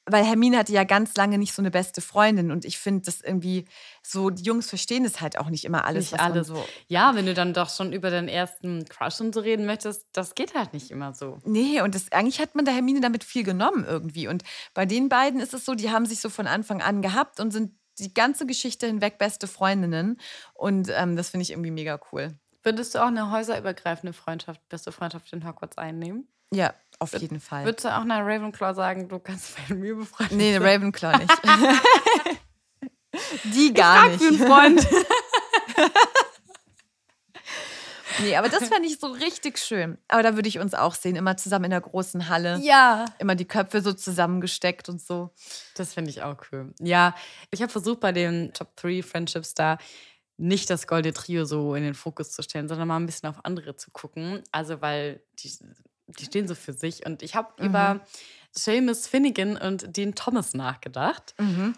Weil 0.09 0.23
Hermine 0.23 0.57
hatte 0.57 0.71
ja 0.71 0.85
ganz 0.85 1.17
lange 1.17 1.37
nicht 1.37 1.53
so 1.53 1.61
eine 1.61 1.69
beste 1.69 1.99
Freundin 1.99 2.49
und 2.49 2.63
ich 2.63 2.77
finde 2.77 3.01
das 3.03 3.19
irgendwie 3.19 3.65
so, 4.01 4.29
die 4.29 4.43
Jungs 4.43 4.69
verstehen 4.69 5.03
es 5.03 5.19
halt 5.19 5.37
auch 5.37 5.49
nicht 5.49 5.65
immer 5.65 5.83
alles, 5.83 6.13
Nicht 6.13 6.21
alles. 6.23 6.47
so. 6.47 6.65
Ja, 6.87 7.13
wenn 7.15 7.25
du 7.25 7.33
dann 7.33 7.53
doch 7.53 7.69
schon 7.69 7.91
über 7.91 8.09
deinen 8.09 8.29
ersten 8.29 8.85
Crush 8.85 9.19
und 9.19 9.33
so 9.33 9.41
reden 9.41 9.65
möchtest, 9.65 10.05
das 10.13 10.33
geht 10.33 10.55
halt 10.55 10.71
nicht 10.71 10.91
immer 10.91 11.13
so. 11.13 11.39
Nee, 11.43 11.81
und 11.81 11.93
das, 11.93 12.09
eigentlich 12.13 12.39
hat 12.39 12.55
man 12.55 12.63
der 12.63 12.73
Hermine 12.73 13.01
damit 13.01 13.25
viel 13.25 13.43
genommen 13.43 13.83
irgendwie. 13.85 14.29
Und 14.29 14.43
bei 14.73 14.85
den 14.85 15.09
beiden 15.09 15.41
ist 15.41 15.53
es 15.53 15.65
so, 15.65 15.75
die 15.75 15.91
haben 15.91 16.05
sich 16.05 16.21
so 16.21 16.29
von 16.29 16.47
Anfang 16.47 16.81
an 16.81 17.01
gehabt 17.01 17.41
und 17.41 17.51
sind 17.51 17.73
die 17.99 18.13
ganze 18.13 18.45
Geschichte 18.45 18.87
hinweg 18.87 19.17
beste 19.17 19.47
Freundinnen. 19.47 20.19
Und 20.53 20.89
ähm, 20.95 21.15
das 21.15 21.29
finde 21.29 21.43
ich 21.43 21.51
irgendwie 21.51 21.71
mega 21.71 21.99
cool. 22.11 22.33
Würdest 22.63 22.95
du 22.95 22.99
auch 22.99 23.07
eine 23.07 23.31
häuserübergreifende 23.31 24.13
Freundschaft, 24.13 24.67
beste 24.69 24.91
Freundschaft 24.91 25.31
in 25.33 25.47
Hogwarts 25.47 25.77
einnehmen? 25.77 26.27
Ja, 26.51 26.73
Auf 26.99 27.13
jeden 27.19 27.39
Fall. 27.39 27.65
Würdest 27.65 27.85
du 27.85 27.89
auch 27.95 28.01
einer 28.01 28.25
Ravenclaw 28.25 28.73
sagen, 28.73 29.07
du 29.09 29.19
kannst 29.19 29.57
meine 29.69 29.79
Mühe 29.79 29.95
befreien? 29.95 30.29
Nee, 30.37 30.55
eine 30.55 30.65
Ravenclaw 30.65 31.17
nicht. 31.17 31.33
Die 33.45 33.73
gar 33.73 34.09
Frag 34.09 34.11
nicht. 34.11 34.23
für 34.23 34.33
einen 34.53 34.79
Freund. 34.79 34.87
Nee, 38.21 38.35
aber 38.35 38.49
das 38.49 38.67
fände 38.67 38.87
ich 38.87 38.99
so 38.99 39.07
richtig 39.07 39.57
schön. 39.59 39.97
Aber 40.07 40.23
da 40.23 40.35
würde 40.35 40.49
ich 40.49 40.59
uns 40.59 40.73
auch 40.73 40.95
sehen, 40.95 41.15
immer 41.15 41.37
zusammen 41.37 41.65
in 41.65 41.71
der 41.71 41.81
großen 41.81 42.29
Halle. 42.29 42.59
ja. 42.61 43.05
Immer 43.19 43.35
die 43.35 43.45
Köpfe 43.45 43.81
so 43.81 43.93
zusammengesteckt 43.93 44.89
und 44.89 45.01
so. 45.01 45.31
Das 45.75 45.93
finde 45.93 46.09
ich 46.09 46.23
auch 46.23 46.37
cool. 46.51 46.73
Ja, 46.79 47.15
ich 47.51 47.61
habe 47.61 47.71
versucht, 47.71 47.99
bei 47.99 48.11
den 48.11 48.53
Top 48.53 48.75
3 48.75 49.01
Friendships 49.03 49.53
da 49.53 49.77
nicht 50.37 50.69
das 50.69 50.87
Goldene 50.87 51.13
Trio 51.13 51.45
so 51.45 51.73
in 51.75 51.83
den 51.83 51.95
Fokus 51.95 52.31
zu 52.31 52.43
stellen, 52.43 52.67
sondern 52.67 52.87
mal 52.87 52.97
ein 52.97 53.05
bisschen 53.05 53.29
auf 53.29 53.43
andere 53.43 53.75
zu 53.75 53.91
gucken. 53.91 54.43
Also, 54.51 54.81
weil 54.81 55.21
die, 55.39 55.51
die 56.07 56.25
stehen 56.25 56.47
so 56.47 56.55
für 56.55 56.73
sich. 56.73 57.05
Und 57.05 57.23
ich 57.23 57.35
habe 57.35 57.49
über 57.63 58.01
Seamus 58.57 59.07
Finnegan 59.07 59.55
und 59.55 59.95
Dean 59.95 60.15
Thomas 60.15 60.53
nachgedacht 60.53 61.35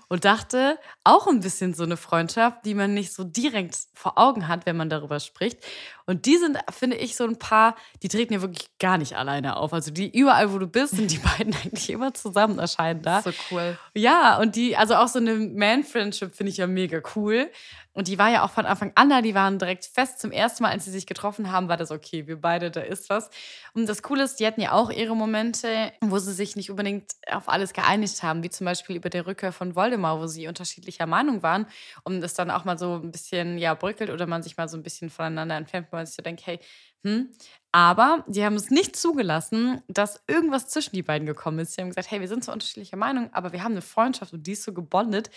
und 0.07 0.25
dachte, 0.25 0.80
auch 1.03 1.27
ein 1.27 1.41
bisschen 1.41 1.73
so 1.73 1.84
eine 1.84 1.97
Freundschaft, 1.97 2.65
die 2.65 2.73
man 2.73 2.93
nicht 2.93 3.13
so 3.13 3.23
direkt 3.23 3.77
vor 3.93 4.17
Augen 4.17 4.47
hat, 4.47 4.65
wenn 4.65 4.77
man 4.77 4.89
darüber 4.89 5.19
spricht. 5.19 5.59
Und 6.05 6.25
die 6.25 6.38
sind, 6.38 6.57
finde 6.71 6.95
ich, 6.95 7.15
so 7.15 7.23
ein 7.25 7.38
paar, 7.38 7.75
die 8.01 8.07
treten 8.07 8.34
ja 8.34 8.41
wirklich 8.41 8.69
gar 8.80 8.97
nicht 8.97 9.15
alleine 9.15 9.57
auf. 9.57 9.73
Also 9.73 9.91
die 9.91 10.09
überall, 10.17 10.51
wo 10.53 10.57
du 10.57 10.67
bist, 10.67 10.95
sind 10.95 11.11
die 11.11 11.17
beiden 11.38 11.53
eigentlich 11.53 11.89
immer 11.89 12.13
zusammen 12.13 12.57
erscheinen 12.57 13.01
da. 13.01 13.21
So 13.21 13.32
cool. 13.51 13.77
Ja, 13.93 14.39
und 14.39 14.55
die, 14.55 14.75
also 14.75 14.95
auch 14.95 15.07
so 15.07 15.19
eine 15.19 15.36
Man-Friendship 15.36 16.34
finde 16.34 16.51
ich 16.51 16.57
ja 16.57 16.65
mega 16.65 17.01
cool. 17.15 17.51
Und 18.00 18.08
die 18.08 18.18
war 18.18 18.30
ja 18.30 18.45
auch 18.45 18.52
von 18.52 18.66
Anfang 18.66 18.93
an 18.95 19.10
da, 19.10 19.22
die 19.22 19.36
waren 19.36 19.60
direkt 19.60 19.84
fest. 19.84 20.20
Zum 20.20 20.32
ersten 20.32 20.64
Mal, 20.64 20.70
als 20.72 20.86
sie 20.86 20.91
sich 20.91 21.06
getroffen 21.06 21.52
haben, 21.52 21.68
war 21.68 21.76
das 21.76 21.91
okay, 21.91 22.28
wir 22.28 22.39
beide, 22.39 22.72
da 22.72 22.80
ist 22.80 23.10
was. 23.10 23.30
Und 23.74 23.89
das 23.89 24.02
Coole 24.04 24.24
ist, 24.24 24.39
die 24.39 24.47
hatten 24.47 24.62
ja 24.62 24.72
auch 24.72 24.89
ihre 24.89 25.18
Momente, 25.18 25.91
wo 26.00 26.18
sie 26.18 26.32
sich 26.32 26.56
nicht 26.56 26.70
unbedingt 26.70 27.12
auf 27.30 27.50
alles 27.50 27.74
geeinigt 27.74 28.24
haben, 28.24 28.41
wie 28.41 28.50
zum 28.50 28.64
Beispiel 28.64 28.95
über 28.95 29.10
die 29.10 29.18
Rückkehr 29.20 29.52
von 29.52 29.76
Voldemort, 29.76 30.22
wo 30.22 30.28
sie 30.28 30.47
unterschiedlicher 30.47 31.08
Meinung 31.08 31.43
waren 31.43 31.66
und 32.06 32.24
es 32.24 32.36
dann 32.36 32.52
auch 32.52 32.64
mal 32.64 32.78
so 32.80 33.02
ein 33.04 33.12
bisschen, 33.12 33.58
ja, 33.58 33.74
bröckelt 33.74 34.12
oder 34.12 34.28
man 34.28 34.43
sich 34.43 34.56
mal 34.56 34.70
so 34.70 34.78
ein 34.78 34.84
bisschen 34.84 35.10
voneinander 35.10 35.58
entfernt, 35.58 35.88
weil 35.91 36.00
man 36.00 36.06
sich 36.06 36.16
so 36.16 36.22
denkt, 36.24 36.47
hey, 36.47 36.58
hm. 37.04 37.30
Aber 37.72 38.24
die 38.28 38.43
haben 38.43 38.55
es 38.55 38.72
nicht 38.72 38.95
zugelassen, 38.95 39.82
dass 39.88 40.24
irgendwas 40.28 40.67
zwischen 40.70 40.95
die 40.95 41.03
beiden 41.03 41.28
gekommen 41.28 41.59
ist. 41.59 41.74
Sie 41.74 41.82
haben 41.82 41.89
gesagt, 41.89 42.09
hey, 42.09 42.20
wir 42.20 42.28
sind 42.28 42.43
zwar 42.43 42.53
unterschiedlicher 42.53 42.97
Meinung, 42.97 43.32
aber 43.32 43.51
wir 43.51 43.63
haben 43.63 43.74
eine 43.74 43.84
Freundschaft 43.84 44.34
und 44.34 44.47
die 44.47 44.53
ist 44.53 44.63
so 44.63 44.74
gebondet. 44.74 45.30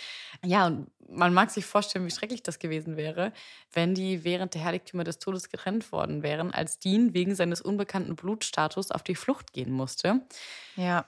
Ja, 0.43 0.67
und 0.67 0.91
man 1.09 1.35
mag 1.35 1.51
sich 1.51 1.67
vorstellen, 1.67 2.07
wie 2.07 2.11
schrecklich 2.11 2.43
das 2.43 2.59
gewesen 2.59 2.97
wäre, 2.97 3.33
wenn 3.73 3.95
die 3.95 4.25
während 4.25 4.55
der 4.55 4.65
Heiligtümer 4.65 5.05
des 5.05 5.19
Todes 5.19 5.51
getrennt 5.51 5.93
worden 5.93 6.23
wären, 6.23 6.55
als 6.55 6.79
Dean 6.79 7.13
wegen 7.13 7.35
seines 7.35 7.61
unbekannten 7.61 8.17
Blutstatus 8.17 8.91
auf 8.91 9.03
die 9.03 9.15
Flucht 9.15 9.53
gehen 9.53 9.71
musste. 9.71 10.23
Ja. 10.77 11.07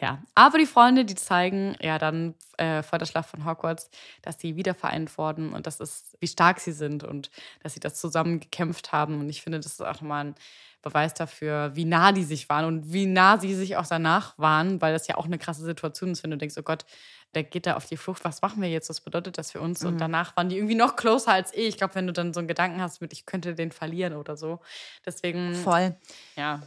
Ja, 0.00 0.22
aber 0.34 0.58
die 0.58 0.66
Freunde, 0.66 1.04
die 1.04 1.14
zeigen 1.14 1.74
ja 1.80 1.98
dann 1.98 2.34
äh, 2.58 2.82
vor 2.82 2.98
der 2.98 3.06
Schlacht 3.06 3.30
von 3.30 3.46
Hogwarts, 3.46 3.90
dass 4.22 4.38
sie 4.38 4.56
wieder 4.56 4.74
vereint 4.74 5.16
wurden 5.16 5.52
und 5.52 5.66
das 5.66 5.80
ist, 5.80 6.16
wie 6.20 6.28
stark 6.28 6.60
sie 6.60 6.72
sind 6.72 7.02
und 7.02 7.30
dass 7.62 7.74
sie 7.74 7.80
das 7.80 7.98
zusammen 7.98 8.40
gekämpft 8.40 8.92
haben. 8.92 9.20
Und 9.20 9.28
ich 9.30 9.42
finde, 9.42 9.58
das 9.58 9.72
ist 9.72 9.80
auch 9.80 9.94
nochmal 9.94 10.26
ein 10.26 10.34
Beweis 10.82 11.14
dafür, 11.14 11.74
wie 11.74 11.84
nah 11.84 12.12
die 12.12 12.24
sich 12.24 12.48
waren 12.48 12.64
und 12.66 12.92
wie 12.92 13.06
nah 13.06 13.38
sie 13.38 13.54
sich 13.54 13.76
auch 13.76 13.86
danach 13.86 14.38
waren, 14.38 14.80
weil 14.80 14.92
das 14.92 15.08
ja 15.08 15.16
auch 15.16 15.24
eine 15.24 15.38
krasse 15.38 15.64
Situation 15.64 16.12
ist, 16.12 16.22
wenn 16.22 16.30
du 16.30 16.36
denkst, 16.36 16.56
oh 16.58 16.62
Gott, 16.62 16.84
der 17.34 17.42
geht 17.42 17.66
da 17.66 17.76
auf 17.76 17.86
die 17.86 17.96
Flucht, 17.96 18.24
was 18.24 18.40
machen 18.40 18.62
wir 18.62 18.68
jetzt, 18.68 18.88
was 18.88 19.00
bedeutet 19.00 19.36
das 19.36 19.50
für 19.52 19.60
uns? 19.60 19.84
Und 19.84 19.98
danach 20.00 20.36
waren 20.36 20.48
die 20.48 20.56
irgendwie 20.56 20.74
noch 20.74 20.96
closer 20.96 21.32
als 21.32 21.52
ich. 21.52 21.68
Ich 21.68 21.76
glaube, 21.76 21.94
wenn 21.94 22.06
du 22.06 22.12
dann 22.12 22.32
so 22.32 22.40
einen 22.40 22.48
Gedanken 22.48 22.80
hast 22.80 23.00
mit, 23.00 23.12
ich 23.12 23.26
könnte 23.26 23.54
den 23.54 23.72
verlieren 23.72 24.14
oder 24.14 24.36
so. 24.36 24.60
Deswegen, 25.04 25.54
Voll. 25.54 25.96
ja, 26.36 26.62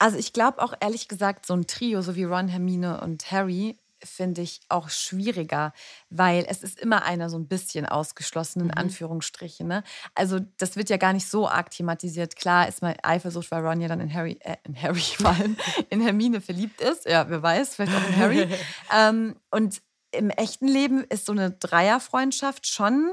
Also 0.00 0.16
ich 0.16 0.32
glaube 0.32 0.62
auch 0.62 0.72
ehrlich 0.80 1.08
gesagt, 1.08 1.44
so 1.44 1.52
ein 1.54 1.66
Trio, 1.66 2.00
so 2.00 2.16
wie 2.16 2.24
Ron, 2.24 2.48
Hermine 2.48 3.02
und 3.02 3.30
Harry, 3.30 3.76
finde 4.02 4.40
ich 4.40 4.60
auch 4.70 4.88
schwieriger, 4.88 5.74
weil 6.08 6.46
es 6.48 6.62
ist 6.62 6.80
immer 6.80 7.04
einer 7.04 7.28
so 7.28 7.38
ein 7.38 7.48
bisschen 7.48 7.84
ausgeschlossen, 7.84 8.62
in 8.62 8.70
Anführungsstrichen. 8.70 9.68
Ne? 9.68 9.84
Also 10.14 10.40
das 10.56 10.76
wird 10.76 10.88
ja 10.88 10.96
gar 10.96 11.12
nicht 11.12 11.28
so 11.28 11.46
arg 11.46 11.70
thematisiert. 11.70 12.34
Klar 12.34 12.66
ist 12.66 12.80
mal 12.80 12.96
Eifersucht, 13.02 13.50
weil 13.50 13.62
Ron 13.62 13.82
ja 13.82 13.88
dann 13.88 14.00
in 14.00 14.14
Harry, 14.14 14.38
äh, 14.40 14.56
in 14.64 14.80
Harry 14.80 15.00
vor 15.18 15.32
allem, 15.32 15.58
in 15.90 16.00
Hermine 16.00 16.40
verliebt 16.40 16.80
ist. 16.80 17.04
Ja, 17.04 17.28
wer 17.28 17.42
weiß, 17.42 17.74
vielleicht 17.74 17.94
auch 17.94 18.08
in 18.08 18.16
Harry. 18.16 18.48
ähm, 18.96 19.36
und 19.50 19.82
im 20.12 20.30
echten 20.30 20.66
Leben 20.66 21.04
ist 21.04 21.26
so 21.26 21.32
eine 21.32 21.50
Dreierfreundschaft 21.50 22.66
schon 22.66 23.12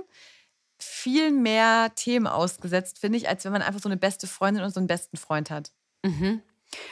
viel 0.80 1.32
mehr 1.32 1.92
Themen 1.96 2.28
ausgesetzt, 2.28 3.00
finde 3.00 3.18
ich, 3.18 3.28
als 3.28 3.44
wenn 3.44 3.52
man 3.52 3.62
einfach 3.62 3.82
so 3.82 3.90
eine 3.90 3.98
beste 3.98 4.26
Freundin 4.26 4.64
und 4.64 4.74
so 4.74 4.80
einen 4.80 4.88
besten 4.88 5.18
Freund 5.18 5.50
hat. 5.50 5.74
Mhm. 6.06 6.42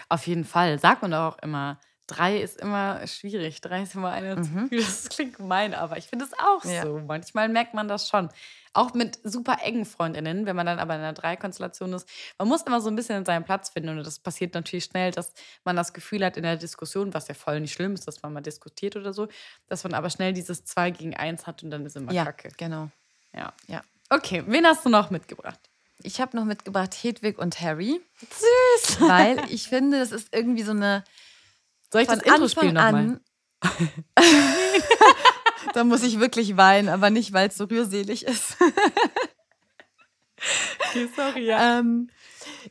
Auf 0.09 0.28
jeden 0.28 0.45
Fall. 0.45 0.80
Sagt 0.80 1.01
man 1.01 1.13
auch 1.13 1.38
immer. 1.39 1.80
Drei 2.07 2.38
ist 2.38 2.61
immer 2.61 3.05
schwierig. 3.07 3.61
Drei 3.61 3.82
ist 3.82 3.95
immer 3.95 4.11
eine 4.11 4.39
zu 4.39 4.67
viel. 4.69 4.80
Das 4.80 5.09
klingt 5.09 5.38
gemein, 5.38 5.73
aber 5.73 5.97
ich 5.97 6.05
finde 6.05 6.26
es 6.26 6.34
auch 6.38 6.63
Ja. 6.63 6.84
so. 6.84 6.99
Manchmal 6.99 7.49
merkt 7.49 7.73
man 7.73 7.88
das 7.88 8.07
schon. 8.07 8.30
Auch 8.73 8.93
mit 8.93 9.17
super 9.23 9.57
engen 9.63 9.86
Freundinnen, 9.86 10.45
wenn 10.45 10.55
man 10.55 10.67
dann 10.67 10.78
aber 10.78 10.93
in 10.95 10.99
einer 11.01 11.13
Dreikonstellation 11.13 11.93
ist. 11.93 12.07
Man 12.38 12.47
muss 12.47 12.61
immer 12.61 12.80
so 12.80 12.89
ein 12.89 12.95
bisschen 12.95 13.26
seinen 13.26 13.43
Platz 13.43 13.69
finden. 13.69 13.89
Und 13.97 14.05
das 14.05 14.19
passiert 14.19 14.53
natürlich 14.53 14.84
schnell, 14.84 15.11
dass 15.11 15.34
man 15.63 15.76
das 15.76 15.93
Gefühl 15.93 16.23
hat 16.23 16.38
in 16.38 16.43
der 16.43 16.57
Diskussion, 16.57 17.11
was 17.15 17.28
ja 17.28 17.34
voll 17.34 17.59
nicht 17.59 17.73
schlimm 17.73 17.93
ist, 17.95 18.05
dass 18.07 18.21
man 18.21 18.34
mal 18.34 18.41
diskutiert 18.41 18.95
oder 18.97 19.11
so, 19.11 19.28
dass 19.67 19.84
man 19.84 19.95
aber 19.95 20.11
schnell 20.11 20.34
dieses 20.34 20.63
Zwei 20.63 20.91
gegen 20.91 21.15
Eins 21.15 21.47
hat 21.47 21.63
und 21.63 21.71
dann 21.71 21.86
ist 21.88 21.95
immer 21.95 22.11
Ja, 22.11 22.26
Kacke. 22.26 22.49
genau. 22.57 22.89
Ja. 23.34 23.51
Ja. 23.67 23.82
Okay, 24.11 24.43
wen 24.45 24.67
hast 24.67 24.86
du 24.86 24.89
noch 24.89 25.09
mitgebracht? 25.09 25.59
Ich 26.04 26.22
habe 26.22 26.36
noch 26.36 26.46
mitgebracht 26.46 26.93
Hedwig 26.93 27.38
und 27.38 27.60
Harry, 27.62 28.02
Süß. 28.20 29.00
weil 29.08 29.39
ich 29.50 29.70
finde, 29.70 30.00
das 30.00 30.12
ist 30.12 30.30
irgendwie 30.32 30.64
so 30.64 30.72
eine 30.72 31.04
Soll 31.91 32.02
ich 32.04 32.08
das 32.08 32.22
Intro 32.22 32.48
spielen 32.48 32.76
nochmal? 32.76 33.20
da 35.74 35.84
muss 35.84 36.04
ich 36.04 36.20
wirklich 36.20 36.58
weinen, 36.58 36.89
aber 36.89 37.10
nicht, 37.10 37.34
weil 37.34 37.48
es 37.48 37.58
so 37.58 37.66
rührselig 37.66 38.26
ist. 38.26 38.58
Okay, 40.89 41.10
sorry, 41.16 41.46
ja. 41.46 41.80
ähm, 41.80 42.10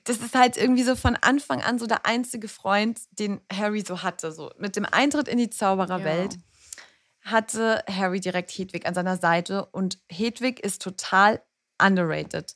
das 0.05 0.19
ist 0.19 0.35
halt 0.35 0.57
irgendwie 0.57 0.83
so 0.83 0.97
von 0.97 1.17
Anfang 1.17 1.63
an 1.63 1.79
so 1.79 1.87
der 1.87 2.07
einzige 2.07 2.47
Freund, 2.47 3.01
den 3.11 3.41
Harry 3.53 3.83
so 3.87 4.03
hatte. 4.03 4.33
So 4.33 4.51
mit 4.59 4.77
dem 4.77 4.85
Eintritt 4.85 5.29
in 5.29 5.39
die 5.39 5.51
Zaubererwelt 5.51 6.39
hatte 7.23 7.83
Harry 7.91 8.21
direkt 8.21 8.51
Hedwig 8.51 8.87
an 8.87 8.95
seiner 8.95 9.17
Seite 9.17 9.67
und 9.67 9.99
Hedwig 10.11 10.61
ist 10.61 10.83
total 10.83 11.43
underrated, 11.83 12.55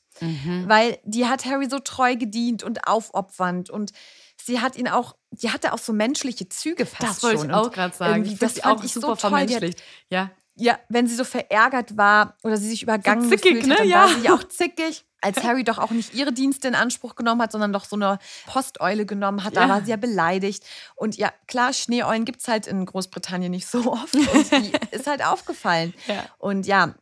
weil 0.66 0.98
die 1.04 1.26
hat 1.26 1.44
Harry 1.44 1.68
so 1.68 1.78
treu 1.78 2.16
gedient 2.16 2.62
und 2.62 2.86
aufopfernd 2.88 3.70
und 3.70 3.92
sie 4.40 4.60
hat 4.60 4.76
ihn 4.76 4.88
auch, 4.88 5.16
die 5.30 5.50
hatte 5.50 5.72
auch 5.72 5.78
so 5.78 5.92
menschliche 5.92 6.48
Züge 6.48 6.86
fast 6.86 7.02
Das 7.02 7.22
wollte 7.22 7.38
schon. 7.40 7.50
ich 7.50 7.54
auch 7.56 7.70
gerade 7.70 7.94
sagen. 7.96 8.24
Ich 8.24 8.38
das 8.38 8.58
fand 8.60 8.78
auch 8.78 8.84
ich 8.84 8.92
super 8.92 9.08
so 9.08 9.16
vermenschlicht. 9.16 9.82
Ja. 10.10 10.30
ja, 10.56 10.78
wenn 10.88 11.06
sie 11.06 11.14
so 11.14 11.24
verärgert 11.24 11.96
war 11.96 12.36
oder 12.42 12.56
sie 12.56 12.68
sich 12.68 12.82
übergangen 12.82 13.28
zickig, 13.28 13.54
gefühlt 13.62 13.66
ne? 13.66 13.74
hat, 13.74 13.80
dann 13.80 13.88
Ja. 13.88 13.96
war 14.02 14.08
sie 14.08 14.20
ja 14.22 14.34
auch 14.34 14.44
zickig. 14.44 15.04
Als 15.20 15.36
Harry 15.42 15.64
doch 15.64 15.78
auch 15.78 15.90
nicht 15.90 16.14
ihre 16.14 16.32
Dienste 16.32 16.68
in 16.68 16.76
Anspruch 16.76 17.16
genommen 17.16 17.42
hat, 17.42 17.50
sondern 17.50 17.72
doch 17.72 17.84
so 17.84 17.96
eine 17.96 18.18
Posteule 18.46 19.04
genommen 19.04 19.42
hat, 19.42 19.56
da 19.56 19.62
Ja. 19.62 19.68
war 19.68 19.82
sie 19.84 19.90
ja 19.90 19.96
beleidigt. 19.96 20.64
Und 20.94 21.16
ja, 21.16 21.32
klar, 21.48 21.72
Schneeeulen 21.72 22.24
gibt 22.24 22.40
es 22.40 22.46
halt 22.48 22.68
in 22.68 22.86
Großbritannien 22.86 23.50
nicht 23.50 23.66
so 23.66 23.92
oft. 23.92 24.14
Und 24.14 24.50
die 24.52 24.72
ist 24.92 25.06
halt 25.08 25.24
aufgefallen. 25.24 25.92
Ja. 26.06 26.24
Und 26.38 26.66
ja, 26.66 26.94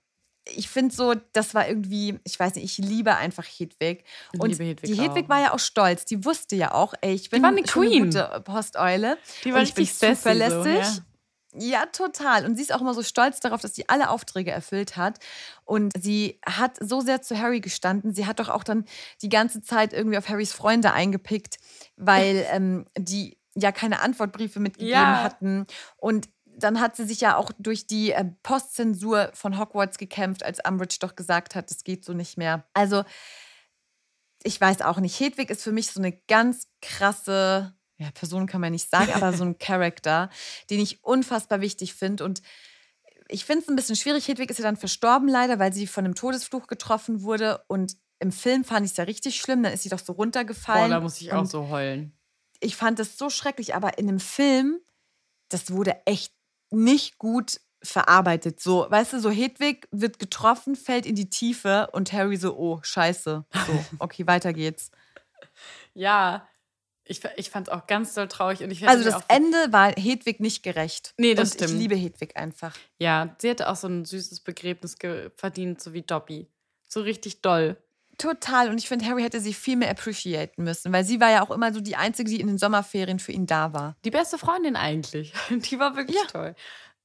ich 0.49 0.69
finde 0.69 0.95
so, 0.95 1.15
das 1.33 1.55
war 1.55 1.69
irgendwie, 1.69 2.19
ich 2.25 2.39
weiß 2.39 2.55
nicht, 2.55 2.65
ich 2.65 2.79
liebe 2.79 3.17
einfach 3.17 3.45
Hedwig. 3.45 4.05
Und 4.39 4.51
liebe 4.51 4.65
Hedwig 4.65 4.91
die 4.91 5.01
Hedwig 5.01 5.25
auch. 5.25 5.29
war 5.29 5.41
ja 5.41 5.53
auch 5.53 5.59
stolz. 5.59 6.05
Die 6.05 6.25
wusste 6.25 6.55
ja 6.57 6.73
auch, 6.73 6.95
ey, 7.01 7.15
ich 7.15 7.31
bin 7.31 7.43
war 7.43 7.51
eine 7.51 7.67
schon 7.67 7.83
Queen. 7.87 8.03
eine 8.03 8.11
gute 8.13 8.41
Posteule. 8.45 9.19
Die 9.45 9.53
war 9.53 9.61
und 9.61 9.65
ich 9.69 9.75
bin 9.75 9.83
richtig 9.85 9.99
sassy 9.99 10.15
so, 10.15 10.17
zuverlässig. 10.63 10.97
ja. 10.99 11.03
Ja, 11.59 11.87
total. 11.87 12.45
Und 12.45 12.57
sie 12.57 12.63
ist 12.63 12.73
auch 12.75 12.83
immer 12.83 12.93
so 12.93 13.03
stolz 13.03 13.41
darauf, 13.41 13.63
dass 13.63 13.75
sie 13.75 13.89
alle 13.89 14.11
Aufträge 14.11 14.51
erfüllt 14.51 14.99
hat. 14.99 15.19
Und 15.65 15.91
sie 15.99 16.39
hat 16.45 16.77
so 16.81 17.01
sehr 17.01 17.23
zu 17.23 17.39
Harry 17.39 17.61
gestanden. 17.61 18.13
Sie 18.13 18.27
hat 18.27 18.41
doch 18.41 18.51
auch 18.51 18.63
dann 18.63 18.85
die 19.23 19.31
ganze 19.31 19.63
Zeit 19.63 19.95
irgendwie 19.95 20.19
auf 20.19 20.29
Harrys 20.29 20.53
Freunde 20.53 20.93
eingepickt, 20.93 21.57
weil 21.97 22.47
ähm, 22.53 22.85
die 22.99 23.39
ja 23.55 23.73
keine 23.73 24.03
Antwortbriefe 24.03 24.61
mitgegeben 24.61 24.93
Ja. 24.93 25.23
hatten. 25.23 25.67
Und 25.97 26.29
dann 26.59 26.81
hat 26.81 26.97
sie 26.97 27.05
sich 27.05 27.21
ja 27.21 27.37
auch 27.37 27.51
durch 27.59 27.87
die 27.87 28.13
äh, 28.13 28.25
Postzensur 28.43 29.31
von 29.35 29.59
Hogwarts 29.59 29.99
gekämpft, 29.99 30.43
als 30.43 30.59
Umbridge 30.67 30.97
doch 31.01 31.15
gesagt 31.15 31.55
hat, 31.55 31.71
es 31.71 31.85
geht 31.85 32.05
so 32.05 32.13
nicht 32.13 32.39
mehr. 32.39 32.67
Also, 32.75 33.05
ich 34.43 34.61
weiß 34.61 34.83
auch 34.83 34.99
nicht. 34.99 35.19
Hedwig 35.19 35.51
ist 35.51 35.63
für 35.63 35.73
mich 35.73 35.91
so 35.91 36.01
eine 36.01 36.13
ganz 36.29 36.69
krasse, 36.81 37.75
ja, 37.99 38.11
Person 38.13 38.47
kann 38.47 38.61
man 38.61 38.73
nicht 38.73 38.89
sagen, 38.91 39.13
aber 39.13 39.33
so 39.33 39.45
ein 39.45 39.59
Charakter, 39.59 40.31
den 40.71 40.81
ich 40.81 41.03
unfassbar 41.05 41.61
wichtig 41.61 41.95
finde. 41.95 42.25
Und 42.25 42.43
ich 43.29 43.45
finde 43.45 43.63
es 43.65 43.69
ein 43.69 43.77
bisschen 43.77 43.97
schwierig. 43.97 44.29
Hedwig 44.29 44.51
ist 44.51 44.59
ja 44.59 44.65
dann 44.65 44.77
verstorben 44.77 45.29
leider, 45.29 45.59
weil 45.59 45.73
sie 45.73 45.87
von 45.87 46.05
einem 46.05 46.15
Todesfluch 46.15 46.69
getroffen 46.69 47.23
wurde. 47.23 47.65
Und 47.67 47.97
im 48.19 48.31
Film 48.33 48.65
fand 48.65 48.87
ich 48.87 48.93
es 48.93 48.97
ja 48.99 49.05
richtig 49.05 49.41
schlimm. 49.41 49.63
Dann 49.63 49.73
ist 49.73 49.83
sie 49.83 49.89
doch 49.89 49.99
so 49.99 50.15
Boah, 50.15 50.23
runtergefallen. 50.23 50.91
da 50.91 51.01
muss 51.01 51.21
ich 51.21 51.33
auch 51.33 51.45
so 51.47 51.69
heulen. 51.69 52.17
ich 52.61 52.77
fand 52.77 52.99
das 52.99 53.19
so 53.19 53.29
schrecklich, 53.31 53.75
aber 53.75 53.99
in 53.99 54.07
dem 54.07 54.21
Film, 54.21 54.79
das 55.49 55.71
wurde 55.73 55.97
echt 56.07 56.33
nicht 56.71 57.19
gut 57.19 57.61
verarbeitet. 57.83 58.61
So, 58.61 58.87
weißt 58.89 59.15
du, 59.15 59.21
so 59.21 59.31
Hedwig 59.31 59.87
wird 59.91 60.19
getroffen, 60.19 60.77
fällt 60.77 61.07
in 61.07 61.15
die 61.15 61.31
Tiefe 61.31 61.89
und 61.93 62.13
Harry 62.13 62.37
so, 62.37 62.57
oh, 62.57 62.81
scheiße. 62.83 63.45
So, 63.67 63.85
okay, 63.99 64.27
weiter 64.27 64.53
geht's. 64.53 64.91
Ja, 65.95 66.49
Ich, 67.05 67.21
ich 67.37 67.51
fand 67.51 67.69
es 67.69 67.73
auch 67.73 67.87
ganz 67.87 68.15
doll 68.15 68.27
traurig. 68.27 68.63
Und 68.63 68.71
ich 68.73 68.87
Also 68.89 69.05
das 69.05 69.23
Ende 69.29 69.73
war 69.73 69.93
Hedwig 69.93 70.41
nicht 70.41 70.63
gerecht. 70.65 71.15
Nee, 71.19 71.35
das 71.35 71.53
Und 71.53 71.55
stimmt. 71.55 71.71
Ich 71.73 71.79
liebe 71.79 71.95
Hedwig 71.95 72.37
einfach. 72.37 72.77
Ja, 72.99 73.37
sie 73.39 73.49
hätte 73.49 73.69
auch 73.69 73.77
so 73.77 73.87
ein 73.87 74.05
süßes 74.05 74.41
Begräbnis 74.41 74.97
verdient, 75.37 75.81
so 75.81 75.93
wie 75.93 76.03
Dobby. 76.03 76.49
So 76.89 77.01
richtig 77.01 77.43
doll. 77.43 77.77
Total. 78.19 78.71
Und 78.71 78.79
ich 78.79 78.89
finde, 78.89 79.05
Harry 79.07 79.23
hätte 79.23 79.41
sie 79.41 79.53
viel 79.55 79.77
mehr 79.77 79.91
appreciaten 79.91 80.65
müssen, 80.65 80.93
weil 80.93 81.05
sie 81.05 81.21
war 81.21 81.31
ja 81.31 81.43
auch 81.43 81.51
immer 81.51 81.73
so 81.73 81.81
die 81.81 81.97
Einzige, 81.97 82.31
die 82.31 82.41
in 82.41 82.47
den 82.47 82.59
Sommerferien 82.59 83.19
für 83.19 83.33
ihn 83.33 83.47
da 83.47 83.73
war. 83.73 83.97
Die 84.05 84.11
beste 84.11 84.39
Freundin 84.39 84.75
eigentlich. 84.77 85.33
Die 85.51 85.79
war 85.79 85.97
wirklich 85.97 86.17
Ja. 86.17 86.27
toll. 86.27 86.55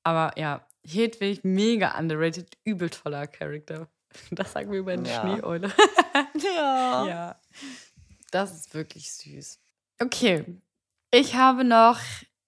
Aber 0.03 0.38
ja, 0.39 0.66
Hedwig, 0.88 1.43
mega 1.43 1.97
underrated, 1.97 2.57
übel 2.64 2.89
toller 2.89 3.28
Charakter. 3.28 3.88
Das 4.32 4.51
sagen 4.53 4.72
wir 4.72 4.80
über 4.80 4.91
eine 4.93 5.07
Ja. 5.07 5.22
Schneeeule. 5.22 5.72
Ja. 6.43 7.05
ja. 7.07 7.36
Das 8.32 8.51
ist 8.53 8.74
wirklich 8.74 9.12
süß. 9.14 9.59
Okay. 10.01 10.45
Ich 11.12 11.36
habe 11.36 11.64
noch 11.64 11.99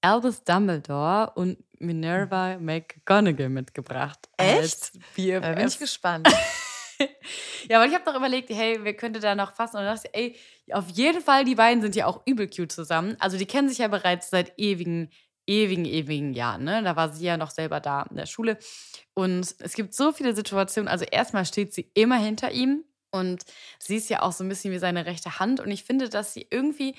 Albus 0.01 0.43
Dumbledore 0.43 1.31
und 1.35 1.57
Minerva 1.79 2.57
McGonagall 2.57 3.49
mitgebracht. 3.49 4.29
als 4.37 4.91
Echt? 4.95 5.15
BFFs. 5.15 5.41
Da 5.41 5.53
bin 5.53 5.67
ich 5.67 5.79
gespannt. 5.79 6.29
Ja, 7.69 7.79
weil 7.79 7.89
ich 7.89 7.95
habe 7.95 8.03
doch 8.05 8.15
überlegt, 8.15 8.49
hey, 8.49 8.79
wer 8.81 8.93
könnte 8.93 9.19
da 9.19 9.35
noch 9.35 9.53
fassen? 9.53 9.77
Und 9.77 9.85
dachte, 9.85 10.13
ey, 10.13 10.35
auf 10.71 10.89
jeden 10.89 11.21
Fall, 11.21 11.45
die 11.45 11.55
beiden 11.55 11.81
sind 11.81 11.95
ja 11.95 12.05
auch 12.05 12.21
übel 12.25 12.49
cute 12.49 12.71
zusammen. 12.71 13.15
Also 13.19 13.37
die 13.37 13.45
kennen 13.45 13.69
sich 13.69 13.77
ja 13.77 13.87
bereits 13.87 14.29
seit 14.29 14.57
ewigen, 14.57 15.09
ewigen, 15.47 15.85
ewigen 15.85 16.33
Jahren. 16.33 16.63
Ne? 16.63 16.83
Da 16.83 16.95
war 16.95 17.13
sie 17.13 17.25
ja 17.25 17.37
noch 17.37 17.51
selber 17.51 17.79
da 17.79 18.03
in 18.09 18.17
der 18.17 18.25
Schule. 18.25 18.57
Und 19.13 19.55
es 19.59 19.73
gibt 19.73 19.93
so 19.93 20.11
viele 20.11 20.35
Situationen. 20.35 20.87
Also 20.87 21.05
erstmal 21.05 21.45
steht 21.45 21.73
sie 21.73 21.89
immer 21.93 22.17
hinter 22.17 22.51
ihm 22.51 22.83
und 23.11 23.43
sie 23.79 23.97
ist 23.97 24.09
ja 24.09 24.21
auch 24.21 24.31
so 24.31 24.43
ein 24.43 24.49
bisschen 24.49 24.73
wie 24.73 24.79
seine 24.79 25.05
rechte 25.05 25.39
Hand. 25.39 25.59
Und 25.59 25.71
ich 25.71 25.83
finde, 25.83 26.09
dass 26.09 26.33
sie 26.33 26.47
irgendwie 26.49 26.95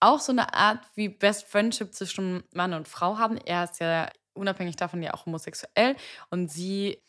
auch 0.00 0.20
so 0.20 0.32
eine 0.32 0.54
Art 0.54 0.80
wie 0.94 1.08
Best 1.08 1.46
Friendship 1.46 1.94
zwischen 1.94 2.42
Mann 2.52 2.74
und 2.74 2.88
Frau 2.88 3.18
haben. 3.18 3.38
Er 3.38 3.64
ist 3.64 3.80
ja 3.80 4.10
unabhängig 4.34 4.76
davon 4.76 5.02
ja 5.02 5.14
auch 5.14 5.26
homosexuell 5.26 5.96
und 6.30 6.50
sie 6.50 7.00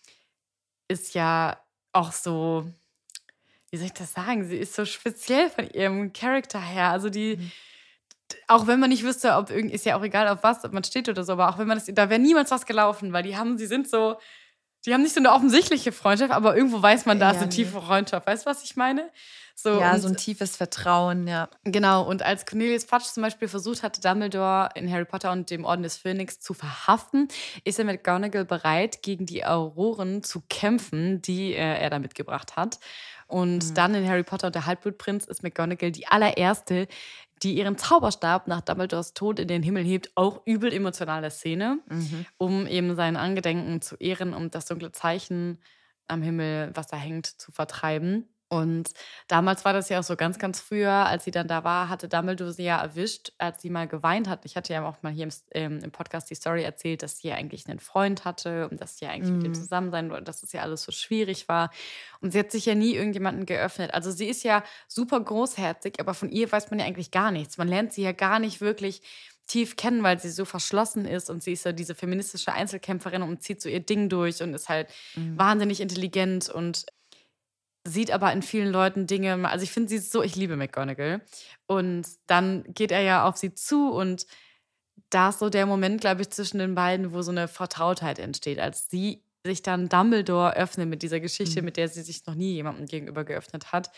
ist 0.87 1.13
ja 1.15 1.59
auch 1.95 2.11
so, 2.11 2.65
wie 3.71 3.77
soll 3.77 3.87
ich 3.87 3.93
das 3.93 4.13
sagen? 4.13 4.45
Sie 4.45 4.57
ist 4.57 4.73
so 4.73 4.85
speziell 4.85 5.49
von 5.49 5.69
ihrem 5.69 6.13
Charakter 6.13 6.59
her. 6.59 6.89
Also 6.89 7.09
die, 7.09 7.39
auch 8.47 8.67
wenn 8.67 8.79
man 8.79 8.89
nicht 8.89 9.03
wüsste, 9.03 9.33
ob 9.35 9.49
irgend, 9.49 9.73
ist 9.73 9.85
ja 9.85 9.97
auch 9.97 10.03
egal, 10.03 10.27
auf 10.27 10.43
was, 10.43 10.63
ob 10.63 10.73
man 10.73 10.83
steht 10.83 11.09
oder 11.09 11.23
so, 11.23 11.33
aber 11.33 11.49
auch 11.49 11.57
wenn 11.57 11.67
man 11.67 11.77
das, 11.77 11.87
da 11.87 12.09
wäre 12.09 12.19
niemals 12.19 12.51
was 12.51 12.65
gelaufen, 12.65 13.13
weil 13.13 13.23
die 13.23 13.37
haben, 13.37 13.57
sie 13.57 13.67
sind 13.67 13.89
so, 13.89 14.17
die 14.85 14.93
haben 14.93 15.01
nicht 15.01 15.13
so 15.15 15.19
eine 15.19 15.31
offensichtliche 15.31 15.91
Freundschaft, 15.91 16.31
aber 16.31 16.55
irgendwo 16.55 16.81
weiß 16.81 17.05
man, 17.05 17.19
da 17.19 17.31
ist 17.31 17.35
Ja, 17.35 17.41
eine 17.41 17.49
tiefe 17.49 17.81
Freundschaft. 17.81 18.27
Weißt 18.27 18.45
du, 18.45 18.49
was 18.49 18.63
ich 18.63 18.75
meine? 18.75 19.09
So, 19.57 19.79
ja, 19.79 19.97
so 19.99 20.09
ein 20.09 20.17
tiefes 20.17 20.57
Vertrauen, 20.57 21.27
ja. 21.27 21.49
Genau, 21.63 22.03
und 22.03 22.21
als 22.23 22.45
Cornelius 22.45 22.83
Fudge 22.83 23.05
zum 23.05 23.23
Beispiel 23.23 23.47
versucht 23.47 23.83
hatte, 23.83 24.01
Dumbledore 24.01 24.69
in 24.75 24.91
Harry 24.91 25.05
Potter 25.05 25.31
und 25.31 25.49
dem 25.49 25.63
Orden 25.63 25.81
des 25.81 25.95
Phönix 25.95 26.41
zu 26.41 26.53
verhaften, 26.53 27.29
ist 27.63 27.79
er 27.79 27.85
mit 27.85 28.05
McGonagall 28.05 28.43
bereit, 28.43 29.01
gegen 29.01 29.25
die 29.25 29.45
Auroren 29.45 30.23
zu 30.23 30.43
kämpfen, 30.49 31.21
die 31.21 31.53
äh, 31.53 31.57
er 31.57 31.89
da 31.89 31.99
mitgebracht 31.99 32.57
hat. 32.57 32.79
Und 33.27 33.77
dann 33.77 33.95
in 33.95 34.07
Harry 34.07 34.23
Potter 34.23 34.47
und 34.47 34.55
der 34.55 34.65
Halbblutprinz 34.65 35.25
ist 35.25 35.41
McGonagall 35.41 35.91
die 35.91 36.05
allererste, 36.07 36.87
die 37.43 37.57
ihren 37.57 37.77
Zauberstab 37.77 38.47
nach 38.47 38.61
Dumbledores 38.61 39.13
Tod 39.13 39.39
in 39.39 39.47
den 39.47 39.63
Himmel 39.63 39.83
hebt. 39.83 40.11
Auch 40.15 40.41
übel 40.45 40.71
emotionale 40.73 41.29
Szene, 41.31 41.79
um 42.37 42.67
eben 42.67 42.95
sein 42.95 43.17
Angedenken 43.17 43.81
zu 43.81 43.95
ehren 43.97 44.33
und 44.33 44.55
das 44.55 44.65
dunkle 44.65 44.91
Zeichen 44.91 45.59
am 46.07 46.21
Himmel, 46.21 46.71
was 46.75 46.87
da 46.87 46.97
hängt, 46.97 47.25
zu 47.25 47.51
vertreiben. 47.51 48.29
Und 48.47 48.91
damals 49.27 49.65
war 49.65 49.73
das 49.73 49.89
ja 49.89 49.99
auch 49.99 50.03
so 50.03 50.15
ganz, 50.15 50.37
ganz 50.37 50.59
früher, 50.59 50.91
als 50.91 51.23
sie 51.23 51.31
dann 51.31 51.47
da 51.47 51.63
war, 51.63 51.89
hatte 51.89 52.07
Dumbledore 52.07 52.53
sie 52.53 52.63
ja 52.63 52.79
erwischt, 52.79 53.31
als 53.39 53.61
sie 53.61 53.71
mal 53.71 53.87
geweint 53.87 54.29
hat. 54.29 54.45
Ich 54.45 54.55
hatte 54.55 54.71
ja 54.71 54.87
auch 54.87 55.01
mal 55.01 55.11
hier 55.11 55.23
im, 55.23 55.31
ähm, 55.51 55.79
im 55.83 55.91
Podcast 55.91 56.29
die 56.29 56.35
Story 56.35 56.63
erzählt, 56.63 57.01
dass 57.01 57.17
sie 57.17 57.29
ja 57.29 57.35
eigentlich 57.35 57.67
einen 57.67 57.79
Freund 57.79 58.23
hatte 58.23 58.69
und 58.69 58.79
dass 58.79 58.97
sie 58.97 59.05
ja 59.05 59.11
eigentlich 59.11 59.31
mit 59.31 59.43
ihm 59.45 59.55
zusammen 59.55 59.89
sein 59.89 60.11
wollte, 60.11 60.25
dass 60.25 60.43
es 60.43 60.51
ja 60.51 60.61
alles 60.61 60.83
so 60.83 60.91
schwierig 60.91 61.47
war. 61.47 61.71
Und 62.21 62.31
sie 62.31 62.39
hat 62.39 62.51
sich 62.51 62.67
ja 62.67 62.75
nie 62.75 62.93
irgendjemanden 62.93 63.47
geöffnet. 63.47 63.93
Also 63.95 64.11
sie 64.11 64.27
ist 64.27 64.43
ja 64.43 64.63
super 64.87 65.19
großherzig, 65.19 65.99
aber 65.99 66.13
von 66.13 66.29
ihr 66.29 66.51
weiß 66.51 66.69
man 66.69 66.79
ja 66.79 66.85
eigentlich 66.85 67.09
gar 67.09 67.31
nichts. 67.31 67.57
Man 67.57 67.67
lernt 67.67 67.93
sie 67.93 68.03
ja 68.03 68.11
gar 68.11 68.37
nicht 68.37 68.61
wirklich 68.61 69.01
tief 69.47 69.75
kennen, 69.75 70.03
weil 70.03 70.19
sie 70.19 70.29
so 70.29 70.45
verschlossen 70.45 71.05
ist 71.05 71.29
und 71.29 71.43
sie 71.43 71.53
ist 71.53 71.65
ja 71.65 71.71
diese 71.71 71.93
feministische 71.93 72.51
Einzelkämpferin 72.51 73.21
und 73.21 73.43
zieht 73.43 73.61
so 73.61 73.69
ihr 73.69 73.79
Ding 73.79 74.09
durch 74.09 74.41
und 74.41 74.53
ist 74.53 74.69
halt 74.69 74.89
wahnsinnig 75.15 75.81
intelligent 75.81 76.49
und 76.49 76.85
sieht 77.87 78.11
aber 78.11 78.33
in 78.33 78.41
vielen 78.41 78.71
Leuten 78.71 79.07
Dinge, 79.07 79.47
also 79.47 79.63
ich 79.63 79.71
finde 79.71 79.89
sie 79.89 79.99
so, 79.99 80.23
ich 80.23 80.35
liebe 80.35 80.57
McGonagall. 80.57 81.21
Und 81.67 82.07
dann 82.27 82.63
geht 82.67 82.91
er 82.91 83.01
ja 83.01 83.27
auf 83.27 83.37
sie 83.37 83.53
zu 83.53 83.91
und 83.91 84.25
da 85.11 85.29
ist 85.29 85.39
so 85.39 85.49
der 85.49 85.65
Moment, 85.65 86.01
glaube 86.01 86.21
ich, 86.21 86.29
zwischen 86.31 86.57
den 86.57 86.75
beiden, 86.75 87.13
wo 87.13 87.21
so 87.21 87.31
eine 87.31 87.47
Vertrautheit 87.47 88.19
entsteht, 88.19 88.59
als 88.59 88.89
sie 88.89 89.23
sich 89.45 89.61
dann 89.61 89.87
Dumbledore 89.87 90.55
öffnet 90.55 90.89
mit 90.89 91.03
dieser 91.03 91.19
Geschichte, 91.19 91.61
mit 91.61 91.77
der 91.77 91.87
sie 91.87 92.01
sich 92.01 92.25
noch 92.25 92.33
nie 92.33 92.53
jemandem 92.53 92.87
gegenüber 92.87 93.23
geöffnet 93.23 93.71
hat. 93.71 93.91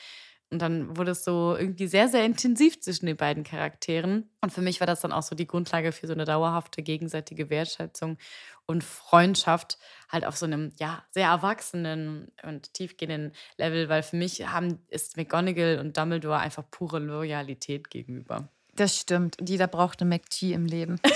Und 0.50 0.62
dann 0.62 0.96
wurde 0.96 1.12
es 1.12 1.24
so 1.24 1.56
irgendwie 1.58 1.88
sehr, 1.88 2.08
sehr 2.08 2.26
intensiv 2.26 2.80
zwischen 2.80 3.06
den 3.06 3.18
beiden 3.18 3.44
Charakteren. 3.44 4.30
Und 4.42 4.54
für 4.54 4.62
mich 4.62 4.80
war 4.80 4.88
das 4.88 5.02
dann 5.02 5.12
auch 5.12 5.24
so 5.24 5.36
die 5.36 5.48
Grundlage 5.48 5.92
für 5.92 6.08
so 6.08 6.14
eine 6.14 6.26
dauerhafte 6.26 6.84
gegenseitige 6.84 7.50
Wertschätzung 7.50 8.18
und 8.66 8.84
Freundschaft, 8.84 9.78
halt 10.10 10.26
auf 10.26 10.38
so 10.38 10.46
einem, 10.46 10.72
ja, 10.80 11.04
sehr 11.12 11.28
erwachsenen 11.28 12.32
und 12.44 12.74
tiefgehenden 12.74 13.34
Level, 13.58 13.90
weil 13.90 14.04
für 14.04 14.16
mich 14.16 14.48
haben, 14.48 14.80
ist 14.90 15.18
McGonagall 15.18 15.80
und 15.80 15.98
Dumbledore 15.98 16.38
einfach 16.40 16.64
pure 16.72 17.00
Loyalität 17.00 17.90
gegenüber. 17.90 18.50
Das 18.74 18.96
stimmt. 18.98 19.40
Und 19.40 19.50
jeder 19.50 19.68
braucht 19.68 20.02
eine 20.02 20.10
McG 20.10 20.54
im 20.54 20.66
Leben. 20.66 21.00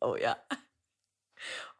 Oh 0.00 0.16
ja. 0.16 0.36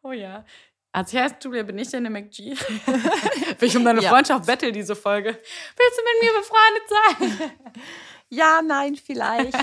Oh 0.03 0.13
ja. 0.13 0.45
Als 0.93 1.11
ich 1.13 1.19
heißt 1.19 1.43
Julia, 1.43 1.63
bin 1.63 1.77
ich 1.77 1.89
deine 1.89 2.09
McG? 2.09 2.55
Will 2.55 3.57
ich 3.67 3.75
um 3.75 3.83
deine 3.83 4.01
Ja. 4.01 4.09
Freundschaft 4.09 4.45
bettel, 4.45 4.71
diese 4.71 4.95
Folge. 4.95 5.31
Willst 5.31 5.99
du 5.99 6.03
mit 6.05 6.23
mir 6.23 6.39
befreundet 6.39 7.49
sein? 7.49 7.83
ja, 8.29 8.61
nein, 8.61 8.95
vielleicht. 8.95 9.57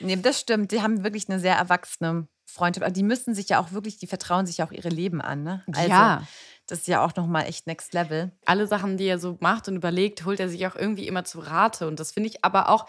nee, 0.00 0.16
das 0.16 0.40
stimmt. 0.40 0.72
Die 0.72 0.82
haben 0.82 1.04
wirklich 1.04 1.28
eine 1.28 1.38
sehr 1.38 1.54
erwachsene 1.54 2.26
Aber 2.56 2.90
die 2.90 3.02
müssen 3.02 3.34
sich 3.34 3.48
ja 3.50 3.60
auch 3.60 3.72
wirklich, 3.72 3.98
die 3.98 4.06
vertrauen 4.06 4.46
sich 4.46 4.58
ja 4.58 4.66
auch 4.66 4.72
ihre 4.72 4.88
Leben 4.88 5.20
an. 5.20 5.42
Ne? 5.42 5.62
Also, 5.72 5.88
Ja. 5.88 6.22
Das 6.66 6.80
ist 6.80 6.86
ja 6.88 7.02
auch 7.02 7.16
nochmal 7.16 7.46
echt 7.46 7.66
next 7.66 7.94
level. 7.94 8.30
alle 8.44 8.66
Sachen, 8.66 8.98
die 8.98 9.06
er 9.06 9.18
so 9.18 9.38
macht 9.40 9.68
und 9.68 9.76
überlegt, 9.76 10.26
holt 10.26 10.38
er 10.38 10.50
sich 10.50 10.66
auch 10.66 10.76
irgendwie 10.76 11.06
immer 11.08 11.24
zu 11.24 11.40
Rate. 11.40 11.86
Und 11.88 11.98
das 11.98 12.12
finde 12.12 12.28
ich 12.28 12.44
aber 12.44 12.68
auch 12.68 12.86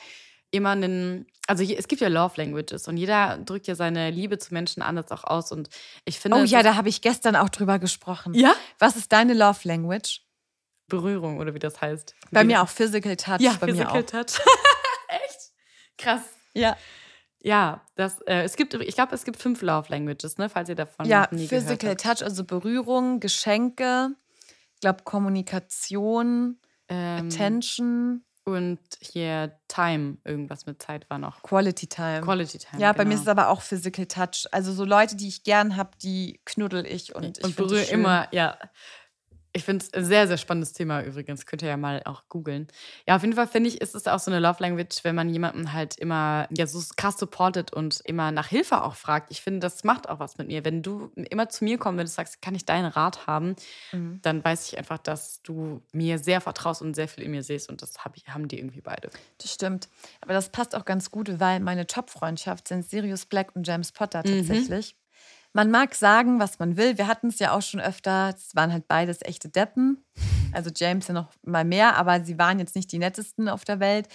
immer 0.51 0.71
einen. 0.71 1.27
Also 1.47 1.63
es 1.63 1.87
gibt 1.87 2.01
ja 2.01 2.09
Love 2.09 2.33
Languages 2.41 2.87
und 2.89 2.97
jeder 2.97 3.37
drückt 3.37 3.67
ja 3.67 3.75
seine 3.75 4.11
Liebe 4.11 4.37
zu 4.37 4.53
Menschen 4.53 4.83
anders 4.83 5.11
auch 5.11 5.23
aus. 5.23 5.53
Und 5.53 5.69
ich 6.03 6.19
finde. 6.19 6.37
Oh 6.39 6.43
ja, 6.43 6.61
da 6.61 6.75
habe 6.75 6.89
ich 6.89 7.01
gestern 7.01 7.37
auch 7.37 7.47
drüber 7.47 7.79
gesprochen. 7.79 8.33
Ja? 8.33 8.53
Was 8.79 8.97
ist 8.97 9.13
deine 9.13 9.33
Love 9.33 9.59
Language? 9.63 10.23
Berührung 10.87 11.37
oder 11.37 11.53
wie 11.53 11.59
das 11.59 11.79
heißt. 11.79 12.15
Bei 12.31 12.41
Wie- 12.41 12.47
mir 12.47 12.61
auch 12.61 12.69
Physical 12.69 13.15
Touch. 13.15 13.39
Ja, 13.39 13.53
bei 13.61 13.67
Physical 13.67 13.93
mir 13.93 13.99
auch. 14.01 14.05
Touch. 14.05 14.41
Echt? 15.07 15.51
Krass. 15.97 16.21
Ja, 16.53 16.75
Ja, 17.41 17.81
das, 17.95 18.19
äh, 18.21 18.43
es 18.43 18.55
gibt, 18.55 18.73
ich 18.73 18.95
glaube, 18.95 19.15
es 19.15 19.23
gibt 19.23 19.41
fünf 19.41 19.61
Love 19.61 19.89
Languages, 19.89 20.37
ne, 20.37 20.49
falls 20.49 20.69
ihr 20.69 20.75
davon 20.75 21.05
ja 21.05 21.21
noch 21.21 21.31
nie 21.31 21.47
Physical 21.47 21.77
gehört 21.77 22.05
habt. 22.05 22.19
Touch, 22.19 22.25
also 22.25 22.43
Berührung, 22.43 23.19
Geschenke, 23.19 24.09
ich 24.75 24.81
glaube 24.81 25.03
Kommunikation, 25.03 26.59
Ähm, 26.91 27.27
Attention, 27.27 28.25
und 28.49 28.79
hier 28.99 29.57
Time, 29.67 30.17
irgendwas 30.23 30.65
mit 30.65 30.81
Zeit 30.81 31.09
war 31.09 31.17
noch. 31.17 31.43
Quality 31.43 31.87
Time. 31.87 32.21
Quality 32.21 32.57
Time. 32.57 32.81
ja, 32.81 32.91
bei 32.93 33.05
mir 33.05 33.11
genau. 33.11 33.15
ist 33.15 33.21
es 33.21 33.27
aber 33.27 33.49
auch 33.49 33.61
Physical 33.61 34.05
Touch. 34.05 34.47
Also 34.51 34.73
so 34.73 34.85
Leute, 34.85 35.15
die 35.15 35.27
ich 35.27 35.43
gern 35.43 35.75
habe, 35.75 35.91
die 36.01 36.41
knuddel 36.45 36.85
ich 36.85 37.15
und 37.15 37.37
ich 37.37 37.43
und 37.43 37.55
find 37.55 37.67
berühre 37.67 37.83
immer, 37.85 38.27
ja. 38.31 38.57
Ich 39.51 39.63
finde 39.63 39.83
es 39.83 39.93
ein 39.93 40.05
sehr, 40.05 40.27
sehr 40.27 40.37
spannendes 40.37 40.73
Thema 40.73 41.01
übrigens. 41.01 41.45
Könnt 41.47 41.63
ihr 41.63 41.69
ja 41.69 41.77
mal 41.77 42.03
auch 42.05 42.23
googeln. 42.29 42.67
Ja, 43.07 43.15
auf 43.15 43.23
jeden 43.23 43.33
Fall 43.33 43.47
finde 43.47 43.69
ich, 43.69 43.81
ist 43.81 43.95
es 43.95 44.05
auch 44.07 44.19
so 44.19 44.29
eine 44.29 44.39
Love 44.39 44.57
Language, 44.61 45.03
wenn 45.03 45.15
man 45.15 45.27
jemanden 45.27 45.73
halt 45.73 45.97
immer 45.97 46.47
ja, 46.51 46.67
so 46.67 46.79
krass 46.95 47.17
supportet 47.17 47.73
und 47.73 47.99
immer 48.05 48.31
nach 48.31 48.47
Hilfe 48.47 48.83
auch 48.83 48.95
fragt. 48.95 49.31
Ich 49.31 49.41
finde, 49.41 49.61
das 49.61 49.83
macht 49.83 50.07
auch 50.07 50.19
was 50.19 50.37
mit 50.37 50.47
mir. 50.47 50.63
Wenn 50.65 50.83
du 50.83 51.11
immer 51.15 51.49
zu 51.49 51.63
mir 51.63 51.79
kommst, 51.79 51.97
wenn 51.97 52.05
du 52.05 52.11
sagst, 52.11 52.41
kann 52.43 52.53
ich 52.53 52.65
deinen 52.65 52.85
Rat 52.85 53.25
haben, 53.25 53.55
Mhm. 53.91 54.19
dann 54.21 54.43
weiß 54.43 54.67
ich 54.71 54.77
einfach, 54.77 54.99
dass 54.99 55.41
du 55.41 55.81
mir 55.91 56.19
sehr 56.19 56.41
vertraust 56.41 56.81
und 56.83 56.93
sehr 56.93 57.07
viel 57.07 57.23
in 57.23 57.31
mir 57.31 57.41
siehst. 57.41 57.69
Und 57.69 57.81
das 57.81 58.05
hab 58.05 58.17
ich, 58.17 58.27
haben 58.27 58.47
die 58.47 58.59
irgendwie 58.59 58.81
beide. 58.81 59.09
Das 59.39 59.51
stimmt. 59.51 59.89
Aber 60.21 60.33
das 60.33 60.49
passt 60.49 60.75
auch 60.75 60.85
ganz 60.85 61.09
gut, 61.09 61.39
weil 61.39 61.59
meine 61.59 61.87
Top-Freundschaft 61.87 62.67
sind 62.67 62.85
Sirius 62.85 63.25
Black 63.25 63.55
und 63.55 63.67
James 63.67 63.91
Potter 63.91 64.21
Mhm. 64.27 64.43
Man 65.53 65.71
mag 65.71 65.95
sagen, 65.95 66.39
was 66.39 66.59
man 66.59 66.77
will. 66.77 66.97
Wir 66.97 67.07
hatten 67.07 67.27
es 67.27 67.39
ja 67.39 67.53
auch 67.53 67.61
schon 67.61 67.79
öfter. 67.79 68.33
Es 68.35 68.55
waren 68.55 68.71
halt 68.71 68.87
beides 68.87 69.19
echte 69.21 69.49
Deppen. 69.49 70.05
Also 70.51 70.69
James 70.75 71.07
ja 71.07 71.13
noch 71.13 71.31
mal 71.43 71.65
mehr, 71.65 71.97
aber 71.97 72.23
sie 72.23 72.37
waren 72.37 72.59
jetzt 72.59 72.75
nicht 72.75 72.91
die 72.91 72.99
nettesten 72.99 73.49
auf 73.49 73.65
der 73.65 73.79
Welt. 73.79 74.07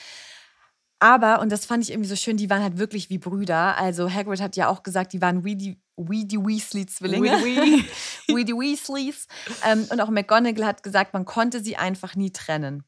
Aber, 1.00 1.40
und 1.40 1.52
das 1.52 1.66
fand 1.66 1.82
ich 1.82 1.90
irgendwie 1.90 2.08
so 2.08 2.16
schön, 2.16 2.36
die 2.36 2.48
waren 2.48 2.62
halt 2.62 2.78
wirklich 2.78 3.10
wie 3.10 3.18
Brüder. 3.18 3.76
Also 3.76 4.10
Hagrid 4.10 4.40
hat 4.40 4.56
ja 4.56 4.68
auch 4.68 4.82
gesagt, 4.82 5.12
die 5.12 5.20
waren 5.20 5.44
Weedy, 5.44 5.78
Weedy 5.96 6.38
Weasley-Zwillinge. 6.38 7.30
Weedy 7.30 7.84
Weedy 8.28 8.52
Weasleys. 8.52 9.26
Ähm, 9.64 9.86
und 9.90 10.00
auch 10.00 10.08
McGonagall 10.08 10.64
hat 10.64 10.82
gesagt, 10.82 11.12
man 11.12 11.24
konnte 11.24 11.60
sie 11.60 11.76
einfach 11.76 12.16
nie 12.16 12.30
trennen. 12.30 12.84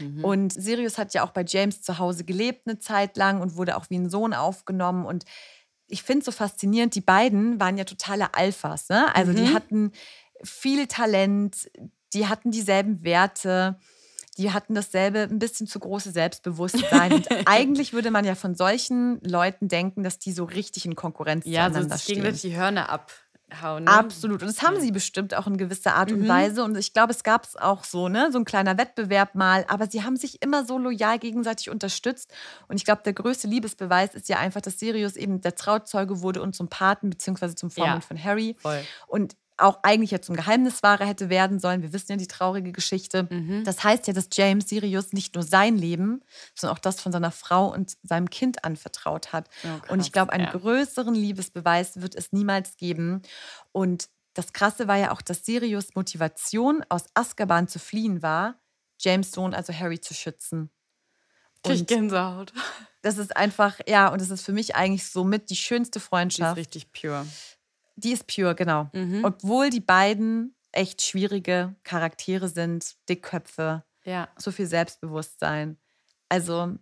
Mhm. 0.00 0.24
Und 0.24 0.52
Sirius 0.52 0.98
hat 0.98 1.12
ja 1.14 1.24
auch 1.24 1.30
bei 1.30 1.44
James 1.46 1.82
zu 1.82 1.98
Hause 1.98 2.24
gelebt 2.24 2.62
eine 2.66 2.78
Zeit 2.78 3.16
lang 3.16 3.40
und 3.40 3.56
wurde 3.56 3.76
auch 3.76 3.90
wie 3.90 3.98
ein 3.98 4.08
Sohn 4.08 4.32
aufgenommen. 4.32 5.04
Und 5.04 5.24
ich 5.88 6.02
finde 6.02 6.20
es 6.20 6.26
so 6.26 6.32
faszinierend, 6.32 6.94
die 6.94 7.00
beiden 7.00 7.58
waren 7.60 7.76
ja 7.78 7.84
totale 7.84 8.34
Alphas. 8.34 8.88
Ne? 8.88 9.14
Also 9.14 9.32
die 9.32 9.48
Mhm. 9.48 9.54
hatten 9.54 9.92
viel 10.44 10.86
Talent, 10.86 11.70
die 12.12 12.26
hatten 12.26 12.50
dieselben 12.50 13.02
Werte, 13.04 13.78
die 14.36 14.52
hatten 14.52 14.74
dasselbe, 14.74 15.22
ein 15.22 15.38
bisschen 15.40 15.66
zu 15.66 15.80
große 15.80 16.12
Selbstbewusstsein. 16.12 17.12
Und 17.12 17.28
eigentlich 17.46 17.92
würde 17.92 18.10
man 18.10 18.24
ja 18.24 18.34
von 18.36 18.54
solchen 18.54 19.20
Leuten 19.22 19.66
denken, 19.68 20.02
dass 20.04 20.18
die 20.18 20.32
so 20.32 20.44
richtig 20.44 20.84
in 20.86 20.94
Konkurrenz 20.94 21.44
Ja, 21.46 21.64
so 21.66 21.70
zueinander 21.72 21.96
sich 21.96 22.04
stehen. 22.04 22.14
gegenseitig 22.16 22.42
die 22.52 22.56
Hörner 22.56 22.88
abhauen. 23.50 23.84
Ne? 23.84 23.90
Absolut. 23.90 24.42
Und 24.42 24.48
das 24.48 24.62
haben 24.62 24.80
sie 24.80 24.90
bestimmt 24.92 25.34
auch 25.34 25.46
in 25.46 25.56
gewisser 25.56 25.94
Art 25.94 26.12
und 26.12 26.20
Mhm. 26.22 26.28
Weise. 26.28 26.62
Und 26.64 26.76
ich 26.76 26.92
glaube, 26.92 27.12
es 27.12 27.22
gab 27.22 27.44
es 27.44 27.56
auch 27.56 27.84
so, 27.84 28.08
ne? 28.08 28.30
So 28.32 28.38
ein 28.38 28.44
kleiner 28.44 28.78
Wettbewerb 28.78 29.34
mal. 29.34 29.64
Aber 29.68 29.86
sie 29.90 30.04
haben 30.04 30.16
sich 30.16 30.42
immer 30.42 30.64
so 30.64 30.78
loyal 30.78 31.18
gegenseitig 31.18 31.70
unterstützt. 31.70 32.32
Und 32.68 32.76
ich 32.76 32.84
glaube, 32.84 33.02
der 33.04 33.12
größte 33.12 33.46
Liebesbeweis 33.48 34.14
ist 34.14 34.28
ja 34.28 34.38
einfach, 34.38 34.60
dass 34.60 34.78
Sirius 34.78 35.16
eben 35.16 35.40
der 35.40 35.54
Trauzeuge 35.54 36.20
wurde 36.20 36.42
und 36.42 36.54
zum 36.54 36.68
Paten 36.68 37.10
beziehungsweise 37.10 37.54
zum 37.54 37.70
Vormund 37.70 38.02
Ja. 38.02 38.06
von 38.06 38.22
Harry. 38.22 38.56
Voll. 38.60 38.80
Und 39.06 39.36
auch 39.58 39.80
eigentlich 39.82 40.10
ja 40.10 40.20
zum 40.20 40.36
Geheimniswahrer 40.36 41.04
hätte 41.04 41.28
werden 41.28 41.58
sollen. 41.58 41.82
Wir 41.82 41.92
wissen 41.92 42.12
ja 42.12 42.16
die 42.16 42.26
traurige 42.26 42.72
Geschichte. 42.72 43.28
Mhm. 43.30 43.64
Das 43.64 43.82
heißt 43.84 44.06
ja, 44.06 44.12
dass 44.12 44.28
James 44.32 44.68
Sirius 44.68 45.12
nicht 45.12 45.34
nur 45.34 45.42
sein 45.42 45.76
Leben, 45.76 46.22
sondern 46.54 46.76
auch 46.76 46.80
das 46.80 47.00
von 47.00 47.12
seiner 47.12 47.30
Frau 47.30 47.72
und 47.72 47.96
seinem 48.02 48.30
Kind 48.30 48.64
anvertraut 48.64 49.32
hat. 49.32 49.48
Oh, 49.64 49.92
und 49.92 50.00
ich 50.00 50.12
glaube, 50.12 50.32
einen 50.32 50.44
ja. 50.44 50.52
größeren 50.52 51.14
Liebesbeweis 51.14 52.00
wird 52.00 52.14
es 52.14 52.32
niemals 52.32 52.76
geben. 52.76 53.22
Und 53.72 54.08
das 54.34 54.52
Krasse 54.52 54.86
war 54.86 54.96
ja 54.96 55.10
auch, 55.10 55.20
dass 55.22 55.44
Sirius 55.44 55.94
Motivation, 55.94 56.84
aus 56.88 57.06
Azkaban 57.14 57.66
zu 57.66 57.78
fliehen 57.78 58.22
war, 58.22 58.60
James 59.00 59.32
Sohn, 59.32 59.54
also 59.54 59.72
Harry, 59.72 60.00
zu 60.00 60.14
schützen. 60.14 60.70
Ich 61.66 61.86
Gänsehaut. 61.86 62.52
das 63.02 63.18
ist 63.18 63.36
einfach, 63.36 63.80
ja, 63.86 64.08
und 64.08 64.20
das 64.20 64.30
ist 64.30 64.42
für 64.42 64.52
mich 64.52 64.76
eigentlich 64.76 65.08
somit 65.08 65.50
die 65.50 65.56
schönste 65.56 65.98
Die 65.98 66.02
ist 66.02 66.08
Freundschaft. 66.08 66.56
richtig 66.56 66.92
pure. 66.92 67.26
Die 67.98 68.12
ist 68.12 68.26
pure, 68.26 68.54
genau. 68.54 68.88
Mhm. 68.92 69.24
Obwohl 69.24 69.70
die 69.70 69.80
beiden 69.80 70.54
echt 70.72 71.02
schwierige 71.02 71.74
Charaktere 71.82 72.48
sind, 72.48 72.94
Dickköpfe, 73.08 73.84
Ja. 74.04 74.28
so 74.36 74.50
viel 74.52 74.66
Selbstbewusstsein. 74.66 75.78
Also 76.28 76.74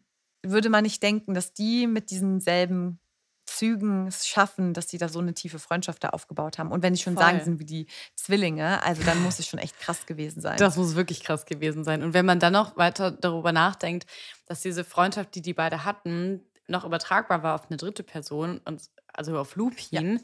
würde 0.43 0.69
man 0.69 0.83
nicht 0.83 1.03
denken, 1.03 1.35
dass 1.35 1.53
die 1.53 1.87
mit 1.87 2.11
diesen 2.11 2.41
selben 2.41 3.01
Zügen 3.47 4.09
es 4.09 4.27
schaffen, 4.27 4.75
dass 4.75 4.89
sie 4.91 4.99
da 4.99 5.09
so 5.09 5.21
eine 5.21 5.33
tiefe 5.33 5.59
Freundschaft 5.61 6.03
da 6.03 6.09
aufgebaut 6.11 6.59
haben. 6.59 6.73
Und 6.73 6.83
wenn 6.83 6.95
ich 6.95 7.03
schon 7.03 7.15
Voll. 7.15 7.23
sagen, 7.23 7.39
sie 7.39 7.45
sind 7.45 7.61
wie 7.61 7.65
die 7.65 7.87
Zwillinge, 8.17 8.83
also 8.83 9.03
dann 9.05 9.23
muss 9.23 9.39
es 9.39 9.47
schon 9.47 9.61
echt 9.61 9.79
krass 9.79 10.05
gewesen 10.05 10.41
sein. 10.41 10.57
Das 10.59 10.77
muss 10.77 10.97
wirklich 10.97 11.23
krass 11.23 11.47
gewesen 11.47 11.85
sein. 11.85 12.03
Und 12.03 12.13
wenn 12.13 12.27
man 12.27 12.41
dann 12.41 12.53
noch 12.53 12.77
weiter 12.77 13.13
darüber 13.13 13.53
nachdenkt, 13.53 14.07
dass 14.47 14.63
diese 14.63 14.83
Freundschaft, 14.85 15.35
die 15.37 15.43
die 15.43 15.55
beide 15.55 15.85
hatten, 15.85 16.41
noch 16.67 16.85
übertragbar 16.85 17.45
war 17.45 17.55
auf 17.55 17.69
eine 17.71 17.77
dritte 17.77 18.03
Person, 18.03 18.61
und, 18.65 18.83
also 19.13 19.39
auf 19.39 19.55
Lupin. 19.55 20.21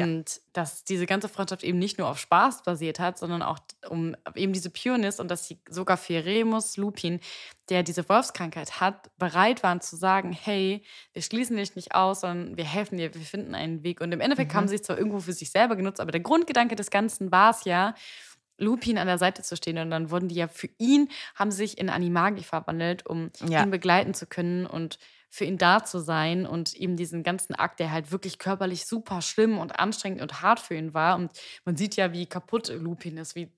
Und 0.00 0.40
dass 0.54 0.84
diese 0.84 1.06
ganze 1.06 1.28
Freundschaft 1.28 1.62
eben 1.64 1.78
nicht 1.78 1.98
nur 1.98 2.08
auf 2.08 2.18
Spaß 2.18 2.62
basiert 2.62 2.98
hat, 2.98 3.18
sondern 3.18 3.42
auch 3.42 3.58
um 3.88 4.16
eben 4.34 4.52
diese 4.52 4.70
Pureness 4.70 5.20
und 5.20 5.30
dass 5.30 5.46
sie 5.46 5.58
sogar 5.68 5.96
für 5.96 6.24
Remus 6.24 6.76
Lupin, 6.78 7.20
der 7.68 7.82
diese 7.82 8.08
Wolfskrankheit 8.08 8.80
hat, 8.80 9.10
bereit 9.18 9.62
waren 9.62 9.80
zu 9.80 9.96
sagen, 9.96 10.32
hey, 10.32 10.82
wir 11.12 11.22
schließen 11.22 11.56
dich 11.56 11.76
nicht 11.76 11.94
aus, 11.94 12.20
sondern 12.22 12.56
wir 12.56 12.64
helfen 12.64 12.96
dir, 12.98 13.14
wir 13.14 13.20
finden 13.20 13.54
einen 13.54 13.82
Weg. 13.82 14.00
Und 14.00 14.12
im 14.12 14.20
Endeffekt 14.20 14.54
haben 14.54 14.68
sie 14.68 14.76
es 14.76 14.82
zwar 14.82 14.96
irgendwo 14.98 15.20
für 15.20 15.32
sich 15.32 15.50
selber 15.50 15.76
genutzt, 15.76 16.00
aber 16.00 16.12
der 16.12 16.20
Grundgedanke 16.22 16.74
des 16.76 16.90
Ganzen 16.90 17.30
war 17.30 17.50
es 17.50 17.64
ja, 17.64 17.94
Lupin 18.58 18.98
an 18.98 19.06
der 19.06 19.18
Seite 19.18 19.42
zu 19.42 19.56
stehen. 19.56 19.78
Und 19.78 19.90
dann 19.90 20.10
wurden 20.10 20.28
die 20.28 20.36
ja 20.36 20.46
für 20.48 20.68
ihn, 20.78 21.08
haben 21.34 21.50
sich 21.50 21.78
in 21.78 21.90
Animagi 21.90 22.42
verwandelt, 22.44 23.06
um 23.06 23.30
Ja. 23.48 23.62
ihn 23.64 23.70
begleiten 23.70 24.14
zu 24.14 24.26
können 24.26 24.66
und 24.66 24.98
für 25.34 25.46
ihn 25.46 25.56
da 25.56 25.82
zu 25.82 25.98
sein 25.98 26.44
und 26.44 26.74
ihm 26.74 26.94
diesen 26.94 27.22
ganzen 27.22 27.54
Akt, 27.54 27.80
der 27.80 27.90
halt 27.90 28.12
wirklich 28.12 28.38
körperlich 28.38 28.84
super 28.84 29.22
schlimm 29.22 29.56
und 29.56 29.80
anstrengend 29.80 30.20
und 30.20 30.42
hart 30.42 30.60
für 30.60 30.74
ihn 30.74 30.92
war. 30.92 31.16
Und 31.16 31.32
man 31.64 31.74
sieht 31.74 31.96
ja, 31.96 32.12
wie 32.12 32.26
kaputt 32.26 32.68
Lupin 32.68 33.16
ist, 33.16 33.34
wie, 33.34 33.50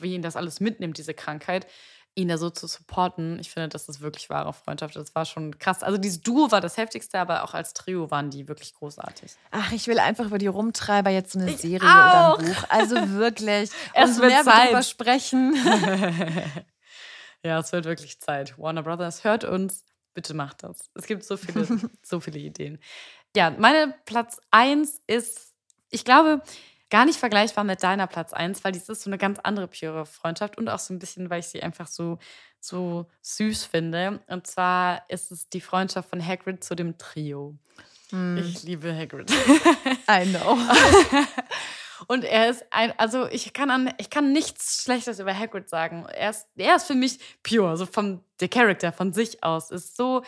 wie 0.00 0.14
ihn 0.14 0.22
das 0.22 0.34
alles 0.34 0.58
mitnimmt, 0.58 0.98
diese 0.98 1.14
Krankheit, 1.14 1.68
ihn 2.16 2.26
da 2.26 2.36
so 2.36 2.50
zu 2.50 2.66
supporten. 2.66 3.38
Ich 3.38 3.50
finde, 3.52 3.68
das 3.68 3.88
ist 3.88 4.00
wirklich 4.00 4.28
wahre 4.28 4.52
Freundschaft. 4.52 4.96
Das 4.96 5.14
war 5.14 5.24
schon 5.24 5.56
krass. 5.60 5.84
Also 5.84 5.98
dieses 5.98 6.20
Duo 6.20 6.50
war 6.50 6.60
das 6.60 6.76
heftigste, 6.78 7.20
aber 7.20 7.44
auch 7.44 7.54
als 7.54 7.74
Trio 7.74 8.10
waren 8.10 8.30
die 8.30 8.48
wirklich 8.48 8.74
großartig. 8.74 9.30
Ach, 9.52 9.70
ich 9.70 9.86
will 9.86 10.00
einfach 10.00 10.26
über 10.26 10.38
die 10.38 10.48
Rumtreiber 10.48 11.10
jetzt 11.10 11.30
so 11.34 11.38
eine 11.38 11.52
Ich 11.52 11.58
Serie 11.58 11.88
auch. 11.88 12.38
oder 12.38 12.40
ein 12.40 12.44
Buch. 12.54 12.64
Also 12.70 13.10
wirklich. 13.10 13.70
Es 13.94 14.10
Umso 14.10 14.22
wird 14.22 14.32
mehr 14.32 14.42
Zeit. 14.42 14.64
darüber 14.64 14.82
sprechen. 14.82 15.54
Ja, 17.44 17.58
es 17.58 17.72
wird 17.72 17.84
wirklich 17.84 18.18
Zeit. 18.20 18.58
Warner 18.58 18.82
Brothers, 18.82 19.22
hört 19.22 19.44
uns. 19.44 19.84
Bitte 20.14 20.34
macht 20.34 20.62
das. 20.62 20.90
Es 20.94 21.06
gibt 21.06 21.24
so 21.24 21.36
viele, 21.36 21.66
so 22.02 22.20
viele 22.20 22.38
Ideen. 22.38 22.78
Ja, 23.36 23.50
meine 23.50 23.94
Platz 24.04 24.40
1 24.52 25.02
ist, 25.06 25.52
ich 25.90 26.04
glaube, 26.04 26.40
gar 26.88 27.04
nicht 27.04 27.18
vergleichbar 27.18 27.64
mit 27.64 27.82
deiner 27.82 28.06
Platz 28.06 28.32
1, 28.32 28.62
weil 28.62 28.72
dies 28.72 28.88
ist 28.88 29.02
so 29.02 29.10
eine 29.10 29.18
ganz 29.18 29.40
andere 29.40 29.66
pure 29.66 30.06
Freundschaft 30.06 30.56
und 30.56 30.68
auch 30.68 30.78
so 30.78 30.94
ein 30.94 31.00
bisschen, 31.00 31.30
weil 31.30 31.40
ich 31.40 31.46
sie 31.46 31.62
einfach 31.62 31.88
so, 31.88 32.18
so 32.60 33.10
süß 33.22 33.64
finde. 33.64 34.20
Und 34.28 34.46
zwar 34.46 35.04
ist 35.10 35.32
es 35.32 35.48
die 35.48 35.60
Freundschaft 35.60 36.08
von 36.08 36.24
Hagrid 36.24 36.62
zu 36.62 36.76
dem 36.76 36.96
Trio. 36.96 37.58
Ich 38.36 38.62
liebe 38.62 38.94
Hagrid. 38.94 39.28
I 40.08 40.24
know. 40.26 40.56
Und 42.06 42.24
er 42.24 42.50
ist 42.50 42.64
ein, 42.70 42.92
also 42.98 43.26
ich 43.28 43.52
kann 43.52 43.70
an, 43.70 43.92
ich 43.98 44.10
kann 44.10 44.32
nichts 44.32 44.82
Schlechtes 44.82 45.18
über 45.20 45.36
Hagrid 45.36 45.68
sagen. 45.68 46.06
Er 46.12 46.30
ist, 46.30 46.46
er 46.56 46.76
ist 46.76 46.86
für 46.86 46.94
mich 46.94 47.18
pure, 47.42 47.76
so 47.76 47.86
vom 47.86 48.20
der 48.40 48.48
Charakter 48.48 48.92
von 48.92 49.12
sich 49.12 49.42
aus 49.44 49.70
ist 49.70 49.96
so. 49.96 50.22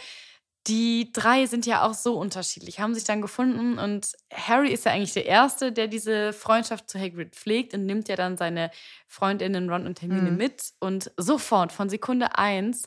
Die 0.66 1.12
drei 1.12 1.46
sind 1.46 1.64
ja 1.64 1.86
auch 1.86 1.94
so 1.94 2.18
unterschiedlich, 2.18 2.80
haben 2.80 2.94
sich 2.94 3.04
dann 3.04 3.22
gefunden 3.22 3.78
und 3.78 4.12
Harry 4.32 4.72
ist 4.72 4.84
ja 4.84 4.92
eigentlich 4.92 5.12
der 5.12 5.26
Erste, 5.26 5.70
der 5.72 5.86
diese 5.86 6.32
Freundschaft 6.32 6.90
zu 6.90 6.98
Hagrid 6.98 7.36
pflegt 7.36 7.72
und 7.74 7.86
nimmt 7.86 8.08
ja 8.08 8.16
dann 8.16 8.36
seine 8.36 8.72
Freundinnen 9.06 9.70
Ron 9.70 9.86
und 9.86 10.02
Hermine 10.02 10.32
Mhm. 10.32 10.36
mit 10.36 10.72
und 10.80 11.12
sofort 11.16 11.70
von 11.72 11.88
Sekunde 11.88 12.36
eins 12.36 12.82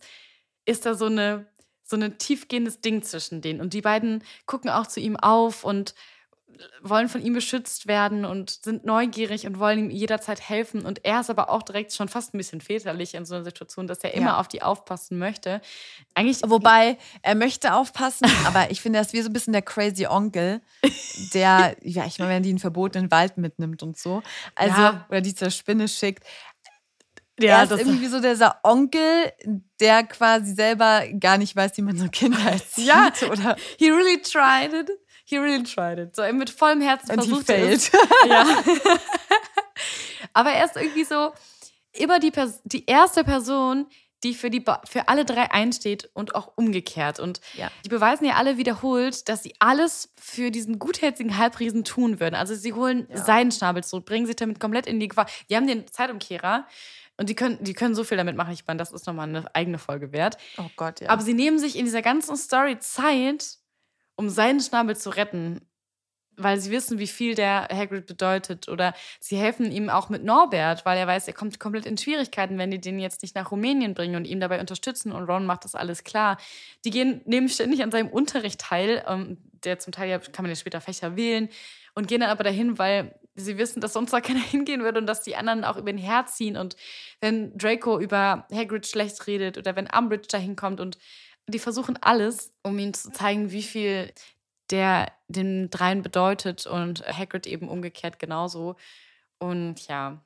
ist 0.65 0.85
da 0.85 0.93
so 0.95 1.05
eine 1.05 1.47
so 1.83 1.95
ein 1.95 2.17
tiefgehendes 2.19 2.81
Ding 2.81 3.01
zwischen 3.01 3.41
denen 3.41 3.61
und 3.61 3.73
die 3.73 3.81
beiden 3.81 4.23
gucken 4.45 4.69
auch 4.69 4.85
zu 4.85 4.99
ihm 4.99 5.15
auf 5.17 5.63
und 5.63 5.95
wollen 6.81 7.07
von 7.09 7.21
ihm 7.21 7.33
beschützt 7.33 7.87
werden 7.87 8.25
und 8.25 8.49
sind 8.49 8.85
neugierig 8.85 9.45
und 9.47 9.59
wollen 9.59 9.79
ihm 9.79 9.89
jederzeit 9.89 10.41
helfen. 10.49 10.85
Und 10.85 11.05
er 11.05 11.21
ist 11.21 11.29
aber 11.29 11.49
auch 11.49 11.63
direkt 11.63 11.93
schon 11.93 12.09
fast 12.09 12.33
ein 12.33 12.37
bisschen 12.37 12.59
väterlich 12.61 13.13
in 13.15 13.25
so 13.25 13.35
einer 13.35 13.43
Situation, 13.43 13.87
dass 13.87 13.99
er 13.99 14.13
immer 14.13 14.27
Ja. 14.31 14.39
auf 14.39 14.47
die 14.47 14.61
aufpassen 14.61 15.17
möchte. 15.17 15.61
Eigentlich, 16.15 16.41
Wobei, 16.45 16.97
er 17.21 17.35
möchte 17.35 17.73
aufpassen, 17.73 18.25
aber 18.45 18.71
ich 18.71 18.81
finde, 18.81 18.99
er 18.99 19.03
ist 19.03 19.13
wie 19.13 19.21
so 19.21 19.29
ein 19.29 19.33
bisschen 19.33 19.53
der 19.53 19.61
crazy 19.61 20.05
Onkel, 20.07 20.61
der, 21.33 21.75
ja, 21.81 22.05
ich 22.05 22.19
meine, 22.19 22.31
wenn 22.31 22.43
die 22.43 22.49
einen 22.49 22.59
verbotenen 22.59 23.09
Wald 23.11 23.37
mitnimmt 23.37 23.81
und 23.83 23.97
so. 23.97 24.21
Also, 24.55 24.81
Ja. 24.81 25.05
oder 25.09 25.21
die 25.21 25.35
zur 25.35 25.51
Spinne 25.51 25.87
schickt. 25.87 26.23
ja, 27.39 27.59
er 27.59 27.63
ist 27.63 27.71
irgendwie 27.71 28.07
so 28.07 28.19
dieser 28.19 28.59
Onkel, 28.63 29.31
der 29.79 30.03
quasi 30.03 30.53
selber 30.53 31.03
gar 31.21 31.37
nicht 31.37 31.55
weiß, 31.55 31.71
wie 31.77 31.81
man 31.83 31.97
so 31.97 32.07
Kinder 32.09 32.37
erzieht. 32.51 32.85
Ja. 32.85 33.11
Oder 33.31 33.55
he 33.77 33.89
really 33.91 34.21
tried 34.21 34.73
it. 34.73 34.89
He 35.29 35.37
really 35.37 35.61
tried 35.63 35.99
it. 35.99 36.15
So 36.15 36.23
mit 36.33 36.49
vollem 36.49 36.81
Herzen 36.81 37.11
And 37.11 37.23
versucht 37.23 37.49
er 37.49 37.69
es. 37.69 37.91
Ja. 38.27 38.45
Aber 40.33 40.51
er 40.51 40.65
ist 40.65 40.75
irgendwie 40.75 41.03
so 41.03 41.31
immer 41.93 42.19
die, 42.19 42.31
Pers 42.31 42.61
die 42.63 42.85
erste 42.85 43.23
Person, 43.23 43.87
die 44.23 44.33
für, 44.33 44.49
die 44.49 44.59
Ba- 44.59 44.81
für 44.89 45.07
alle 45.07 45.23
drei 45.23 45.49
einsteht 45.51 46.09
und 46.13 46.35
auch 46.35 46.51
umgekehrt. 46.55 47.19
Und 47.19 47.39
Ja. 47.55 47.69
die 47.85 47.89
beweisen 47.89 48.25
ja 48.25 48.33
alle 48.35 48.57
wiederholt, 48.57 49.29
dass 49.29 49.43
sie 49.43 49.53
alles 49.59 50.09
für 50.19 50.51
diesen 50.51 50.77
gutherzigen 50.77 51.37
Halbriesen 51.37 51.85
tun 51.85 52.19
würden. 52.19 52.35
Also 52.35 52.53
sie 52.55 52.73
holen 52.73 53.07
Ja. 53.09 53.17
seinen 53.23 53.51
Schnabel 53.51 53.83
zurück, 53.83 54.05
bringen 54.05 54.25
sich 54.25 54.35
damit 54.35 54.59
komplett 54.59 54.87
in 54.87 54.99
die 54.99 55.07
Gefahr. 55.07 55.27
Die 55.49 55.55
haben 55.55 55.67
den 55.67 55.87
Zeitumkehrer 55.87 56.67
und 57.17 57.29
die 57.29 57.35
können, 57.35 57.63
die 57.63 57.73
können 57.73 57.95
so 57.95 58.03
viel 58.03 58.17
damit 58.17 58.35
machen. 58.35 58.51
Ich 58.51 58.67
meine, 58.67 58.77
das 58.77 58.91
ist 58.91 59.07
nochmal 59.07 59.29
eine 59.29 59.55
eigene 59.55 59.77
Folge 59.77 60.11
wert. 60.11 60.37
Oh 60.57 60.69
Gott, 60.75 60.99
ja. 60.99 61.09
Aber 61.09 61.21
sie 61.21 61.33
nehmen 61.33 61.57
sich 61.59 61.77
in 61.77 61.85
dieser 61.85 62.01
ganzen 62.01 62.35
Story 62.35 62.77
Zeit, 62.79 63.58
um 64.19 64.27
seinen 64.27 64.59
Schnabel 64.59 64.97
zu 64.97 65.11
retten, 65.11 65.61
weil 66.35 66.59
sie 66.59 66.71
wissen, 66.71 66.99
wie 66.99 67.07
viel 67.07 67.35
der 67.35 67.69
Hagrid 67.71 68.05
bedeutet. 68.05 68.67
Oder 68.67 68.93
sie 69.21 69.37
helfen 69.37 69.71
ihm 69.71 69.89
auch 69.89 70.09
mit 70.09 70.25
Norbert, 70.25 70.85
weil 70.85 70.97
er 70.97 71.07
weiß, 71.07 71.29
er 71.29 71.33
kommt 71.33 71.57
komplett 71.57 71.85
in 71.85 71.97
Schwierigkeiten, 71.97 72.57
wenn 72.57 72.69
die 72.69 72.81
den 72.81 72.99
jetzt 72.99 73.21
nicht 73.21 73.33
nach 73.33 73.49
Rumänien 73.49 73.93
bringen 73.93 74.17
und 74.17 74.25
ihm 74.25 74.41
dabei 74.41 74.59
unterstützen. 74.59 75.13
Und 75.13 75.23
Ron 75.23 75.45
macht 75.45 75.63
das 75.63 75.73
alles 75.73 76.03
klar. 76.03 76.37
Die 76.83 76.89
gehen, 76.89 77.21
nehmen 77.23 77.47
ständig 77.47 77.81
an 77.81 77.91
seinem 77.91 78.09
Unterricht 78.09 78.59
teil, 78.59 79.05
ähm, 79.07 79.37
der 79.63 79.79
zum 79.79 79.93
Teil 79.93 80.09
ja, 80.09 80.19
kann 80.19 80.43
man 80.43 80.51
ja 80.51 80.55
später 80.57 80.81
Fächer 80.81 81.15
wählen, 81.15 81.47
und 81.95 82.07
gehen 82.07 82.21
dann 82.21 82.29
aber 82.29 82.43
dahin, 82.43 82.77
weil 82.77 83.15
sie 83.35 83.57
wissen, 83.57 83.81
dass 83.81 83.93
sonst 83.93 84.11
da 84.11 84.21
keiner 84.21 84.39
hingehen 84.51 84.83
würde 84.83 84.99
und 84.99 85.07
dass 85.07 85.21
die 85.21 85.35
anderen 85.35 85.63
auch 85.63 85.77
über 85.77 85.89
ihn 85.89 85.97
herziehen. 85.97 86.57
Und 86.57 86.75
wenn 87.21 87.57
Draco 87.57 87.99
über 87.99 88.47
Hagrid 88.51 88.87
schlecht 88.87 89.27
redet 89.27 89.57
oder 89.57 89.75
wenn 89.75 89.87
Umbridge 89.87 90.27
da 90.29 90.37
hinkommt 90.37 90.79
und 90.79 90.97
die 91.51 91.59
versuchen 91.59 91.97
alles, 92.01 92.51
um 92.63 92.77
ihm 92.79 92.93
zu 92.93 93.11
zeigen, 93.11 93.51
wie 93.51 93.63
viel 93.63 94.11
der 94.71 95.11
den 95.27 95.69
dreien 95.69 96.01
bedeutet 96.03 96.65
und 96.67 97.01
Hagrid 97.07 97.47
eben 97.47 97.67
umgekehrt 97.69 98.19
genauso. 98.19 98.75
Und 99.39 99.87
ja, 99.87 100.21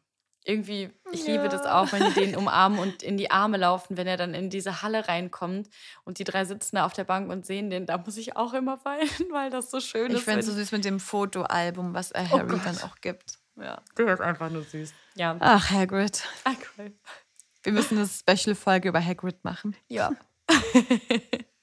Irgendwie, 0.45 0.89
ich 1.13 1.26
liebe 1.26 1.47
das 1.47 1.65
auch, 1.65 1.91
wenn 1.93 2.03
die 2.09 2.13
den 2.19 2.36
umarmen 2.41 2.78
und 2.80 3.01
in 3.03 3.15
die 3.15 3.32
Arme 3.32 3.55
laufen, 3.57 3.95
wenn 3.95 4.07
er 4.07 4.17
dann 4.17 4.34
in 4.34 4.49
diese 4.49 4.82
Halle 4.82 5.07
reinkommt 5.07 5.69
und 6.03 6.19
die 6.19 6.26
drei 6.26 6.43
sitzen 6.43 6.76
da 6.76 6.86
auf 6.86 6.91
der 6.91 7.05
Bank 7.05 7.30
und 7.32 7.45
sehen 7.45 7.69
den. 7.69 7.86
Da 7.86 7.97
muss 7.97 8.17
ich 8.17 8.36
auch 8.36 8.53
immer 8.53 8.84
weinen, 8.84 9.07
weil 9.32 9.49
das 9.49 9.71
so 9.71 9.80
schön 9.80 10.11
Ich 10.11 10.17
ist. 10.17 10.24
finde 10.26 10.41
es 10.41 10.47
so 10.47 10.51
süß 10.51 10.74
mit 10.74 10.84
dem 10.84 10.99
Fotoalbum, 10.99 11.93
was 11.93 12.11
äh, 12.11 12.26
Oh 12.32 12.38
Harry 12.39 12.47
Gott. 12.49 12.65
dann 12.65 12.78
auch 12.80 12.95
gibt. 12.99 13.39
Ja. 13.55 13.82
Das 13.95 14.09
ist 14.15 14.21
einfach 14.21 14.49
nur 14.49 14.63
süß. 14.63 14.93
Ja. 15.15 15.38
Ach, 15.39 15.69
Hagrid. 15.69 16.24
Ah, 16.43 16.51
cool. 16.78 16.91
Wir 17.61 17.71
müssen 17.71 17.97
eine 17.97 18.07
Special-Folge 18.07 18.89
über 18.89 18.99
Hagrid 19.05 19.41
machen. 19.45 19.76
Ja. 19.88 20.11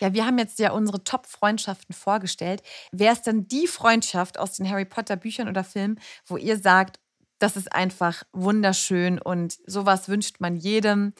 Ja, 0.00 0.12
wir 0.12 0.26
haben 0.26 0.38
jetzt 0.38 0.58
ja 0.58 0.72
unsere 0.72 1.02
Top-Freundschaften 1.04 1.94
vorgestellt. 1.94 2.62
Wer 2.92 3.12
ist 3.12 3.22
denn 3.22 3.48
die 3.48 3.66
Freundschaft 3.66 4.38
aus 4.38 4.52
den 4.52 4.68
Harry 4.68 4.84
Potter-Büchern 4.84 5.48
oder 5.48 5.64
Filmen, 5.64 5.98
wo 6.26 6.36
ihr 6.36 6.58
sagt, 6.58 7.00
das 7.38 7.56
ist 7.56 7.72
einfach 7.72 8.24
wunderschön 8.32 9.18
und 9.18 9.56
sowas 9.66 10.08
wünscht 10.08 10.36
man 10.40 10.56
jedem? 10.56 11.14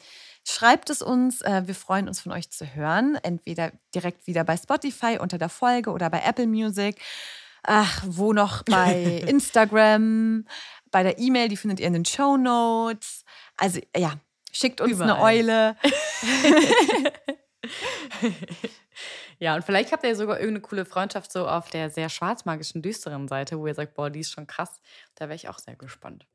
Schreibt 0.47 0.89
es 0.91 1.01
uns. 1.01 1.41
äh, 1.41 1.63
Wir 1.65 1.73
freuen 1.75 2.07
uns 2.07 2.21
von 2.21 2.31
euch 2.31 2.51
zu 2.51 2.75
hören. 2.75 3.15
Entweder 3.23 3.71
direkt 3.95 4.27
wieder 4.27 4.43
bei 4.43 4.57
Spotify 4.57 5.17
unter 5.19 5.39
der 5.39 5.49
Folge 5.49 5.91
oder 5.91 6.09
bei 6.09 6.21
Apple 6.21 6.47
Music. 6.47 7.01
Ach, 7.63 8.03
wo 8.05 8.31
noch 8.31 8.61
bei 8.65 9.23
Instagram, 9.27 10.45
bei 10.91 11.01
der 11.01 11.17
E-Mail, 11.17 11.49
die 11.49 11.57
findet 11.57 11.79
ihr 11.79 11.87
in 11.87 11.93
den 11.93 12.05
Show 12.05 12.37
Notes. 12.37 13.23
Also 13.57 13.79
ja, 13.97 14.13
schickt 14.55 14.81
uns 14.81 14.99
eine 15.01 15.13
Überall. 15.13 15.35
Eule. 15.35 15.75
Ja, 19.37 19.53
und 19.55 19.65
vielleicht 19.65 19.91
habt 19.91 20.05
ihr 20.05 20.15
sogar 20.15 20.39
irgendeine 20.39 20.61
coole 20.61 20.85
Freundschaft 20.85 21.29
so 21.29 21.45
auf 21.45 21.69
der 21.69 21.89
sehr 21.89 22.07
schwarzmagischen, 22.07 22.81
düsteren 22.81 23.27
Seite, 23.27 23.59
wo 23.59 23.67
ihr 23.67 23.73
sagt, 23.75 23.93
boah, 23.93 24.09
die 24.09 24.21
ist 24.21 24.31
schon 24.31 24.47
krass. 24.47 24.79
Da 25.15 25.25
wäre 25.25 25.35
ich 25.35 25.49
auch 25.49 25.59
sehr 25.59 25.75
gespannt. 25.75 26.25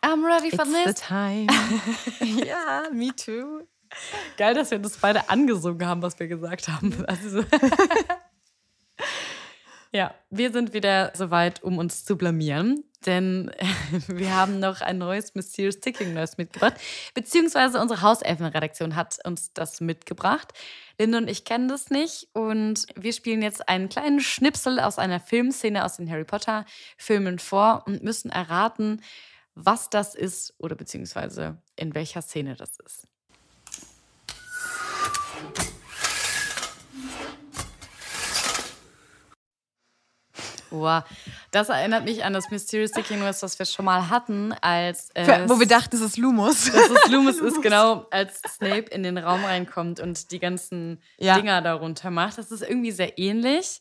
I'm 0.00 0.24
ready 0.24 0.50
for 0.50 0.64
It's 0.64 0.72
the 0.72 0.84
this. 0.84 1.00
time. 1.00 1.48
ja, 2.46 2.84
me 2.92 3.10
too. 3.14 3.66
Geil, 4.36 4.54
dass 4.54 4.70
wir 4.70 4.78
das 4.78 4.96
beide 4.98 5.28
angesungen 5.28 5.84
haben, 5.86 6.02
was 6.02 6.18
wir 6.18 6.28
gesagt 6.28 6.68
haben. 6.68 7.04
Also, 7.06 7.42
ja, 9.92 10.14
wir 10.30 10.52
sind 10.52 10.72
wieder 10.72 11.12
soweit, 11.14 11.62
um 11.62 11.78
uns 11.78 12.04
zu 12.04 12.16
blamieren. 12.16 12.84
Denn 13.06 13.50
wir 14.08 14.34
haben 14.34 14.58
noch 14.58 14.80
ein 14.80 14.98
neues 14.98 15.34
Mysterious 15.34 15.80
Ticking 15.80 16.14
Nurse 16.14 16.34
mitgebracht. 16.36 16.74
Beziehungsweise 17.14 17.80
unsere 17.80 18.02
Hauselfenredaktion 18.02 18.96
hat 18.96 19.18
uns 19.24 19.52
das 19.52 19.80
mitgebracht. 19.80 20.52
Linda 20.98 21.18
und 21.18 21.30
ich 21.30 21.44
kennen 21.44 21.68
das 21.68 21.90
nicht. 21.90 22.28
Und 22.32 22.86
wir 22.96 23.12
spielen 23.12 23.42
jetzt 23.42 23.68
einen 23.68 23.88
kleinen 23.88 24.20
Schnipsel 24.20 24.80
aus 24.80 24.98
einer 24.98 25.20
Filmszene 25.20 25.84
aus 25.84 25.96
den 25.96 26.10
Harry 26.10 26.24
Potter 26.24 26.64
Filmen 26.96 27.38
vor 27.38 27.84
und 27.86 28.02
müssen 28.02 28.30
erraten, 28.30 29.00
was 29.54 29.90
das 29.90 30.14
ist 30.14 30.54
oder 30.58 30.74
beziehungsweise 30.76 31.62
in 31.76 31.94
welcher 31.94 32.22
Szene 32.22 32.56
das 32.56 32.78
ist. 32.84 33.06
Wow. 40.70 41.02
Das 41.50 41.68
erinnert 41.68 42.04
mich 42.04 42.24
an 42.24 42.32
das 42.32 42.50
Mysterious 42.50 42.90
Ticking 42.92 43.20
Nurse, 43.20 43.40
das 43.40 43.58
wir 43.58 43.66
schon 43.66 43.84
mal 43.84 44.10
hatten, 44.10 44.52
als 44.60 45.10
äh, 45.14 45.48
wo 45.48 45.58
wir 45.58 45.66
dachten, 45.66 45.96
es 45.96 46.02
ist 46.02 46.16
Lumus. 46.18 46.66
dass 46.70 46.90
es 46.90 47.10
Loomis 47.10 47.36
ist, 47.40 47.62
genau, 47.62 48.06
als 48.10 48.40
Snape 48.46 48.90
in 48.90 49.02
den 49.02 49.16
Raum 49.18 49.44
reinkommt 49.44 50.00
und 50.00 50.30
die 50.30 50.38
ganzen 50.38 51.02
Ja. 51.18 51.36
Dinger 51.36 51.62
darunter 51.62 52.10
macht. 52.10 52.38
Das 52.38 52.50
ist 52.50 52.62
irgendwie 52.62 52.90
sehr 52.92 53.18
ähnlich. 53.18 53.80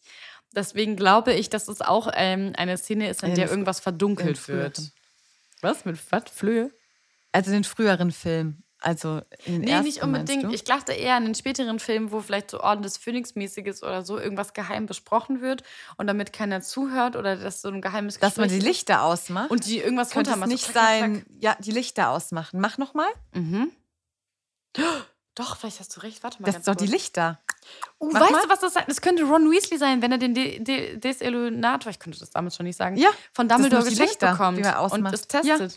Deswegen 0.55 0.95
glaube 0.95 1.33
ich, 1.33 1.49
dass 1.49 1.67
es 1.67 1.81
auch 1.81 2.09
ähm, 2.15 2.53
eine 2.57 2.77
Szene 2.77 3.09
ist, 3.09 3.21
in 3.21 3.29
In 3.29 3.35
der 3.35 3.49
irgendwas 3.49 3.79
verdunkelt 3.79 4.47
wird. 4.47 4.81
Was? 5.61 5.83
Mit 5.85 5.97
was? 6.11 6.23
Flöhe? 6.33 6.71
Also 7.33 7.51
den 7.51 7.63
früheren 7.65 8.11
Film. 8.11 8.63
Also 8.79 9.21
in 9.45 9.53
den 9.53 9.61
Nee, 9.61 9.71
ersten, 9.71 9.85
nicht 9.85 10.03
unbedingt. 10.03 10.53
Ich 10.53 10.63
dachte 10.63 10.91
eher 10.93 11.15
an 11.15 11.25
den 11.25 11.33
späteren 11.33 11.79
Film, 11.79 12.11
wo 12.11 12.21
vielleicht 12.21 12.51
so 12.51 12.59
Orden 12.61 12.83
des 12.83 12.97
Phönix-mäßiges 12.97 13.81
oder 13.81 14.03
so 14.03 14.19
irgendwas 14.19 14.53
geheim 14.53 14.85
besprochen 14.85 15.41
wird 15.41 15.63
und 15.97 16.05
damit 16.05 16.31
keiner 16.31 16.61
zuhört 16.61 17.15
oder 17.15 17.35
dass 17.37 17.61
so 17.61 17.69
ein 17.69 17.81
geheimes 17.81 18.19
du? 18.19 18.21
Dass 18.21 18.37
man 18.37 18.49
die 18.49 18.55
Gespräch 18.55 18.73
Lichter 18.77 19.01
ausmacht. 19.03 19.49
und 19.49 19.65
die 19.65 19.79
irgendwas 19.79 20.11
könnte 20.11 20.29
runtermacht. 20.29 20.49
nicht 20.51 20.65
So 20.67 20.73
sein, 20.73 21.25
ja, 21.39 21.55
die 21.59 21.71
Lichter 21.71 22.11
ausmachen. 22.11 22.59
Mach 22.59 22.77
noch 22.77 22.93
mal. 22.93 23.07
klack. 23.31 23.43
Mhm. 23.43 23.71
Doch, 25.33 25.55
vielleicht 25.57 25.79
hast 25.79 25.95
du 25.95 26.01
recht. 26.01 26.23
Warte 26.23 26.41
mal 26.41 26.47
Das 26.47 26.57
ist 26.57 26.67
doch 26.67 26.75
die 26.75 26.85
kurz. 26.85 26.91
Lichter. 26.91 27.39
Uh, 27.99 28.09
Mach 28.11 28.21
weißt 28.21 28.31
mal. 28.31 28.41
du, 28.43 28.49
was 28.49 28.59
das 28.59 28.73
sein? 28.73 28.83
Das 28.87 29.01
könnte 29.01 29.23
Ron 29.23 29.51
Weasley 29.51 29.77
sein, 29.77 30.01
wenn 30.01 30.11
er 30.11 30.17
den 30.19 30.33
De 30.33 30.59
De 30.59 30.97
Desilluminator, 30.97 31.91
ich 31.91 31.99
könnte 31.99 32.19
das 32.19 32.29
damals 32.29 32.55
schon 32.55 32.65
nicht 32.65 32.75
sagen, 32.77 32.95
Ja, 32.97 33.09
von 33.33 33.47
Dumbledore 33.49 33.83
die 33.83 33.89
geschenkt 33.89 34.11
Lichter, 34.13 34.31
bekommt 34.31 34.57
die 34.59 34.63
und 34.95 35.05
es 35.13 35.27
testet. 35.27 35.59
Ja. 35.59 35.67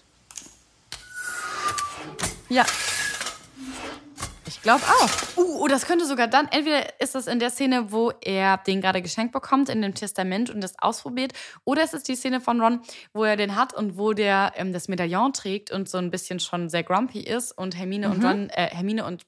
Ich 4.46 4.60
glaube 4.62 4.82
auch. 4.84 5.10
Uh, 5.38 5.62
oh, 5.62 5.68
das 5.68 5.86
könnte 5.86 6.04
sogar 6.06 6.26
dann, 6.26 6.48
entweder 6.48 7.00
ist 7.00 7.14
das 7.14 7.26
in 7.28 7.38
der 7.38 7.50
Szene, 7.50 7.92
wo 7.92 8.10
er 8.20 8.58
den 8.58 8.80
gerade 8.80 9.00
geschenkt 9.00 9.32
bekommt, 9.32 9.68
in 9.68 9.80
dem 9.80 9.94
Testament 9.94 10.50
und 10.50 10.60
das 10.60 10.74
ausprobiert, 10.80 11.32
oder 11.64 11.82
es 11.82 11.94
ist 11.94 12.08
die 12.08 12.16
Szene 12.16 12.40
von 12.40 12.60
Ron, 12.60 12.80
wo 13.12 13.24
er 13.24 13.36
den 13.36 13.54
hat 13.54 13.72
und 13.72 13.96
wo 13.96 14.12
der 14.12 14.52
ähm, 14.56 14.72
das 14.72 14.88
Medaillon 14.88 15.32
trägt 15.32 15.70
und 15.70 15.88
so 15.88 15.98
ein 15.98 16.10
bisschen 16.10 16.40
schon 16.40 16.68
sehr 16.68 16.82
grumpy 16.82 17.20
ist 17.20 17.52
und 17.52 17.76
Hermine 17.78 18.08
Mhm. 18.08 18.14
und 18.14 18.24
Ron, 18.24 18.50
äh, 18.50 18.68
Hermine 18.74 19.04
und 19.06 19.22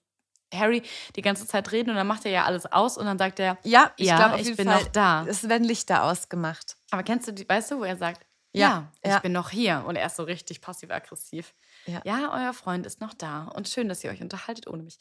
Harry 0.53 0.83
die 1.17 1.23
ganze 1.23 1.47
Zeit 1.47 1.71
reden 1.73 1.91
und 1.91 1.97
dann 1.97 2.07
macht 2.07 2.27
er 2.27 2.33
ja 2.33 2.45
alles 2.45 2.67
aus 2.71 2.99
und 2.99 3.07
dann 3.07 3.17
sagt 3.19 3.39
er, 3.39 3.57
Ja, 3.63 3.93
ich 3.97 4.09
Ja, 4.09 4.17
glaube 4.17 4.35
auf 4.35 4.41
ich 4.41 4.47
jeden 4.49 4.57
bin 4.57 4.67
Fall. 4.69 4.83
noch 4.83 4.89
da. 4.89 5.25
Es 5.27 5.49
werden 5.49 5.65
Lichter 5.65 6.03
ausgemacht. 6.05 6.77
Aber 6.91 7.03
kennst 7.05 7.29
du 7.29 7.33
die, 7.33 7.49
weißt 7.49 7.71
du, 7.71 7.79
wo 7.79 7.85
er 7.85 7.97
sagt, 7.97 8.27
Ja, 8.53 8.69
ja, 8.69 8.93
ich 9.03 9.11
ja. 9.13 9.19
bin 9.21 9.33
noch 9.33 9.49
hier 9.51 9.83
und 9.87 9.97
er 9.97 10.07
ist 10.07 10.17
so 10.17 10.25
richtig 10.25 10.61
passiv-aggressiv. 10.61 11.55
Ja. 11.87 12.03
Ja. 12.05 12.33
euer 12.33 12.53
Freund 12.53 12.87
ist 12.87 13.01
noch 13.01 13.15
da 13.15 13.45
und 13.45 13.69
schön, 13.69 13.89
dass 13.89 14.03
ihr 14.05 14.11
euch 14.11 14.21
unterhaltet 14.21 14.67
ohne 14.67 14.83
mich. 14.83 14.99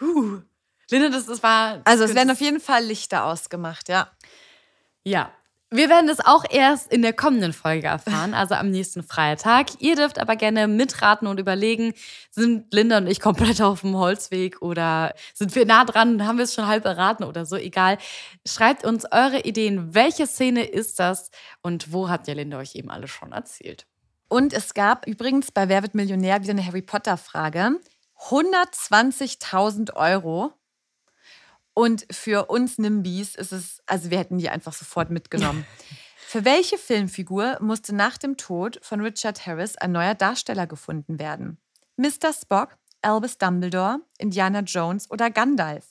Huh. 0.00 0.42
Linda, 0.90 1.10
das, 1.10 1.26
das 1.26 1.42
war. 1.42 1.80
Also 1.84 2.04
das 2.04 2.10
es 2.10 2.16
werden 2.16 2.30
auf 2.30 2.40
jeden 2.40 2.60
Fall 2.60 2.84
Lichter 2.84 3.24
ausgemacht, 3.24 3.88
ja. 3.88 4.10
Ja. 5.04 5.32
Wir 5.70 5.90
werden 5.90 6.08
es 6.08 6.20
auch 6.24 6.44
erst 6.48 6.90
in 6.90 7.02
der 7.02 7.12
kommenden 7.12 7.52
Folge 7.52 7.88
erfahren, 7.88 8.32
also 8.32 8.54
am 8.54 8.70
nächsten 8.70 9.02
Freitag. 9.02 9.66
Ihr 9.80 9.96
dürft 9.96 10.18
aber 10.18 10.34
gerne 10.34 10.66
mitraten 10.66 11.28
und 11.28 11.38
überlegen, 11.38 11.92
sind 12.30 12.72
Linda 12.72 12.96
und 12.96 13.06
ich 13.06 13.20
komplett 13.20 13.60
auf 13.60 13.82
dem 13.82 13.94
Holzweg 13.94 14.62
oder 14.62 15.14
sind 15.34 15.54
wir 15.54 15.66
nah 15.66 15.84
dran, 15.84 16.26
haben 16.26 16.38
wir 16.38 16.44
es 16.44 16.54
schon 16.54 16.66
halb 16.66 16.86
erraten 16.86 17.22
oder 17.22 17.44
so, 17.44 17.56
egal. 17.56 17.98
Schreibt 18.46 18.86
uns 18.86 19.04
eure 19.12 19.40
Ideen, 19.40 19.94
welche 19.94 20.26
Szene 20.26 20.64
ist 20.64 20.98
das 20.98 21.30
und 21.60 21.92
wo 21.92 22.08
habt 22.08 22.28
ihr 22.28 22.34
Linda 22.34 22.56
euch 22.56 22.74
eben 22.74 22.90
alle 22.90 23.06
schon 23.06 23.32
erzählt? 23.32 23.86
Und 24.28 24.52
es 24.52 24.74
gab 24.74 25.06
übrigens 25.06 25.50
bei 25.50 25.68
Wer 25.68 25.82
wird 25.82 25.94
Millionär 25.94 26.42
wieder 26.42 26.52
eine 26.52 26.64
Harry 26.64 26.82
Potter-Frage. 26.82 27.80
120.000 28.26 29.94
Euro. 29.94 30.52
Und 31.72 32.06
für 32.10 32.46
uns 32.46 32.78
Nimbys 32.78 33.36
ist 33.36 33.52
es, 33.52 33.82
also 33.86 34.10
wir 34.10 34.18
hätten 34.18 34.38
die 34.38 34.50
einfach 34.50 34.72
sofort 34.72 35.10
mitgenommen. 35.10 35.64
Für 36.30 36.44
welche 36.44 36.76
Filmfigur 36.76 37.56
musste 37.62 37.94
nach 37.94 38.18
dem 38.18 38.36
Tod 38.36 38.78
von 38.82 39.00
Richard 39.00 39.46
Harris 39.46 39.76
ein 39.76 39.92
neuer 39.92 40.14
Darsteller 40.14 40.66
gefunden 40.66 41.18
werden? 41.18 41.56
Mr. 41.96 42.34
Spock, 42.38 42.76
Albus 43.00 43.38
Dumbledore, 43.38 44.00
Indiana 44.18 44.60
Jones 44.60 45.10
oder 45.10 45.30
Gandalf? 45.30 45.86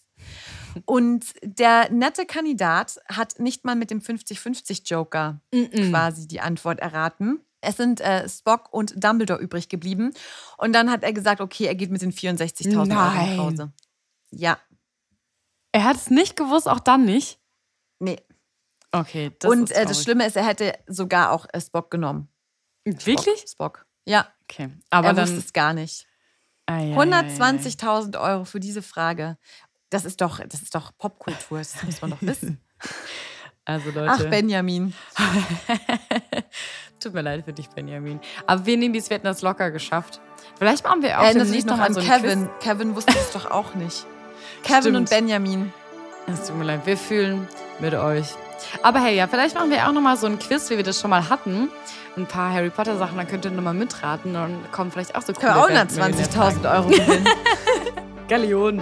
Und 0.85 1.33
der 1.41 1.89
nette 1.89 2.27
Kandidat 2.27 2.99
hat 3.07 3.39
nicht 3.39 3.65
mal 3.65 3.75
mit 3.75 3.89
dem 3.89 3.99
50-50-Joker 3.99 5.41
quasi 5.89 6.27
die 6.27 6.41
Antwort 6.41 6.81
erraten. 6.81 7.39
Es 7.61 7.77
sind 7.77 8.01
äh, 8.01 8.27
Spock 8.29 8.71
und 8.73 8.93
Dumbledore 9.03 9.39
übrig 9.41 9.67
geblieben. 9.69 10.13
Und 10.57 10.73
dann 10.73 10.91
hat 10.91 11.03
er 11.03 11.13
gesagt, 11.13 11.41
okay, 11.41 11.65
er 11.65 11.75
geht 11.75 11.91
mit 11.91 12.01
den 12.01 12.11
64.000 12.13 12.75
Euro 12.75 12.85
nach. 12.85 13.37
Hause. 13.37 13.71
Ja, 14.31 14.57
Er 15.71 15.83
hat 15.83 15.95
es 15.97 16.09
nicht 16.09 16.35
gewusst, 16.35 16.67
auch 16.67 16.79
dann 16.79 17.05
nicht. 17.05 17.39
nee. 17.99 18.21
Okay, 18.93 19.35
das 19.39 19.51
und 19.51 19.63
ist 19.69 19.71
äh, 19.75 19.85
das. 19.85 20.01
Schlimme 20.01 20.25
ist, 20.25 20.37
er 20.37 20.45
hätte 20.45 20.73
sogar 20.87 21.31
auch 21.31 21.45
äh, 21.51 21.59
Spock 21.59 21.91
genommen. 21.91 22.29
Wirklich? 22.85 23.39
Spock. 23.41 23.49
Spock. 23.79 23.85
Ja, 24.05 24.27
Okay, 24.49 24.69
aber 24.89 25.09
er 25.09 25.13
dann 25.13 25.27
wusste 25.27 25.39
es 25.39 25.51
gar 25.51 25.73
nicht. 25.73 26.07
Ei, 26.67 26.93
ei, 26.93 26.95
ei, 26.95 27.01
ei. 27.01 27.17
120.000 27.37 28.17
Euro 28.19 28.45
für 28.45 28.61
diese 28.61 28.81
Frage. 28.81 29.37
Das 29.89 30.05
ist 30.05 30.21
doch, 30.21 30.39
das 30.39 30.61
ist 30.61 30.73
doch 30.73 30.97
Popkultur, 30.97 31.57
das 31.57 31.83
muss 31.83 32.01
man 32.01 32.11
doch 32.11 32.21
wissen. 32.21 32.61
Also 33.67 33.91
Leute. 33.91 34.09
Ach, 34.09 34.23
Benjamin. 34.29 34.93
Tut 37.01 37.13
mir 37.13 37.21
leid 37.21 37.43
für 37.43 37.51
dich, 37.51 37.67
Benjamin. 37.69 38.21
Aber 38.47 38.65
wir 38.65 38.77
nehmen 38.77 38.93
dies, 38.93 39.09
wir 39.09 39.15
hätten 39.15 39.27
das 39.27 39.41
locker 39.41 39.71
geschafft. 39.71 40.21
Vielleicht 40.57 40.85
machen 40.85 41.01
wir 41.03 41.19
auch 41.19 41.25
dich 41.25 41.33
demnächst 41.33 41.67
noch 41.67 41.77
an 41.77 41.93
so 41.93 41.99
ein 41.99 42.05
Kevin? 42.07 42.49
Kevin 42.61 42.95
wusste 42.95 43.13
es 43.13 43.31
doch 43.33 43.51
auch 43.51 43.75
nicht. 43.75 44.05
Kevin 44.63 44.81
Stimmt. 44.81 44.97
und 44.97 45.09
Benjamin. 45.09 45.73
Quiz. 46.25 46.39
Es 46.39 46.47
tut 46.47 46.57
mir 46.57 46.63
leid, 46.63 46.85
wir 46.85 46.97
fühlen 46.97 47.47
mit 47.79 47.93
euch. 47.93 48.27
Aber 48.83 49.01
hey, 49.01 49.15
ja, 49.15 49.27
vielleicht 49.27 49.55
machen 49.55 49.69
wir 49.69 49.87
auch 49.87 49.91
noch 49.91 50.01
mal 50.01 50.15
so 50.15 50.27
ein 50.27 50.39
Quiz, 50.39 50.69
wie 50.69 50.77
wir 50.77 50.83
das 50.83 50.99
schon 50.99 51.09
mal 51.09 51.29
hatten. 51.29 51.69
Ein 52.15 52.25
paar 52.25 52.51
Harry 52.51 52.69
Potter 52.69 52.97
Sachen, 52.97 53.17
dann 53.17 53.27
könnt 53.27 53.45
ihr 53.45 53.51
noch 53.51 53.63
mal 53.63 53.73
mitraten 53.73 54.35
und 54.35 54.71
kommen 54.71 54.91
vielleicht 54.91 55.15
auch 55.15 55.21
so 55.21 55.33
Können 55.33 55.55
wir 55.55 55.63
auch 55.63 55.69
120.000 55.69 56.73
Euro 56.73 56.87
gewinnen. 56.87 57.27
Gallionen. 58.29 58.81